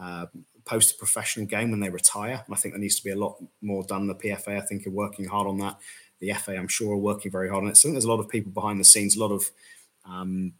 uh, 0.00 0.26
post 0.64 0.98
professional 0.98 1.46
game 1.46 1.70
when 1.70 1.80
they 1.80 1.90
retire. 1.90 2.42
And 2.46 2.54
I 2.54 2.58
think 2.58 2.74
there 2.74 2.80
needs 2.80 2.96
to 2.96 3.04
be 3.04 3.10
a 3.10 3.16
lot 3.16 3.36
more 3.60 3.84
done. 3.84 4.06
The 4.06 4.14
PFA, 4.14 4.56
I 4.56 4.60
think, 4.60 4.86
are 4.86 4.90
working 4.90 5.26
hard 5.26 5.46
on 5.46 5.58
that. 5.58 5.78
The 6.20 6.32
FA, 6.32 6.56
I'm 6.56 6.68
sure, 6.68 6.94
are 6.94 6.98
working 6.98 7.30
very 7.30 7.48
hard 7.48 7.64
on 7.64 7.70
it. 7.70 7.76
So 7.76 7.80
I 7.80 7.82
think 7.88 7.94
there's 7.94 8.04
a 8.04 8.10
lot 8.10 8.20
of 8.20 8.28
people 8.28 8.52
behind 8.52 8.80
the 8.80 8.84
scenes, 8.84 9.16
a 9.16 9.20
lot 9.20 9.32
of 9.32 9.50
um, 10.04 10.52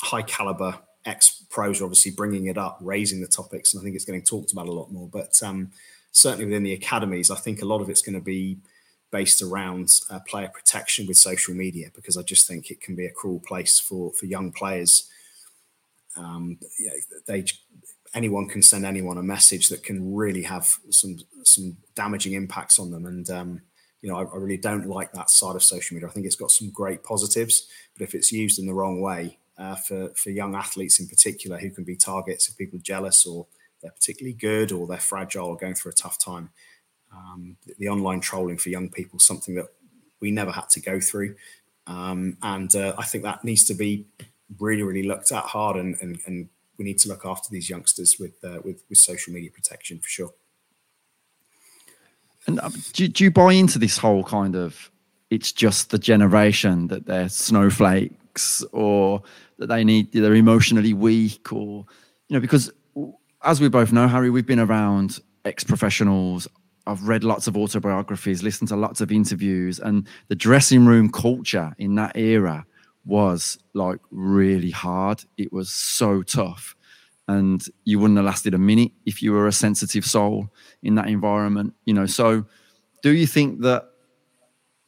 high 0.00 0.22
caliber 0.22 0.78
ex 1.04 1.44
pros 1.50 1.80
are 1.80 1.84
obviously 1.84 2.10
bringing 2.10 2.46
it 2.46 2.58
up, 2.58 2.78
raising 2.80 3.20
the 3.20 3.26
topics, 3.26 3.72
and 3.72 3.80
I 3.80 3.84
think 3.84 3.96
it's 3.96 4.04
getting 4.04 4.22
talked 4.22 4.52
about 4.52 4.68
a 4.68 4.72
lot 4.72 4.90
more. 4.90 5.08
But 5.08 5.40
um, 5.42 5.70
certainly 6.12 6.46
within 6.46 6.62
the 6.62 6.72
academies, 6.72 7.30
I 7.30 7.36
think 7.36 7.62
a 7.62 7.66
lot 7.66 7.80
of 7.80 7.90
it's 7.90 8.02
going 8.02 8.14
to 8.14 8.24
be 8.24 8.58
based 9.10 9.42
around 9.42 9.88
uh, 10.10 10.18
player 10.26 10.50
protection 10.52 11.06
with 11.06 11.16
social 11.16 11.54
media 11.54 11.88
because 11.94 12.16
I 12.16 12.22
just 12.22 12.48
think 12.48 12.70
it 12.70 12.80
can 12.80 12.96
be 12.96 13.06
a 13.06 13.12
cruel 13.12 13.40
place 13.40 13.78
for 13.78 14.12
for 14.12 14.26
young 14.26 14.52
players. 14.52 15.08
Um, 16.16 16.58
you 16.78 16.86
know, 16.86 16.94
they 17.26 17.44
anyone 18.14 18.48
can 18.48 18.62
send 18.62 18.86
anyone 18.86 19.18
a 19.18 19.22
message 19.22 19.68
that 19.68 19.82
can 19.82 20.14
really 20.14 20.42
have 20.42 20.76
some 20.90 21.18
some 21.42 21.76
damaging 21.94 22.32
impacts 22.32 22.78
on 22.78 22.90
them, 22.90 23.06
and 23.06 23.28
um, 23.30 23.62
you 24.04 24.10
know 24.10 24.18
I, 24.18 24.24
I, 24.24 24.36
really 24.36 24.56
don't 24.58 24.86
like 24.86 25.12
that 25.12 25.30
side 25.30 25.56
of 25.56 25.62
social 25.62 25.94
media. 25.94 26.08
I 26.08 26.12
think 26.12 26.26
it's 26.26 26.36
got 26.36 26.50
some 26.50 26.70
great 26.70 27.02
positives, 27.02 27.66
but 27.96 28.04
if 28.04 28.14
it's 28.14 28.30
used 28.30 28.58
in 28.58 28.66
the 28.66 28.74
wrong 28.74 29.00
way 29.00 29.38
uh, 29.58 29.76
for 29.76 30.10
for 30.14 30.30
young 30.30 30.54
athletes 30.54 31.00
in 31.00 31.08
particular 31.08 31.58
who 31.58 31.70
can 31.70 31.84
be 31.84 31.96
targets 31.96 32.48
of 32.48 32.58
people 32.58 32.78
jealous 32.82 33.26
or 33.26 33.46
they're 33.80 33.90
particularly 33.90 34.34
good 34.34 34.72
or 34.72 34.86
they're 34.86 34.98
fragile 34.98 35.48
or 35.48 35.56
going 35.56 35.74
through 35.74 35.92
a 35.92 35.94
tough 35.94 36.18
time 36.18 36.50
um, 37.16 37.56
the 37.78 37.88
online 37.88 38.20
trolling 38.20 38.58
for 38.58 38.68
young 38.68 38.88
people, 38.88 39.18
is 39.18 39.26
something 39.26 39.54
that 39.54 39.68
we 40.20 40.30
never 40.30 40.50
had 40.50 40.68
to 40.70 40.80
go 40.80 41.00
through. 41.00 41.36
Um, 41.86 42.36
and 42.42 42.74
uh, 42.74 42.94
I 42.98 43.04
think 43.04 43.24
that 43.24 43.44
needs 43.44 43.64
to 43.64 43.74
be 43.74 44.06
really, 44.58 44.82
really 44.82 45.06
looked 45.06 45.32
at 45.32 45.44
hard, 45.44 45.76
and, 45.76 45.96
and, 46.00 46.18
and 46.26 46.48
we 46.78 46.84
need 46.84 46.98
to 46.98 47.08
look 47.08 47.24
after 47.24 47.48
these 47.50 47.68
youngsters 47.68 48.16
with 48.18 48.42
uh, 48.42 48.60
with, 48.64 48.82
with 48.88 48.98
social 48.98 49.32
media 49.32 49.50
protection 49.50 49.98
for 49.98 50.08
sure. 50.08 50.30
And 52.46 52.60
uh, 52.60 52.70
do, 52.92 53.08
do 53.08 53.24
you 53.24 53.30
buy 53.30 53.52
into 53.52 53.78
this 53.78 53.98
whole 53.98 54.24
kind 54.24 54.54
of 54.56 54.90
it's 55.30 55.50
just 55.52 55.90
the 55.90 55.98
generation 55.98 56.88
that 56.88 57.06
they're 57.06 57.28
snowflakes 57.28 58.62
or 58.72 59.22
that 59.58 59.68
they 59.68 59.84
need 59.84 60.12
they're 60.12 60.34
emotionally 60.34 60.92
weak 60.92 61.52
or 61.52 61.86
you 62.28 62.34
know 62.34 62.40
because 62.40 62.70
as 63.42 63.60
we 63.60 63.68
both 63.68 63.92
know 63.92 64.06
harry 64.06 64.30
we've 64.30 64.46
been 64.46 64.60
around 64.60 65.20
ex-professionals 65.44 66.46
I've 66.86 67.08
read 67.08 67.24
lots 67.24 67.46
of 67.46 67.56
autobiographies, 67.56 68.42
listened 68.42 68.68
to 68.68 68.76
lots 68.76 69.00
of 69.00 69.10
interviews, 69.10 69.78
and 69.78 70.06
the 70.28 70.34
dressing 70.34 70.84
room 70.84 71.10
culture 71.10 71.74
in 71.78 71.94
that 71.94 72.16
era 72.16 72.66
was 73.06 73.58
like 73.72 74.00
really 74.10 74.70
hard. 74.70 75.24
It 75.36 75.52
was 75.52 75.70
so 75.70 76.22
tough. 76.22 76.76
And 77.26 77.64
you 77.84 77.98
wouldn't 77.98 78.18
have 78.18 78.26
lasted 78.26 78.52
a 78.54 78.58
minute 78.58 78.92
if 79.06 79.22
you 79.22 79.32
were 79.32 79.46
a 79.46 79.52
sensitive 79.52 80.04
soul 80.04 80.50
in 80.82 80.94
that 80.96 81.08
environment, 81.08 81.74
you 81.86 81.94
know. 81.94 82.06
So, 82.06 82.44
do 83.02 83.12
you 83.12 83.26
think 83.26 83.62
that 83.62 83.88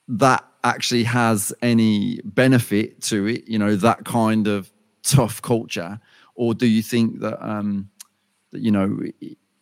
that 0.09 0.45
actually 0.63 1.05
has 1.05 1.53
any 1.63 2.21
benefit 2.25 3.01
to 3.03 3.27
it, 3.27 3.49
you 3.49 3.59
know, 3.59 3.77
that 3.77 4.05
kind 4.05 4.47
of 4.49 4.71
tough 5.03 5.41
culture? 5.41 6.01
or 6.37 6.55
do 6.55 6.67
you 6.67 6.83
think 6.83 7.21
that 7.21 7.45
um, 7.45 7.91
that 8.53 8.61
you 8.61 8.71
know 8.71 9.01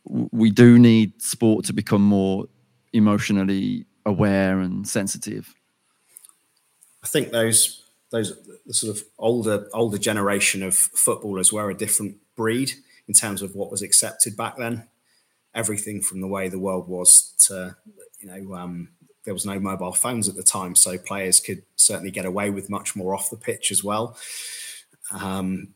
we 0.05 0.51
do 0.51 0.79
need 0.79 1.23
sport 1.23 1.65
to 1.65 1.73
become 1.73 2.03
more 2.03 2.47
emotionally 2.93 3.87
aware 4.05 4.61
and 4.61 4.87
sensitive? 4.87 5.55
I 7.03 7.07
think 7.07 7.31
those 7.31 7.83
those 8.11 8.33
the 8.67 8.75
sort 8.75 8.97
of 8.97 9.05
older 9.19 9.69
older 9.73 9.99
generation 9.99 10.63
of 10.63 10.75
footballers 10.75 11.53
were 11.53 11.71
a 11.71 11.77
different 11.77 12.17
breed 12.37 12.73
in 13.07 13.15
terms 13.15 13.43
of 13.43 13.55
what 13.55 13.71
was 13.71 13.83
accepted 13.83 14.37
back 14.37 14.57
then. 14.57 14.85
Everything 15.55 16.01
from 16.01 16.21
the 16.21 16.27
way 16.27 16.49
the 16.49 16.59
world 16.59 16.89
was 16.89 17.33
to 17.47 17.77
you 18.21 18.29
know 18.29 18.55
um, 18.55 18.89
there 19.25 19.35
was 19.35 19.47
no 19.47 19.59
mobile 19.59 19.93
phones 19.93 20.29
at 20.29 20.37
the 20.37 20.43
time, 20.43 20.75
so 20.75 20.99
players 20.99 21.41
could 21.41 21.63
certainly 21.77 22.11
get 22.11 22.25
away 22.25 22.51
with 22.51 22.71
much 22.71 22.95
more 22.95 23.15
off 23.15 23.31
the 23.31 23.37
pitch 23.37 23.71
as 23.71 23.83
well. 23.83 24.17
Um, 25.13 25.75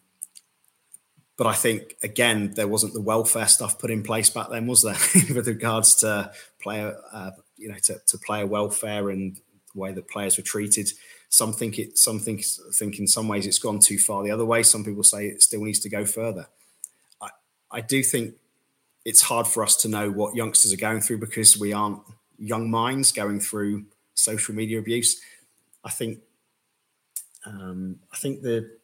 but 1.36 1.46
I 1.46 1.54
think 1.54 1.94
again 2.02 2.52
there 2.54 2.68
wasn't 2.68 2.94
the 2.94 3.00
welfare 3.00 3.46
stuff 3.46 3.78
put 3.78 3.90
in 3.90 4.02
place 4.02 4.30
back 4.30 4.48
then, 4.50 4.66
was 4.66 4.82
there, 4.82 4.96
with 5.34 5.46
regards 5.46 5.94
to 5.96 6.32
player, 6.60 6.96
uh, 7.12 7.30
you 7.56 7.68
know, 7.68 7.78
to, 7.84 8.00
to 8.06 8.18
player 8.18 8.46
welfare 8.46 9.10
and 9.10 9.36
the 9.72 9.80
way 9.80 9.92
that 9.92 10.08
players 10.08 10.36
were 10.36 10.42
treated. 10.42 10.90
Some 11.28 11.52
think 11.52 11.78
it, 11.78 11.98
some 11.98 12.18
think, 12.18 12.44
think 12.72 12.98
in 12.98 13.06
some 13.06 13.28
ways 13.28 13.46
it's 13.46 13.58
gone 13.58 13.80
too 13.80 13.98
far 13.98 14.22
the 14.22 14.30
other 14.30 14.44
way. 14.44 14.62
Some 14.62 14.84
people 14.84 15.02
say 15.02 15.26
it 15.26 15.42
still 15.42 15.62
needs 15.62 15.78
to 15.80 15.88
go 15.88 16.04
further. 16.04 16.48
I, 17.20 17.28
I 17.70 17.80
do 17.80 18.02
think 18.02 18.34
it's 19.04 19.22
hard 19.22 19.46
for 19.46 19.62
us 19.62 19.76
to 19.76 19.88
know 19.88 20.10
what 20.10 20.34
youngsters 20.34 20.72
are 20.72 20.76
going 20.76 21.00
through 21.00 21.18
because 21.18 21.58
we 21.58 21.72
aren't 21.72 22.00
young 22.38 22.70
minds 22.70 23.12
going 23.12 23.40
through 23.40 23.84
social 24.14 24.54
media 24.54 24.78
abuse. 24.78 25.20
I 25.84 25.90
think, 25.90 26.18
um, 27.44 28.00
I 28.12 28.16
think 28.16 28.42
the 28.42 28.78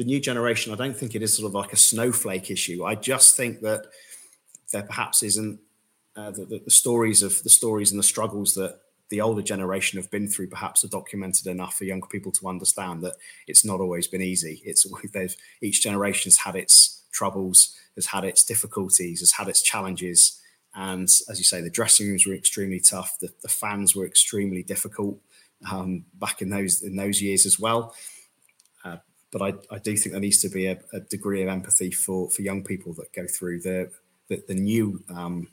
the 0.00 0.04
new 0.04 0.18
generation. 0.18 0.72
I 0.72 0.76
don't 0.76 0.96
think 0.96 1.14
it 1.14 1.22
is 1.22 1.36
sort 1.36 1.46
of 1.46 1.54
like 1.54 1.74
a 1.74 1.76
snowflake 1.76 2.50
issue. 2.50 2.84
I 2.84 2.94
just 2.94 3.36
think 3.36 3.60
that 3.60 3.84
there 4.72 4.82
perhaps 4.82 5.22
isn't 5.22 5.60
uh, 6.16 6.30
the, 6.30 6.46
the, 6.46 6.58
the 6.64 6.70
stories 6.70 7.22
of 7.22 7.42
the 7.42 7.50
stories 7.50 7.90
and 7.90 7.98
the 7.98 8.04
struggles 8.04 8.54
that 8.54 8.80
the 9.10 9.20
older 9.20 9.42
generation 9.42 10.00
have 10.00 10.10
been 10.10 10.28
through 10.28 10.48
perhaps 10.48 10.84
are 10.84 10.88
documented 10.88 11.46
enough 11.46 11.76
for 11.76 11.84
younger 11.84 12.06
people 12.06 12.32
to 12.32 12.48
understand 12.48 13.02
that 13.02 13.16
it's 13.46 13.64
not 13.64 13.80
always 13.80 14.06
been 14.06 14.22
easy. 14.22 14.62
It's 14.64 14.86
they've 15.12 15.36
each 15.60 15.82
generation's 15.82 16.38
had 16.38 16.56
its 16.56 17.04
troubles, 17.12 17.76
has 17.96 18.06
had 18.06 18.24
its 18.24 18.44
difficulties, 18.44 19.20
has 19.20 19.32
had 19.32 19.48
its 19.48 19.62
challenges. 19.62 20.40
And 20.74 21.08
as 21.28 21.38
you 21.38 21.44
say, 21.44 21.60
the 21.60 21.70
dressing 21.70 22.06
rooms 22.06 22.24
were 22.24 22.34
extremely 22.34 22.80
tough. 22.80 23.18
The, 23.20 23.30
the 23.42 23.48
fans 23.48 23.96
were 23.96 24.06
extremely 24.06 24.62
difficult 24.62 25.18
um, 25.70 26.04
back 26.14 26.40
in 26.40 26.50
those 26.50 26.82
in 26.82 26.96
those 26.96 27.20
years 27.20 27.44
as 27.44 27.58
well. 27.58 27.94
Uh, 28.84 28.98
but 29.32 29.42
I, 29.42 29.74
I 29.74 29.78
do 29.78 29.96
think 29.96 30.12
there 30.12 30.20
needs 30.20 30.40
to 30.42 30.48
be 30.48 30.66
a, 30.66 30.78
a, 30.92 31.00
degree 31.00 31.42
of 31.42 31.48
empathy 31.48 31.90
for 31.90 32.30
for 32.30 32.42
young 32.42 32.62
people 32.62 32.94
that 32.94 33.12
go 33.12 33.26
through 33.26 33.60
the 33.60 33.90
the, 34.28 34.42
the 34.46 34.54
new 34.54 35.02
um, 35.08 35.48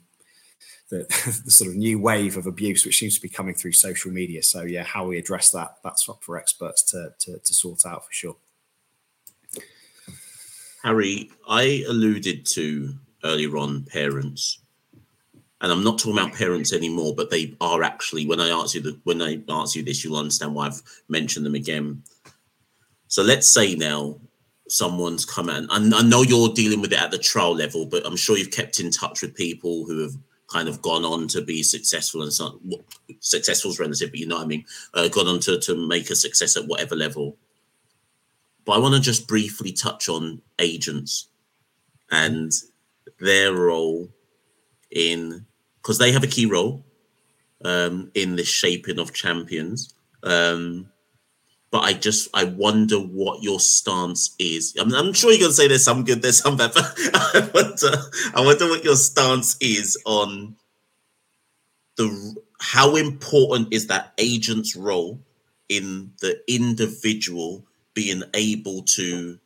the, 0.90 0.98
the, 1.44 1.50
sort 1.50 1.70
of 1.70 1.76
new 1.76 1.98
wave 1.98 2.36
of 2.36 2.46
abuse 2.46 2.84
which 2.84 2.98
seems 2.98 3.14
to 3.14 3.20
be 3.20 3.28
coming 3.28 3.54
through 3.54 3.72
social 3.72 4.10
media. 4.10 4.42
So 4.42 4.62
yeah, 4.62 4.84
how 4.84 5.06
we 5.06 5.18
address 5.18 5.50
that 5.50 5.76
that's 5.84 6.08
up 6.08 6.22
for 6.22 6.36
experts 6.36 6.82
to, 6.90 7.12
to, 7.20 7.38
to 7.38 7.54
sort 7.54 7.84
out 7.86 8.06
for 8.06 8.12
sure. 8.12 8.36
Harry, 10.82 11.30
I 11.48 11.84
alluded 11.88 12.46
to 12.46 12.94
earlier 13.24 13.56
on 13.56 13.84
parents, 13.84 14.60
and 15.60 15.72
I'm 15.72 15.82
not 15.82 15.98
talking 15.98 16.18
about 16.18 16.34
parents 16.34 16.72
anymore, 16.72 17.14
but 17.16 17.30
they 17.30 17.56
are 17.60 17.82
actually. 17.82 18.26
When 18.26 18.40
I 18.40 18.50
ask 18.50 18.76
you 18.76 18.80
the, 18.80 19.00
when 19.02 19.20
I 19.20 19.42
ask 19.48 19.74
you 19.74 19.82
this, 19.82 20.04
you'll 20.04 20.16
understand 20.16 20.54
why 20.54 20.68
I've 20.68 20.80
mentioned 21.08 21.44
them 21.44 21.56
again. 21.56 22.02
So 23.08 23.22
let's 23.22 23.52
say 23.52 23.74
now 23.74 24.20
someone's 24.68 25.24
come 25.24 25.48
and 25.48 25.66
I 25.70 26.02
know 26.02 26.22
you're 26.22 26.50
dealing 26.50 26.80
with 26.80 26.92
it 26.92 27.02
at 27.02 27.10
the 27.10 27.18
trial 27.18 27.54
level, 27.54 27.86
but 27.86 28.06
I'm 28.06 28.16
sure 28.16 28.36
you've 28.36 28.50
kept 28.50 28.80
in 28.80 28.90
touch 28.90 29.22
with 29.22 29.34
people 29.34 29.84
who 29.86 30.02
have 30.02 30.12
kind 30.48 30.68
of 30.68 30.82
gone 30.82 31.04
on 31.04 31.28
to 31.28 31.42
be 31.42 31.62
successful 31.62 32.22
and 32.22 32.32
so 32.32 32.58
successful 33.20 33.70
is 33.70 33.78
relative, 33.78 34.10
but 34.10 34.18
you 34.18 34.26
know 34.26 34.36
what 34.36 34.44
I 34.44 34.48
mean, 34.48 34.64
uh, 34.94 35.08
gone 35.08 35.28
on 35.28 35.40
to, 35.40 35.58
to 35.60 35.86
make 35.86 36.10
a 36.10 36.16
success 36.16 36.56
at 36.56 36.66
whatever 36.66 36.96
level. 36.96 37.36
But 38.64 38.72
I 38.72 38.78
want 38.78 38.94
to 38.94 39.00
just 39.00 39.28
briefly 39.28 39.72
touch 39.72 40.08
on 40.08 40.42
agents 40.58 41.28
and 42.10 42.52
their 43.20 43.54
role 43.54 44.08
in 44.90 45.46
because 45.76 45.98
they 45.98 46.12
have 46.12 46.24
a 46.24 46.28
key 46.28 46.46
role 46.46 46.84
um, 47.64 48.10
in 48.14 48.36
the 48.36 48.44
shaping 48.44 48.98
of 48.98 49.12
champions. 49.12 49.94
Um, 50.22 50.90
but 51.70 51.80
I 51.80 51.92
just 51.92 52.28
I 52.34 52.44
wonder 52.44 52.96
what 52.96 53.42
your 53.42 53.60
stance 53.60 54.34
is. 54.38 54.74
I'm, 54.78 54.94
I'm 54.94 55.12
sure 55.12 55.32
you're 55.32 55.48
to 55.48 55.54
say 55.54 55.68
there's 55.68 55.84
some 55.84 56.04
good, 56.04 56.22
there's 56.22 56.38
some 56.38 56.56
bad, 56.56 56.72
but 56.74 56.84
I 57.14 57.50
wonder 57.52 58.02
I 58.34 58.40
wonder 58.40 58.68
what 58.68 58.84
your 58.84 58.96
stance 58.96 59.56
is 59.60 60.00
on 60.06 60.56
the 61.96 62.36
how 62.60 62.96
important 62.96 63.72
is 63.72 63.86
that 63.88 64.14
agent's 64.18 64.74
role 64.74 65.20
in 65.68 66.12
the 66.20 66.40
individual 66.48 67.64
being 67.92 68.22
able 68.34 68.82
to 68.82 69.38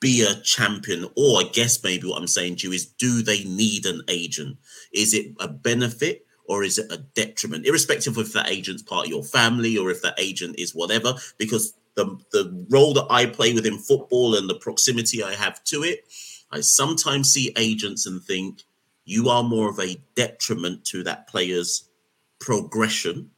be 0.00 0.22
a 0.22 0.34
champion 0.42 1.04
or 1.16 1.40
i 1.40 1.44
guess 1.52 1.82
maybe 1.84 2.08
what 2.08 2.20
i'm 2.20 2.26
saying 2.26 2.56
to 2.56 2.66
you 2.66 2.72
is 2.72 2.86
do 2.86 3.22
they 3.22 3.44
need 3.44 3.86
an 3.86 4.02
agent 4.08 4.56
is 4.92 5.14
it 5.14 5.26
a 5.38 5.46
benefit 5.46 6.26
or 6.46 6.64
is 6.64 6.78
it 6.78 6.90
a 6.90 6.98
detriment, 6.98 7.66
irrespective 7.66 8.16
of 8.16 8.26
if 8.26 8.32
that 8.32 8.50
agent's 8.50 8.82
part 8.82 9.06
of 9.06 9.10
your 9.10 9.22
family 9.22 9.76
or 9.78 9.90
if 9.90 10.02
that 10.02 10.18
agent 10.18 10.58
is 10.58 10.74
whatever? 10.74 11.14
Because 11.38 11.74
the 11.94 12.18
the 12.32 12.66
role 12.70 12.94
that 12.94 13.06
I 13.10 13.26
play 13.26 13.52
within 13.52 13.78
football 13.78 14.34
and 14.34 14.48
the 14.48 14.54
proximity 14.54 15.22
I 15.22 15.34
have 15.34 15.62
to 15.64 15.82
it, 15.82 16.04
I 16.50 16.60
sometimes 16.60 17.32
see 17.32 17.52
agents 17.56 18.06
and 18.06 18.22
think 18.22 18.62
you 19.04 19.28
are 19.28 19.42
more 19.42 19.68
of 19.68 19.78
a 19.78 20.00
detriment 20.14 20.84
to 20.86 21.02
that 21.04 21.28
player's 21.28 21.88
progression 22.38 23.30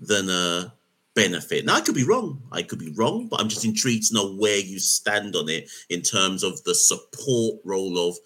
than 0.00 0.28
a 0.28 0.72
benefit. 1.14 1.64
Now 1.64 1.76
I 1.76 1.80
could 1.80 1.94
be 1.94 2.04
wrong. 2.04 2.42
I 2.52 2.62
could 2.62 2.78
be 2.78 2.92
wrong, 2.96 3.28
but 3.28 3.40
I'm 3.40 3.48
just 3.48 3.64
intrigued 3.64 4.08
to 4.08 4.14
know 4.14 4.34
where 4.34 4.58
you 4.58 4.78
stand 4.78 5.36
on 5.36 5.48
it 5.48 5.70
in 5.88 6.02
terms 6.02 6.42
of 6.42 6.62
the 6.64 6.74
support 6.74 7.60
role 7.64 8.08
of 8.08 8.16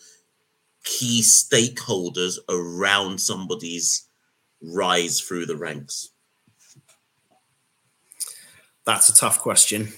key 0.89 1.21
stakeholders 1.21 2.39
around 2.49 3.21
somebody's 3.21 4.09
rise 4.63 5.21
through 5.21 5.45
the 5.45 5.57
ranks? 5.57 6.11
That's 8.87 9.11
a 9.11 9.15
tough 9.15 9.39
question. 9.39 9.93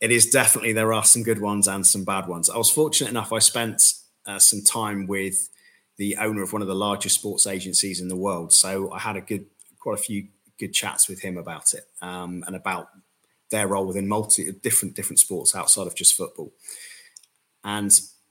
It 0.00 0.12
is 0.12 0.30
definitely, 0.30 0.72
there 0.72 0.92
are 0.92 1.04
some 1.04 1.24
good 1.24 1.40
ones 1.40 1.66
and 1.66 1.84
some 1.84 2.04
bad 2.04 2.28
ones. 2.28 2.48
I 2.48 2.56
was 2.56 2.70
fortunate 2.70 3.10
enough, 3.10 3.32
I 3.32 3.40
spent 3.40 3.82
uh, 4.24 4.38
some 4.38 4.62
time 4.62 5.08
with 5.08 5.48
the 5.96 6.16
owner 6.16 6.42
of 6.42 6.52
one 6.52 6.62
of 6.62 6.68
the 6.68 6.76
largest 6.76 7.16
sports 7.16 7.48
agencies 7.48 8.00
in 8.00 8.06
the 8.06 8.16
world. 8.16 8.52
So 8.52 8.92
I 8.92 9.00
had 9.00 9.16
a 9.16 9.20
good, 9.20 9.46
quite 9.80 9.98
a 9.98 10.02
few 10.02 10.28
good 10.60 10.72
chats 10.72 11.08
with 11.08 11.20
him 11.20 11.36
about 11.36 11.74
it 11.74 11.88
um, 12.00 12.44
and 12.46 12.54
about 12.54 12.90
their 13.50 13.66
role 13.66 13.86
within 13.86 14.06
multi 14.06 14.52
different 14.52 14.94
different 14.94 15.18
sports 15.18 15.56
outside 15.56 15.86
of 15.88 15.96
just 15.96 16.16
football. 16.16 16.52
And 17.64 17.90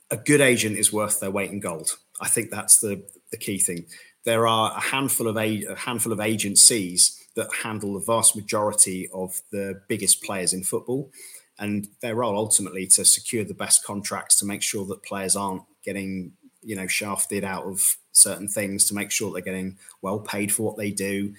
a 0.10 0.18
good 0.18 0.42
agent 0.42 0.78
is 0.78 0.94
worth 0.94 1.20
their 1.20 1.32
weight 1.32 1.52
in 1.52 1.60
gold. 1.60 1.98
I 2.20 2.28
think 2.28 2.50
that's 2.50 2.80
the 2.80 3.04
the 3.32 3.38
key 3.38 3.60
thing. 3.60 3.86
There 4.24 4.48
are 4.48 4.76
a 4.76 4.80
handful 4.80 5.28
of 5.28 5.38
a, 5.38 5.64
a 5.64 5.76
handful 5.76 6.12
of 6.12 6.20
agencies 6.20 7.26
that 7.36 7.50
handle 7.64 7.94
the 7.94 8.06
vast 8.06 8.36
majority 8.36 9.10
of 9.14 9.42
the 9.52 9.82
biggest 9.88 10.24
players 10.24 10.54
in 10.54 10.64
football, 10.64 11.12
and 11.60 11.88
their 12.02 12.16
role 12.16 12.38
ultimately 12.38 12.88
to 12.88 13.06
secure 13.06 13.44
the 13.44 13.54
best 13.54 13.84
contracts 13.86 14.40
to 14.40 14.46
make 14.46 14.62
sure 14.62 14.86
that 14.86 15.04
players 15.04 15.36
aren't 15.36 15.64
getting 15.84 16.34
you 16.64 16.76
know 16.76 16.88
shafted 16.88 17.44
out 17.44 17.66
of 17.66 17.98
certain 18.12 18.48
things 18.48 18.86
to 18.86 18.96
make 18.96 19.12
sure 19.12 19.32
they're 19.32 19.42
getting 19.42 19.78
well 20.02 20.20
paid 20.20 20.52
for 20.52 20.64
what 20.64 20.78
they 20.78 20.92
do 20.92 21.34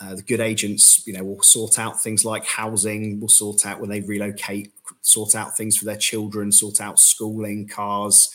uh, 0.00 0.14
the 0.14 0.22
good 0.22 0.40
agents, 0.40 1.06
you 1.06 1.12
know, 1.12 1.24
will 1.24 1.42
sort 1.42 1.78
out 1.78 2.00
things 2.00 2.24
like 2.24 2.44
housing, 2.44 3.18
will 3.18 3.28
sort 3.28 3.64
out 3.64 3.80
when 3.80 3.88
they 3.88 4.00
relocate, 4.00 4.72
sort 5.00 5.34
out 5.34 5.56
things 5.56 5.76
for 5.76 5.86
their 5.86 5.96
children, 5.96 6.52
sort 6.52 6.80
out 6.80 7.00
schooling, 7.00 7.66
cars, 7.66 8.30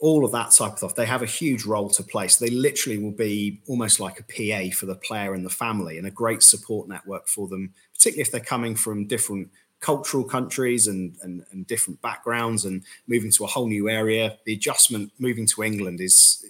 all 0.00 0.24
of 0.24 0.32
that 0.32 0.50
type 0.50 0.72
of 0.72 0.78
stuff. 0.78 0.94
They 0.96 1.06
have 1.06 1.22
a 1.22 1.26
huge 1.26 1.64
role 1.64 1.88
to 1.90 2.02
play. 2.02 2.26
So 2.28 2.44
they 2.44 2.50
literally 2.50 2.98
will 2.98 3.12
be 3.12 3.62
almost 3.68 4.00
like 4.00 4.18
a 4.18 4.24
PA 4.24 4.74
for 4.76 4.86
the 4.86 4.96
player 4.96 5.32
and 5.32 5.46
the 5.46 5.50
family 5.50 5.96
and 5.96 6.06
a 6.06 6.10
great 6.10 6.42
support 6.42 6.88
network 6.88 7.28
for 7.28 7.46
them, 7.46 7.72
particularly 7.94 8.22
if 8.22 8.32
they're 8.32 8.40
coming 8.40 8.74
from 8.74 9.06
different 9.06 9.50
cultural 9.78 10.24
countries 10.24 10.88
and, 10.88 11.14
and, 11.22 11.44
and 11.52 11.66
different 11.66 12.02
backgrounds 12.02 12.64
and 12.64 12.82
moving 13.06 13.30
to 13.30 13.44
a 13.44 13.46
whole 13.46 13.68
new 13.68 13.88
area. 13.88 14.38
The 14.44 14.54
adjustment 14.54 15.12
moving 15.18 15.46
to 15.48 15.62
England 15.62 16.00
is 16.00 16.44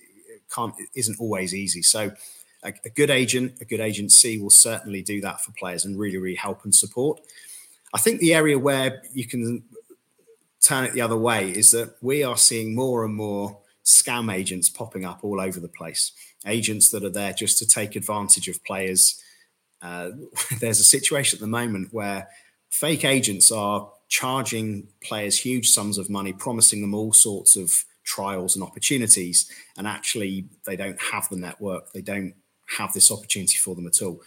can't 0.54 0.74
isn't 0.94 1.20
always 1.20 1.54
easy. 1.54 1.82
So 1.82 2.12
a, 2.64 2.72
a 2.84 2.90
good 2.90 3.10
agent, 3.10 3.58
a 3.60 3.64
good 3.64 3.80
agency 3.80 4.40
will 4.40 4.50
certainly 4.50 5.02
do 5.02 5.20
that 5.20 5.40
for 5.40 5.52
players 5.52 5.84
and 5.84 5.98
really, 5.98 6.18
really 6.18 6.36
help 6.36 6.64
and 6.64 6.74
support. 6.74 7.20
I 7.92 7.98
think 7.98 8.20
the 8.20 8.34
area 8.34 8.58
where 8.58 9.02
you 9.12 9.26
can 9.26 9.62
turn 10.60 10.84
it 10.84 10.94
the 10.94 11.00
other 11.00 11.16
way 11.16 11.50
is 11.50 11.70
that 11.70 11.94
we 12.00 12.24
are 12.24 12.36
seeing 12.36 12.74
more 12.74 13.04
and 13.04 13.14
more 13.14 13.58
scam 13.84 14.32
agents 14.32 14.68
popping 14.68 15.04
up 15.04 15.20
all 15.22 15.40
over 15.40 15.60
the 15.60 15.68
place. 15.68 16.12
Agents 16.46 16.90
that 16.90 17.04
are 17.04 17.10
there 17.10 17.32
just 17.32 17.58
to 17.58 17.66
take 17.66 17.96
advantage 17.96 18.48
of 18.48 18.64
players. 18.64 19.22
Uh, 19.82 20.10
there's 20.60 20.80
a 20.80 20.84
situation 20.84 21.36
at 21.36 21.40
the 21.40 21.46
moment 21.46 21.88
where 21.92 22.28
fake 22.70 23.04
agents 23.04 23.52
are 23.52 23.90
charging 24.08 24.88
players 25.02 25.38
huge 25.38 25.68
sums 25.68 25.98
of 25.98 26.10
money, 26.10 26.32
promising 26.32 26.80
them 26.80 26.94
all 26.94 27.12
sorts 27.12 27.56
of 27.56 27.84
trials 28.04 28.54
and 28.54 28.64
opportunities, 28.64 29.50
and 29.76 29.86
actually 29.86 30.46
they 30.66 30.76
don't 30.76 31.00
have 31.00 31.28
the 31.28 31.36
network, 31.36 31.92
they 31.92 32.02
don't 32.02 32.34
have 32.78 32.92
this 32.92 33.10
opportunity 33.10 33.56
for 33.56 33.74
them 33.74 33.86
at 33.86 34.02
all. 34.02 34.20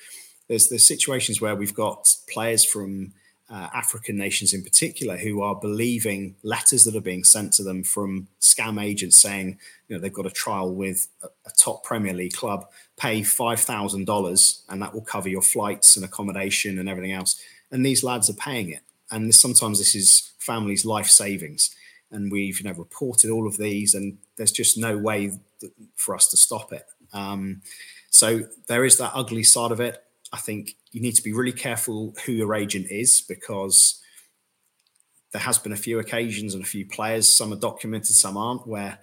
There's 0.48 0.70
there's 0.70 0.88
situations 0.88 1.42
where 1.42 1.56
we've 1.56 1.74
got 1.74 2.08
players 2.30 2.64
from 2.64 3.14
uh, 3.50 3.70
African 3.74 4.18
nations 4.18 4.54
in 4.54 4.62
particular 4.62 5.18
who 5.18 5.42
are 5.42 5.56
believing 5.56 6.36
letters 6.44 6.84
that 6.84 6.96
are 6.96 7.02
being 7.02 7.24
sent 7.24 7.54
to 7.54 7.64
them 7.64 7.82
from 7.84 8.28
scam 8.42 8.82
agents 8.82 9.18
saying, 9.18 9.58
you 9.88 9.96
know, 9.96 10.02
they've 10.02 10.12
got 10.12 10.26
a 10.26 10.32
trial 10.32 10.74
with 10.74 11.08
a, 11.24 11.28
a 11.46 11.52
top 11.58 11.84
Premier 11.84 12.14
League 12.14 12.34
club, 12.34 12.68
pay 12.98 13.24
five 13.24 13.60
thousand 13.60 14.06
dollars, 14.06 14.64
and 14.70 14.82
that 14.82 14.94
will 14.94 15.02
cover 15.02 15.30
your 15.30 15.42
flights 15.42 15.96
and 15.96 16.04
accommodation 16.04 16.78
and 16.78 16.90
everything 16.90 17.14
else. 17.14 17.42
And 17.72 17.86
these 17.86 18.04
lads 18.04 18.30
are 18.30 18.34
paying 18.34 18.70
it, 18.70 18.82
and 19.12 19.30
this, 19.30 19.40
sometimes 19.40 19.78
this 19.80 19.96
is 19.96 20.34
families' 20.40 20.86
life 20.86 21.08
savings. 21.08 21.74
And 22.10 22.32
we've 22.32 22.60
you 22.60 22.66
know 22.66 22.74
reported 22.74 23.30
all 23.30 23.48
of 23.48 23.58
these, 23.58 23.94
and 23.94 24.18
there's 24.38 24.52
just 24.52 24.78
no 24.78 24.98
way 24.98 25.32
for 25.96 26.16
us 26.16 26.28
to 26.28 26.38
stop 26.38 26.72
it. 26.74 26.86
Um, 27.14 27.62
so 28.18 28.48
there 28.68 28.84
is 28.84 28.98
that 28.98 29.12
ugly 29.14 29.44
side 29.44 29.72
of 29.72 29.80
it. 29.80 30.04
I 30.34 30.38
think 30.38 30.76
you 30.92 31.00
need 31.00 31.12
to 31.18 31.22
be 31.22 31.34
really 31.34 31.52
careful 31.52 32.16
who 32.26 32.32
your 32.32 32.56
agent 32.56 32.88
is 32.90 33.22
because 33.22 34.02
there 35.34 35.42
has 35.44 35.60
been 35.60 35.72
a 35.72 35.76
few 35.76 36.00
occasions 36.00 36.56
and 36.56 36.64
a 36.64 36.66
few 36.66 36.84
players, 36.84 37.32
some 37.32 37.54
are 37.54 37.58
documented, 37.58 38.16
some 38.16 38.36
aren't, 38.36 38.66
where 38.66 38.98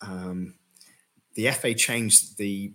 um, 0.00 0.54
the 1.36 1.52
FA 1.52 1.72
changed 1.72 2.36
the 2.36 2.72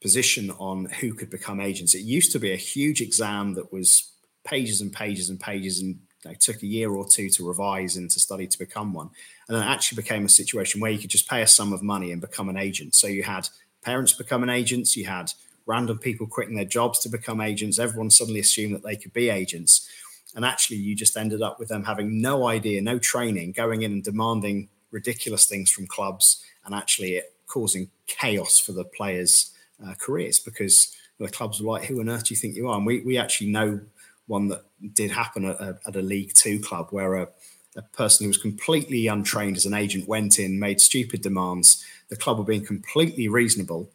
position 0.00 0.50
on 0.58 0.86
who 0.86 1.14
could 1.14 1.30
become 1.30 1.60
agents. 1.60 1.94
It 1.94 2.00
used 2.00 2.32
to 2.32 2.40
be 2.40 2.50
a 2.50 2.56
huge 2.56 3.00
exam 3.00 3.54
that 3.54 3.72
was 3.72 4.10
pages 4.42 4.80
and 4.80 4.92
pages 4.92 5.30
and 5.30 5.38
pages 5.38 5.80
and 5.80 6.00
you 6.28 6.34
took 6.34 6.64
a 6.64 6.66
year 6.66 6.90
or 6.90 7.06
two 7.06 7.28
to 7.30 7.46
revise 7.46 7.96
and 7.96 8.10
to 8.10 8.18
study 8.18 8.48
to 8.48 8.58
become 8.58 8.92
one. 8.92 9.10
And 9.46 9.56
then 9.56 9.62
it 9.62 9.70
actually 9.70 10.02
became 10.02 10.24
a 10.24 10.28
situation 10.28 10.80
where 10.80 10.90
you 10.90 10.98
could 10.98 11.10
just 11.10 11.28
pay 11.28 11.42
a 11.42 11.46
sum 11.46 11.72
of 11.72 11.80
money 11.80 12.10
and 12.10 12.20
become 12.20 12.48
an 12.48 12.56
agent. 12.56 12.96
So 12.96 13.06
you 13.06 13.22
had 13.22 13.48
parents 13.82 14.12
becoming 14.12 14.50
agents, 14.50 14.96
you 14.96 15.06
had 15.06 15.32
random 15.66 15.98
people 15.98 16.26
quitting 16.26 16.56
their 16.56 16.64
jobs 16.64 16.98
to 17.00 17.08
become 17.08 17.40
agents. 17.40 17.78
Everyone 17.78 18.10
suddenly 18.10 18.40
assumed 18.40 18.74
that 18.74 18.82
they 18.82 18.96
could 18.96 19.12
be 19.12 19.28
agents. 19.28 19.88
And 20.34 20.44
actually, 20.44 20.78
you 20.78 20.94
just 20.94 21.16
ended 21.16 21.42
up 21.42 21.58
with 21.58 21.68
them 21.68 21.84
having 21.84 22.20
no 22.20 22.48
idea, 22.48 22.80
no 22.80 22.98
training, 22.98 23.52
going 23.52 23.82
in 23.82 23.92
and 23.92 24.02
demanding 24.02 24.68
ridiculous 24.90 25.46
things 25.46 25.70
from 25.70 25.86
clubs, 25.86 26.42
and 26.64 26.74
actually 26.74 27.16
it 27.16 27.34
causing 27.46 27.90
chaos 28.06 28.58
for 28.58 28.72
the 28.72 28.84
players' 28.84 29.52
uh, 29.84 29.94
careers 29.98 30.38
because 30.38 30.96
the 31.18 31.28
clubs 31.28 31.60
were 31.60 31.72
like, 31.72 31.84
"Who 31.84 32.00
on 32.00 32.08
earth 32.08 32.24
do 32.24 32.34
you 32.34 32.40
think 32.40 32.56
you 32.56 32.68
are?" 32.68 32.76
And 32.76 32.86
we 32.86 33.00
we 33.00 33.18
actually 33.18 33.50
know 33.50 33.80
one 34.26 34.48
that 34.48 34.64
did 34.94 35.10
happen 35.10 35.44
at 35.44 35.60
a, 35.60 35.78
at 35.86 35.96
a 35.96 36.02
League 36.02 36.32
Two 36.34 36.60
club 36.60 36.88
where 36.90 37.16
a, 37.16 37.28
a 37.76 37.82
person 37.82 38.24
who 38.24 38.28
was 38.28 38.38
completely 38.38 39.06
untrained 39.06 39.56
as 39.56 39.66
an 39.66 39.74
agent 39.74 40.08
went 40.08 40.38
in, 40.38 40.58
made 40.58 40.80
stupid 40.80 41.22
demands. 41.22 41.84
The 42.08 42.16
club 42.16 42.38
were 42.38 42.44
being 42.44 42.64
completely 42.64 43.28
reasonable 43.28 43.90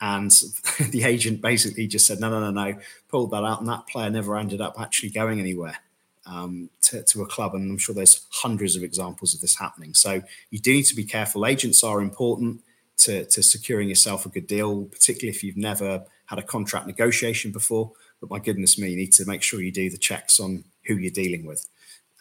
and 0.00 0.30
the 0.90 1.04
agent 1.04 1.40
basically 1.40 1.86
just 1.86 2.06
said, 2.06 2.20
no, 2.20 2.30
no, 2.30 2.40
no, 2.40 2.50
no, 2.50 2.78
pulled 3.08 3.30
that 3.32 3.44
out. 3.44 3.60
And 3.60 3.68
that 3.68 3.86
player 3.86 4.10
never 4.10 4.36
ended 4.36 4.60
up 4.60 4.80
actually 4.80 5.10
going 5.10 5.40
anywhere 5.40 5.78
um, 6.26 6.70
to, 6.82 7.02
to, 7.02 7.22
a 7.22 7.26
club. 7.26 7.54
And 7.54 7.70
I'm 7.70 7.78
sure 7.78 7.94
there's 7.94 8.26
hundreds 8.30 8.76
of 8.76 8.82
examples 8.82 9.34
of 9.34 9.40
this 9.40 9.58
happening. 9.58 9.94
So 9.94 10.22
you 10.50 10.58
do 10.58 10.72
need 10.72 10.84
to 10.84 10.96
be 10.96 11.04
careful. 11.04 11.46
Agents 11.46 11.82
are 11.82 12.00
important 12.00 12.62
to, 12.98 13.24
to 13.24 13.42
securing 13.42 13.88
yourself 13.88 14.26
a 14.26 14.28
good 14.28 14.46
deal, 14.46 14.84
particularly 14.84 15.36
if 15.36 15.42
you've 15.42 15.56
never 15.56 16.04
had 16.26 16.38
a 16.38 16.42
contract 16.42 16.86
negotiation 16.86 17.50
before. 17.50 17.92
But 18.20 18.30
my 18.30 18.38
goodness 18.38 18.78
me, 18.78 18.90
you 18.90 18.96
need 18.96 19.12
to 19.14 19.24
make 19.24 19.42
sure 19.42 19.60
you 19.60 19.72
do 19.72 19.90
the 19.90 19.98
checks 19.98 20.38
on 20.38 20.64
who 20.86 20.96
you're 20.96 21.10
dealing 21.10 21.46
with 21.46 21.68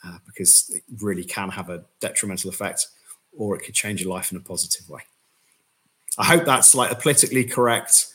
uh, 0.08 0.18
because 0.26 0.70
it 0.74 0.84
really 1.02 1.24
can 1.24 1.50
have 1.50 1.70
a 1.70 1.84
detrimental 2.00 2.50
effect 2.50 2.88
or 3.38 3.56
it 3.56 3.64
could 3.64 3.76
change 3.76 4.02
your 4.02 4.14
life 4.14 4.32
in 4.32 4.38
a 4.38 4.42
positive 4.42 4.90
way. 4.90 5.02
I 6.18 6.26
hope 6.26 6.46
that's 6.46 6.74
like 6.74 6.92
a 6.92 6.96
politically 6.96 7.44
correct, 7.44 8.08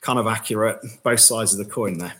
kind 0.00 0.18
of 0.18 0.26
accurate, 0.26 0.78
both 1.02 1.20
sides 1.20 1.52
of 1.52 1.58
the 1.58 1.70
coin 1.70 1.98
there. 1.98 2.14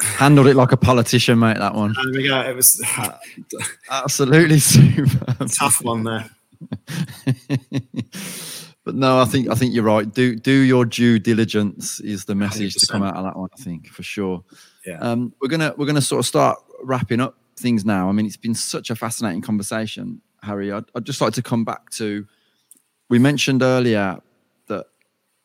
Handled 0.00 0.46
it 0.48 0.56
like 0.56 0.72
a 0.72 0.76
politician, 0.76 1.38
mate. 1.38 1.58
That 1.58 1.74
one. 1.74 1.94
There 1.94 2.12
we 2.12 2.26
go. 2.26 2.40
It 2.40 2.56
was 2.56 2.82
absolutely 3.90 4.58
super. 4.60 5.46
Tough 5.46 5.84
one 5.84 6.04
there. 6.04 6.28
but 8.84 8.94
no, 8.94 9.20
I 9.20 9.26
think 9.26 9.48
I 9.50 9.54
think 9.54 9.74
you're 9.74 9.84
right. 9.84 10.12
Do 10.12 10.34
do 10.34 10.50
your 10.50 10.86
due 10.86 11.18
diligence 11.18 12.00
is 12.00 12.24
the 12.24 12.34
message 12.34 12.74
100%. 12.74 12.80
to 12.80 12.86
come 12.86 13.02
out 13.02 13.16
of 13.16 13.24
that 13.24 13.36
one. 13.36 13.50
I 13.56 13.62
think 13.62 13.88
for 13.88 14.02
sure. 14.02 14.42
Um, 15.00 15.32
we're 15.40 15.48
gonna 15.48 15.74
we're 15.76 15.86
gonna 15.86 16.00
sort 16.00 16.20
of 16.20 16.26
start 16.26 16.58
wrapping 16.82 17.20
up 17.20 17.36
things 17.56 17.84
now. 17.84 18.08
I 18.08 18.12
mean, 18.12 18.26
it's 18.26 18.36
been 18.36 18.54
such 18.54 18.90
a 18.90 18.96
fascinating 18.96 19.42
conversation. 19.42 20.20
Harry, 20.42 20.72
I'd, 20.72 20.84
I'd 20.94 21.04
just 21.04 21.20
like 21.20 21.34
to 21.34 21.42
come 21.42 21.64
back 21.64 21.90
to 21.90 22.26
we 23.10 23.18
mentioned 23.18 23.62
earlier 23.62 24.18
that 24.68 24.86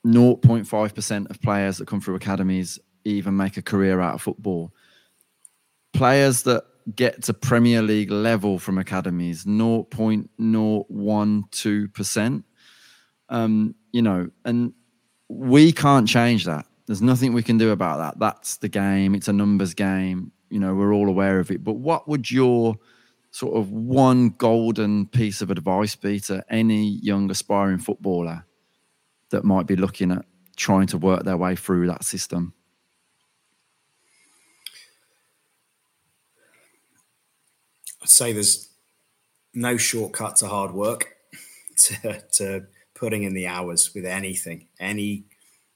0.5% 0.06 1.30
of 1.30 1.42
players 1.42 1.78
that 1.78 1.88
come 1.88 2.02
through 2.02 2.16
academies 2.16 2.80
even 3.06 3.36
make 3.36 3.58
a 3.58 3.62
career 3.62 4.00
out 4.00 4.14
of 4.16 4.22
football. 4.22 4.74
Players 5.94 6.44
that 6.44 6.64
get 6.96 7.22
to 7.24 7.34
Premier 7.34 7.82
League 7.82 8.12
level 8.12 8.60
from 8.60 8.78
academies, 8.78 9.46
0.012%. 9.46 12.44
Um, 13.30 13.76
you 13.92 14.02
know, 14.02 14.30
and 14.46 14.74
we 15.30 15.72
can't 15.72 16.06
change 16.08 16.46
that. 16.46 16.66
There's 16.94 17.02
nothing 17.02 17.34
we 17.34 17.42
can 17.42 17.58
do 17.58 17.72
about 17.72 17.98
that. 17.98 18.20
That's 18.20 18.58
the 18.58 18.70
game. 18.70 19.16
It's 19.16 19.28
a 19.28 19.34
numbers 19.34 19.74
game. 19.74 20.32
You 20.52 20.60
know, 20.60 20.76
we're 20.76 20.94
all 20.94 21.10
aware 21.10 21.40
of 21.40 21.50
it. 21.50 21.64
But 21.64 21.74
what 21.74 22.08
would 22.08 22.30
your 22.30 22.76
sort 23.32 23.58
of 23.58 23.72
one 23.72 24.30
golden 24.30 25.08
piece 25.08 25.42
of 25.42 25.50
advice 25.50 25.96
be 25.96 26.20
to 26.20 26.46
any 26.50 27.00
young 27.02 27.32
aspiring 27.32 27.80
footballer 27.80 28.46
that 29.32 29.44
might 29.44 29.66
be 29.66 29.76
looking 29.76 30.12
at 30.12 30.24
trying 30.56 30.86
to 30.86 31.00
work 31.00 31.24
their 31.24 31.36
way 31.36 31.56
through 31.56 31.88
that 31.88 32.04
system? 32.04 32.54
I'd 38.04 38.10
say 38.10 38.34
there's 38.34 38.70
no 39.52 39.78
shortcut 39.78 40.36
to 40.36 40.48
hard 40.48 40.76
work, 40.76 41.16
to, 41.76 42.22
to 42.34 42.68
putting 42.94 43.24
in 43.24 43.34
the 43.34 43.48
hours 43.48 43.96
with 43.96 44.06
anything, 44.06 44.68
any 44.80 45.24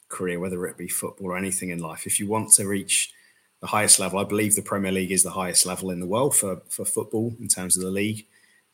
career, 0.09 0.39
whether 0.39 0.65
it 0.67 0.77
be 0.77 0.87
football 0.87 1.27
or 1.27 1.37
anything 1.37 1.69
in 1.69 1.79
life. 1.79 2.05
If 2.05 2.19
you 2.19 2.27
want 2.27 2.51
to 2.53 2.67
reach 2.67 3.13
the 3.59 3.67
highest 3.67 3.99
level. 3.99 4.19
I 4.19 4.23
believe 4.23 4.55
the 4.55 4.61
Premier 4.61 4.91
League 4.91 5.11
is 5.11 5.23
the 5.23 5.31
highest 5.31 5.65
level 5.65 5.89
in 5.89 5.99
the 5.99 6.05
world 6.05 6.35
for, 6.35 6.61
for 6.69 6.85
football 6.85 7.33
in 7.39 7.47
terms 7.47 7.75
of 7.75 7.83
the 7.83 7.91
league. 7.91 8.25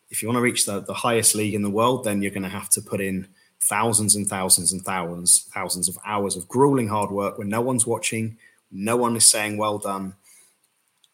If 0.09 0.21
you 0.21 0.27
want 0.27 0.37
to 0.37 0.41
reach 0.41 0.65
the, 0.65 0.81
the 0.81 0.93
highest 0.93 1.35
league 1.35 1.53
in 1.53 1.61
the 1.61 1.69
world, 1.69 2.03
then 2.03 2.21
you're 2.21 2.31
going 2.31 2.43
to 2.43 2.49
have 2.49 2.69
to 2.71 2.81
put 2.81 3.01
in 3.01 3.27
thousands 3.61 4.15
and 4.15 4.27
thousands 4.27 4.73
and 4.73 4.81
thousands, 4.81 5.49
thousands 5.53 5.87
of 5.87 5.97
hours 6.05 6.35
of 6.35 6.47
grueling 6.47 6.89
hard 6.89 7.11
work 7.11 7.37
when 7.37 7.49
no 7.49 7.61
one's 7.61 7.87
watching, 7.87 8.37
no 8.71 8.97
one 8.97 9.15
is 9.15 9.25
saying 9.25 9.57
well 9.57 9.77
done. 9.77 10.15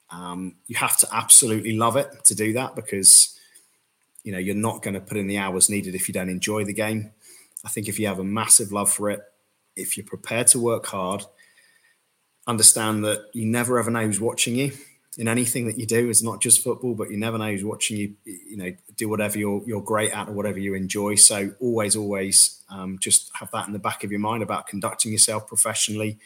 Um, 0.09 0.55
you 0.65 0.75
have 0.77 0.97
to 0.97 1.07
absolutely 1.11 1.77
love 1.77 1.95
it 1.95 2.25
to 2.25 2.33
do 2.33 2.53
that 2.53 2.75
because 2.75 3.39
you 4.23 4.31
know 4.31 4.39
you're 4.39 4.55
not 4.55 4.81
going 4.81 4.95
to 4.95 4.99
put 4.99 5.17
in 5.17 5.27
the 5.27 5.37
hours 5.37 5.69
needed 5.69 5.93
if 5.93 6.07
you 6.07 6.13
don't 6.13 6.29
enjoy 6.29 6.65
the 6.65 6.73
game. 6.73 7.11
I 7.63 7.69
think 7.69 7.87
if 7.87 7.99
you 7.99 8.07
have 8.07 8.17
a 8.17 8.23
massive 8.23 8.71
love 8.71 8.91
for 8.91 9.11
it, 9.11 9.21
if 9.79 9.97
you're 9.97 10.05
prepared 10.05 10.47
to 10.47 10.59
work 10.59 10.85
hard, 10.85 11.23
understand 12.47 13.03
that 13.05 13.25
you 13.33 13.45
never 13.45 13.79
ever 13.79 13.91
know 13.91 14.05
who's 14.05 14.19
watching 14.19 14.55
you 14.55 14.71
in 15.17 15.27
anything 15.27 15.67
that 15.67 15.77
you 15.77 15.85
do. 15.85 16.09
It's 16.09 16.23
not 16.23 16.41
just 16.41 16.63
football, 16.63 16.95
but 16.95 17.11
you 17.11 17.17
never 17.17 17.37
know 17.37 17.51
who's 17.51 17.63
watching 17.63 17.97
you. 17.97 18.13
You 18.25 18.57
know, 18.57 18.73
do 18.95 19.09
whatever 19.09 19.37
you're 19.37 19.61
you're 19.65 19.81
great 19.81 20.11
at 20.11 20.29
or 20.29 20.33
whatever 20.33 20.59
you 20.59 20.73
enjoy. 20.73 21.15
So 21.15 21.51
always, 21.59 21.95
always, 21.95 22.63
um, 22.69 22.97
just 22.99 23.31
have 23.33 23.51
that 23.51 23.67
in 23.67 23.73
the 23.73 23.79
back 23.79 24.03
of 24.03 24.11
your 24.11 24.19
mind 24.19 24.43
about 24.43 24.67
conducting 24.67 25.11
yourself 25.11 25.47
professionally. 25.47 26.19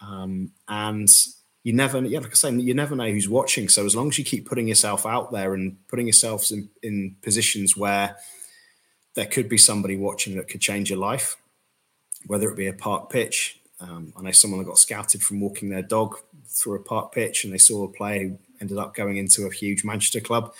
Um, 0.00 0.52
and 0.68 1.08
you 1.64 1.72
never, 1.72 2.00
yeah, 2.00 2.20
like 2.20 2.30
I 2.30 2.34
say, 2.34 2.52
you 2.52 2.74
never 2.74 2.94
know 2.94 3.10
who's 3.10 3.28
watching. 3.28 3.68
So 3.68 3.84
as 3.84 3.96
long 3.96 4.08
as 4.08 4.18
you 4.18 4.24
keep 4.24 4.48
putting 4.48 4.68
yourself 4.68 5.04
out 5.04 5.32
there 5.32 5.54
and 5.54 5.76
putting 5.88 6.06
yourself 6.06 6.50
in, 6.50 6.70
in 6.82 7.16
positions 7.22 7.76
where 7.76 8.16
there 9.14 9.26
could 9.26 9.48
be 9.48 9.58
somebody 9.58 9.96
watching 9.96 10.36
that 10.36 10.48
could 10.48 10.60
change 10.60 10.90
your 10.90 10.98
life, 10.98 11.36
whether 12.26 12.50
it 12.50 12.56
be 12.56 12.66
a 12.66 12.72
park 12.72 13.10
pitch, 13.10 13.60
um, 13.80 14.12
I 14.16 14.22
know 14.22 14.32
someone 14.32 14.58
that 14.58 14.66
got 14.66 14.78
scouted 14.78 15.22
from 15.22 15.40
walking 15.40 15.68
their 15.68 15.82
dog 15.82 16.16
through 16.46 16.76
a 16.76 16.82
park 16.82 17.12
pitch, 17.12 17.44
and 17.44 17.52
they 17.52 17.58
saw 17.58 17.84
a 17.84 17.88
player 17.88 18.24
who 18.24 18.38
ended 18.60 18.78
up 18.78 18.94
going 18.94 19.16
into 19.16 19.46
a 19.46 19.52
huge 19.52 19.84
Manchester 19.84 20.20
club. 20.20 20.52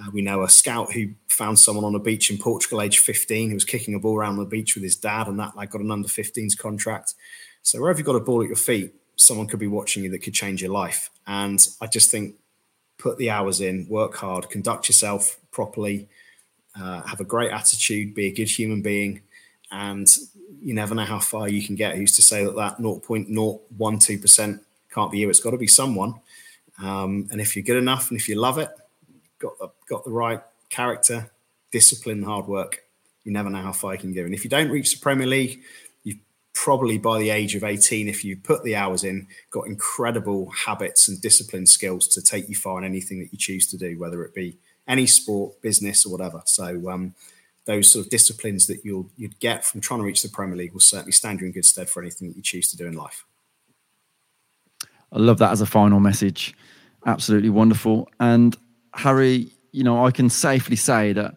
Uh, 0.00 0.10
we 0.12 0.22
know 0.22 0.42
a 0.42 0.48
scout 0.48 0.92
who 0.92 1.10
found 1.28 1.58
someone 1.58 1.84
on 1.84 1.94
a 1.94 2.00
beach 2.00 2.30
in 2.30 2.38
Portugal, 2.38 2.80
age 2.80 2.98
15, 2.98 3.50
who 3.50 3.54
was 3.54 3.64
kicking 3.64 3.94
a 3.94 3.98
ball 3.98 4.16
around 4.16 4.36
the 4.36 4.44
beach 4.44 4.74
with 4.74 4.82
his 4.82 4.96
dad, 4.96 5.28
and 5.28 5.38
that 5.38 5.54
like 5.56 5.70
got 5.70 5.82
an 5.82 5.90
under 5.90 6.08
15s 6.08 6.56
contract. 6.56 7.14
So 7.62 7.80
wherever 7.80 7.98
you've 7.98 8.06
got 8.06 8.16
a 8.16 8.20
ball 8.20 8.42
at 8.42 8.48
your 8.48 8.56
feet, 8.56 8.94
someone 9.16 9.46
could 9.46 9.60
be 9.60 9.66
watching 9.66 10.04
you 10.04 10.10
that 10.10 10.22
could 10.22 10.34
change 10.34 10.62
your 10.62 10.72
life. 10.72 11.10
And 11.26 11.66
I 11.80 11.86
just 11.86 12.10
think 12.10 12.36
put 12.98 13.18
the 13.18 13.30
hours 13.30 13.60
in, 13.60 13.86
work 13.88 14.16
hard, 14.16 14.50
conduct 14.50 14.88
yourself 14.88 15.38
properly, 15.50 16.08
uh, 16.78 17.02
have 17.02 17.20
a 17.20 17.24
great 17.24 17.52
attitude, 17.52 18.14
be 18.14 18.26
a 18.26 18.32
good 18.32 18.48
human 18.48 18.82
being, 18.82 19.22
and 19.70 20.08
you 20.60 20.74
never 20.74 20.94
know 20.94 21.04
how 21.04 21.18
far 21.18 21.48
you 21.48 21.64
can 21.64 21.74
get. 21.74 21.96
Who's 21.96 22.16
to 22.16 22.22
say 22.22 22.44
that 22.44 22.56
that 22.56 22.78
0.012% 22.78 24.60
can't 24.90 25.12
be 25.12 25.18
you. 25.18 25.28
It's 25.28 25.40
got 25.40 25.50
to 25.50 25.58
be 25.58 25.66
someone. 25.66 26.14
Um, 26.82 27.28
and 27.30 27.40
if 27.40 27.54
you're 27.54 27.62
good 27.62 27.76
enough 27.76 28.10
and 28.10 28.18
if 28.18 28.28
you 28.28 28.40
love 28.40 28.58
it, 28.58 28.70
got 29.38 29.58
the, 29.58 29.70
got 29.88 30.04
the 30.04 30.10
right 30.10 30.40
character, 30.70 31.30
discipline, 31.70 32.22
hard 32.22 32.46
work, 32.46 32.80
you 33.24 33.32
never 33.32 33.50
know 33.50 33.62
how 33.62 33.72
far 33.72 33.94
you 33.94 34.00
can 34.00 34.12
go. 34.12 34.22
And 34.22 34.34
if 34.34 34.44
you 34.44 34.50
don't 34.50 34.70
reach 34.70 34.94
the 34.94 35.00
Premier 35.00 35.26
League, 35.26 35.62
you 36.02 36.18
probably 36.52 36.98
by 36.98 37.18
the 37.18 37.30
age 37.30 37.54
of 37.54 37.64
18, 37.64 38.08
if 38.08 38.24
you 38.24 38.36
put 38.36 38.62
the 38.64 38.76
hours 38.76 39.04
in, 39.04 39.26
got 39.50 39.66
incredible 39.66 40.50
habits 40.50 41.08
and 41.08 41.20
discipline 41.20 41.66
skills 41.66 42.06
to 42.08 42.22
take 42.22 42.48
you 42.48 42.54
far 42.54 42.78
in 42.78 42.84
anything 42.84 43.18
that 43.20 43.32
you 43.32 43.38
choose 43.38 43.66
to 43.68 43.76
do, 43.76 43.98
whether 43.98 44.24
it 44.24 44.34
be 44.34 44.56
any 44.86 45.06
sport, 45.06 45.60
business, 45.62 46.04
or 46.04 46.12
whatever. 46.12 46.42
So 46.44 46.90
um, 46.90 47.14
those 47.66 47.90
sort 47.90 48.04
of 48.04 48.10
disciplines 48.10 48.66
that 48.66 48.84
you'll 48.84 49.10
you'd 49.16 49.38
get 49.40 49.64
from 49.64 49.80
trying 49.80 50.00
to 50.00 50.04
reach 50.04 50.22
the 50.22 50.28
Premier 50.28 50.56
League 50.56 50.72
will 50.72 50.80
certainly 50.80 51.12
stand 51.12 51.40
you 51.40 51.46
in 51.46 51.52
good 51.52 51.64
stead 51.64 51.88
for 51.88 52.02
anything 52.02 52.28
that 52.28 52.36
you 52.36 52.42
choose 52.42 52.70
to 52.70 52.76
do 52.76 52.86
in 52.86 52.94
life. 52.94 53.24
I 55.12 55.18
love 55.18 55.38
that 55.38 55.52
as 55.52 55.60
a 55.60 55.66
final 55.66 56.00
message. 56.00 56.54
Absolutely 57.06 57.50
wonderful. 57.50 58.08
And 58.18 58.56
Harry, 58.94 59.48
you 59.72 59.84
know, 59.84 60.04
I 60.04 60.10
can 60.10 60.28
safely 60.28 60.76
say 60.76 61.12
that 61.12 61.36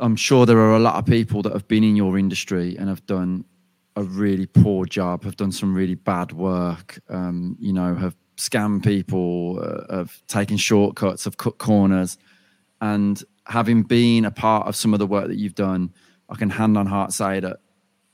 I'm 0.00 0.16
sure 0.16 0.46
there 0.46 0.58
are 0.58 0.76
a 0.76 0.78
lot 0.78 0.96
of 0.96 1.06
people 1.06 1.42
that 1.42 1.52
have 1.52 1.68
been 1.68 1.84
in 1.84 1.96
your 1.96 2.18
industry 2.18 2.76
and 2.78 2.88
have 2.88 3.04
done 3.06 3.44
a 3.96 4.02
really 4.02 4.46
poor 4.46 4.86
job, 4.86 5.24
have 5.24 5.36
done 5.36 5.52
some 5.52 5.74
really 5.74 5.96
bad 5.96 6.32
work, 6.32 7.00
um, 7.08 7.56
you 7.58 7.72
know, 7.72 7.94
have 7.94 8.16
scammed 8.36 8.84
people, 8.84 9.60
uh, 9.60 9.96
have 9.96 10.22
taken 10.28 10.56
shortcuts, 10.56 11.24
have 11.24 11.36
cut 11.36 11.58
corners. 11.58 12.16
And 12.80 13.22
having 13.46 13.82
been 13.82 14.24
a 14.24 14.30
part 14.30 14.66
of 14.66 14.76
some 14.76 14.92
of 14.92 14.98
the 14.98 15.06
work 15.06 15.28
that 15.28 15.36
you've 15.36 15.54
done, 15.54 15.92
I 16.28 16.36
can 16.36 16.50
hand 16.50 16.76
on 16.76 16.86
heart 16.86 17.12
say 17.12 17.40
that, 17.40 17.58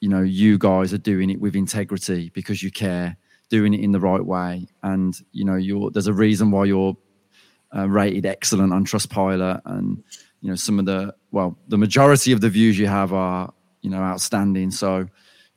you 0.01 0.09
know, 0.09 0.23
you 0.23 0.59
guys 0.59 0.93
are 0.93 0.99
doing 0.99 1.31
it 1.31 1.41
with 1.41 1.57
integrity 1.57 2.31
because 2.31 2.63
you 2.63 2.71
care, 2.71 3.17
doing 3.49 3.75
it 3.75 3.81
in 3.81 3.93
the 3.93 4.01
right 4.01 4.25
way. 4.25 4.67
And, 4.83 5.15
you 5.33 5.45
know, 5.45 5.57
you're, 5.57 5.91
there's 5.91 6.07
a 6.07 6.13
reason 6.13 6.51
why 6.51 6.65
you're 6.65 6.97
uh, 7.77 7.89
rated 7.89 8.27
excellent 8.27 8.73
on 8.73 8.85
Trustpilot. 8.85 9.61
And, 9.65 10.03
you 10.45 10.51
know 10.51 10.57
some 10.57 10.79
of 10.79 10.85
the 10.85 11.15
well 11.31 11.57
the 11.69 11.79
majority 11.79 12.31
of 12.31 12.43
the 12.43 12.51
views 12.51 12.79
you 12.79 12.87
have 12.87 13.15
are 13.15 13.53
you 13.81 13.89
know 13.89 14.03
outstanding. 14.03 14.71
So 14.71 15.09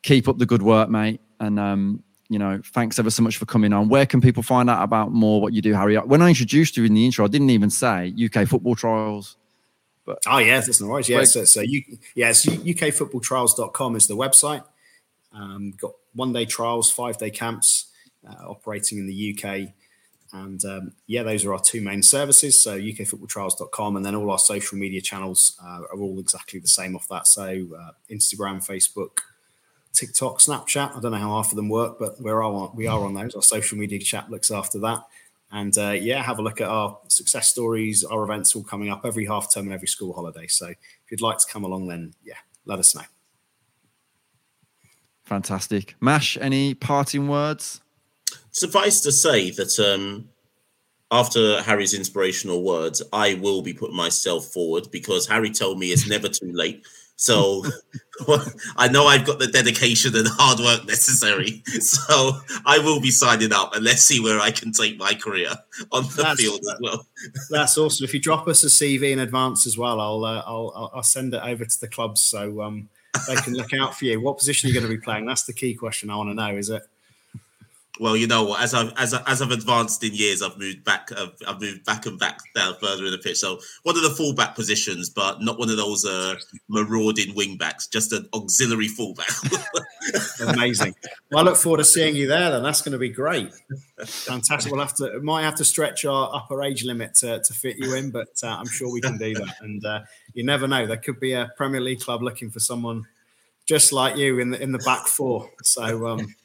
keep 0.02 0.30
up 0.30 0.38
the 0.38 0.46
good 0.46 0.62
work 0.62 0.90
mate. 0.90 1.20
And 1.42 1.60
um 1.60 2.04
you 2.30 2.40
know 2.40 2.62
thanks 2.66 3.00
ever 3.00 3.10
so 3.10 3.24
much 3.24 3.38
for 3.38 3.46
coming 3.46 3.74
on. 3.74 3.90
Where 3.90 4.06
can 4.06 4.22
people 4.22 4.44
find 4.44 4.70
out 4.70 4.84
about 4.84 5.12
more 5.12 5.42
what 5.42 5.54
you 5.54 5.62
do 5.62 5.74
harry? 5.74 5.96
When 5.98 6.22
i 6.22 6.30
introduced 6.30 6.78
you 6.78 6.84
in 6.86 6.94
the 6.94 7.06
intro 7.06 7.26
i 7.26 7.28
didn't 7.28 7.50
even 7.50 7.70
say 7.70 8.14
uk 8.26 8.48
football 8.48 8.76
trials 8.76 9.38
but 10.06 10.20
oh 10.28 10.38
yeah 10.38 10.60
that's 10.60 10.82
no 10.82 10.88
worries 10.88 11.10
yeah 11.10 11.24
so, 11.24 11.46
so 11.46 11.62
you 11.62 11.84
yes 12.16 12.46
ukfootballtrials.com 12.46 13.96
is 13.96 14.08
the 14.08 14.16
website. 14.16 14.64
Um, 15.34 15.72
got 15.72 15.92
one 16.14 16.34
day 16.34 16.46
trials 16.46 16.90
five 16.92 17.18
day 17.18 17.30
camps 17.30 17.88
uh, 18.28 18.50
operating 18.50 18.98
in 18.98 19.08
the 19.08 19.38
uk 19.38 19.74
and 20.34 20.64
um, 20.66 20.94
yeah, 21.08 21.24
those 21.24 21.46
are 21.46 21.54
our 21.54 21.60
two 21.60 21.82
main 21.82 22.04
services. 22.04 22.62
So 22.62 22.78
ukfootballtrials.com 22.78 23.96
and 23.96 24.06
then 24.06 24.16
all 24.16 24.30
our 24.32 24.40
social 24.40 24.78
media 24.78 25.02
channels 25.02 25.58
uh, 25.64 25.82
are 25.92 26.00
all 26.00 26.20
exactly 26.20 26.60
the 26.60 26.68
same 26.68 26.96
off 26.96 27.08
that. 27.10 27.28
So 27.28 27.44
uh, 27.80 27.92
Instagram, 28.12 28.66
Facebook, 28.66 29.20
TikTok, 29.98 30.40
Snapchat. 30.40 30.96
I 30.96 31.00
don't 31.00 31.12
know 31.12 31.18
how 31.18 31.36
half 31.36 31.52
of 31.52 31.56
them 31.56 31.70
work, 31.70 31.98
but 31.98 32.22
we're 32.22 32.42
all 32.42 32.56
on, 32.56 32.76
we 32.76 32.88
are 32.88 33.00
on 33.04 33.14
those. 33.14 33.36
Our 33.36 33.42
social 33.42 33.78
media 33.78 34.00
chat 34.00 34.30
looks 34.30 34.52
after 34.52 34.80
that. 34.80 35.04
And 35.52 35.76
uh, 35.78 35.92
yeah, 35.92 36.22
have 36.22 36.40
a 36.40 36.42
look 36.42 36.62
at 36.62 36.68
our 36.68 37.00
success 37.08 37.48
stories, 37.48 38.04
our 38.04 38.24
events 38.24 38.56
all 38.56 38.64
coming 38.64 38.90
up 38.90 39.02
every 39.06 39.26
half 39.26 39.54
term 39.54 39.66
and 39.66 39.74
every 39.74 39.88
school 39.88 40.14
holiday. 40.14 40.48
So 40.48 40.68
if 40.68 40.78
you'd 41.10 41.22
like 41.22 41.38
to 41.40 41.46
come 41.50 41.64
along, 41.64 41.88
then 41.88 42.14
yeah, 42.24 42.36
let 42.66 42.80
us 42.80 42.94
know. 42.94 43.04
Fantastic. 45.24 45.96
Mash, 46.00 46.38
any 46.40 46.74
parting 46.74 47.28
words? 47.28 47.82
Suffice 48.52 49.02
to 49.02 49.12
say 49.12 49.52
that 49.52 49.80
um, 49.80 50.30
after 51.12 51.62
Harry's 51.62 51.94
inspirational 51.94 52.64
words, 52.64 53.02
I 53.14 53.36
will 53.36 53.62
be 53.62 53.74
putting 53.74 53.96
myself 53.96 54.48
forward 54.48 54.90
because 54.92 55.28
Harry 55.28 55.52
told 55.52 55.80
me 55.80 55.92
it's 55.92 56.08
never 56.08 56.28
too 56.28 56.52
late. 56.54 56.86
So 57.18 57.64
I 58.78 58.88
know 58.88 59.08
I've 59.08 59.26
got 59.26 59.40
the 59.40 59.48
dedication 59.48 60.16
and 60.16 60.28
hard 60.28 60.60
work 60.60 60.88
necessary. 60.88 61.64
So 61.80 62.32
I 62.66 62.78
will 62.80 63.02
be 63.02 63.12
signing 63.12 63.52
up 63.52 63.76
and 63.76 63.84
let's 63.84 64.04
see 64.04 64.20
where 64.20 64.40
I 64.40 64.52
can 64.52 64.72
take 64.72 64.98
my 64.98 65.14
career 65.14 65.50
on 65.92 66.04
the 66.04 66.24
that's, 66.24 66.42
field 66.42 66.60
as 66.60 66.76
well. 66.80 67.08
That's 67.50 67.78
awesome. 67.78 68.04
If 68.04 68.14
you 68.14 68.20
drop 68.20 68.48
us 68.48 68.64
a 68.64 68.68
CV 68.68 69.12
in 69.12 69.20
advance 69.20 69.66
as 69.66 69.78
well, 69.78 70.00
I'll 70.00 70.24
uh, 70.24 70.44
I'll, 70.46 70.92
I'll 70.94 71.04
send 71.04 71.34
it 71.34 71.42
over 71.44 71.66
to 71.66 71.80
the 71.80 71.88
clubs 71.88 72.22
so 72.22 72.62
um, 72.62 72.88
they 73.28 73.36
can 73.36 73.54
look 73.54 73.74
out 73.74 73.96
for 73.96 74.06
you. 74.06 74.22
What 74.22 74.38
position 74.38 74.68
are 74.68 74.74
you 74.74 74.80
going 74.80 74.90
to 74.90 74.96
be 74.96 75.02
playing? 75.02 75.26
That's 75.26 75.44
the 75.44 75.54
key 75.54 75.74
question 75.74 76.10
I 76.10 76.16
want 76.18 76.30
to 76.30 76.36
know. 76.36 76.56
Is 76.56 76.70
it? 76.70 76.84
Well, 78.00 78.16
you 78.16 78.28
know 78.28 78.44
what? 78.44 78.62
As 78.62 78.74
I've 78.74 78.94
as, 78.98 79.14
I, 79.14 79.22
as 79.28 79.42
I've 79.42 79.52
advanced 79.52 80.04
in 80.04 80.14
years, 80.14 80.42
I've 80.42 80.58
moved 80.58 80.84
back. 80.84 81.10
I've, 81.16 81.34
I've, 81.48 81.62
moved 81.62 81.86
back 81.86 82.06
and 82.06 82.20
back 82.20 82.40
down 82.56 82.76
further 82.82 83.06
in 83.06 83.12
the 83.12 83.18
pitch. 83.18 83.38
So 83.38 83.60
one 83.84 83.96
of 83.96 84.04
the 84.04 84.10
fullback 84.10 84.56
positions, 84.56 85.10
but 85.10 85.42
not 85.42 85.60
one 85.60 85.70
of 85.70 85.78
those 85.78 86.06
uh, 86.06 86.36
marauding 86.68 87.36
wing 87.36 87.58
backs. 87.58 87.88
Just 87.88 88.14
an 88.14 88.28
auxiliary 88.34 88.88
fullback. 88.88 89.30
Amazing. 90.48 90.96
Well, 91.32 91.40
I 91.40 91.50
look 91.50 91.58
forward 91.58 91.78
to 91.78 91.84
seeing 91.84 92.16
you 92.16 92.28
there. 92.28 92.52
Then 92.52 92.64
that's 92.64 92.82
going 92.82 92.94
to 92.94 92.98
be 92.98 93.10
great. 93.10 93.52
Fantastic. 94.06 94.72
We'll 94.72 94.82
have 94.82 94.96
to 94.96 95.20
might 95.22 95.44
have 95.44 95.56
to 95.56 95.66
stretch 95.66 96.06
our 96.06 96.36
upper 96.36 96.64
age 96.64 96.84
limit 96.84 97.16
to, 97.16 97.42
to 97.42 97.54
fit 97.54 97.78
you 97.78 97.96
in, 97.96 98.12
but 98.12 98.30
uh, 98.44 98.48
I'm 98.48 98.68
sure 98.68 98.92
we 98.92 99.02
can 99.02 99.18
do 99.18 99.34
that. 99.34 99.56
And 99.62 99.86
uh, 99.86 100.02
you 100.34 100.44
never 100.44 100.68
know. 100.68 100.86
There 100.86 100.98
could 100.98 101.20
be 101.20 101.34
a 101.34 101.52
Premier 101.58 101.82
League 101.82 102.02
club 102.02 102.22
looking 102.22 102.50
for 102.50 102.60
someone 102.60 103.06
just 103.68 103.92
like 103.92 104.16
you 104.16 104.40
in 104.40 104.52
the 104.52 104.62
in 104.62 104.72
the 104.72 104.80
back 104.80 105.08
four. 105.08 105.50
So. 105.64 106.08
Um, 106.08 106.36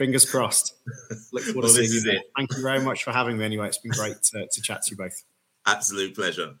fingers 0.00 0.28
crossed. 0.28 0.74
Look 1.32 1.44
forward 1.44 1.64
well, 1.64 1.74
to 1.74 1.86
seeing 1.86 1.92
you. 1.92 2.00
there. 2.00 2.22
Thank 2.34 2.56
you 2.56 2.62
very 2.62 2.80
much 2.80 3.04
for 3.04 3.12
having 3.12 3.36
me. 3.36 3.44
Anyway, 3.44 3.66
it's 3.68 3.78
been 3.78 3.92
great 3.92 4.16
to, 4.22 4.48
to 4.50 4.62
chat 4.62 4.80
to 4.84 4.92
you 4.92 4.96
both. 4.96 5.12
Absolute 5.66 6.14
pleasure. 6.14 6.54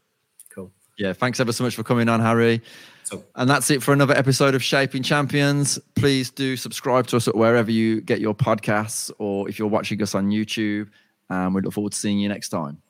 Cool. 0.54 0.70
Yeah, 0.98 1.14
thanks 1.14 1.40
ever 1.40 1.50
so 1.50 1.64
much 1.64 1.74
for 1.74 1.82
coming 1.82 2.10
on, 2.10 2.20
Harry. 2.20 2.60
So, 3.04 3.24
and 3.36 3.48
that's 3.48 3.70
it 3.70 3.82
for 3.82 3.94
another 3.94 4.14
episode 4.14 4.54
of 4.54 4.62
Shaping 4.62 5.02
Champions. 5.02 5.78
Please 5.96 6.30
do 6.30 6.54
subscribe 6.54 7.06
to 7.08 7.16
us 7.16 7.28
at 7.28 7.34
wherever 7.34 7.70
you 7.70 8.02
get 8.02 8.20
your 8.20 8.34
podcasts, 8.34 9.10
or 9.18 9.48
if 9.48 9.58
you're 9.58 9.68
watching 9.68 10.02
us 10.02 10.14
on 10.14 10.28
YouTube. 10.28 10.90
And 11.30 11.54
we 11.54 11.62
look 11.62 11.72
forward 11.72 11.92
to 11.92 11.98
seeing 11.98 12.18
you 12.18 12.28
next 12.28 12.50
time. 12.50 12.82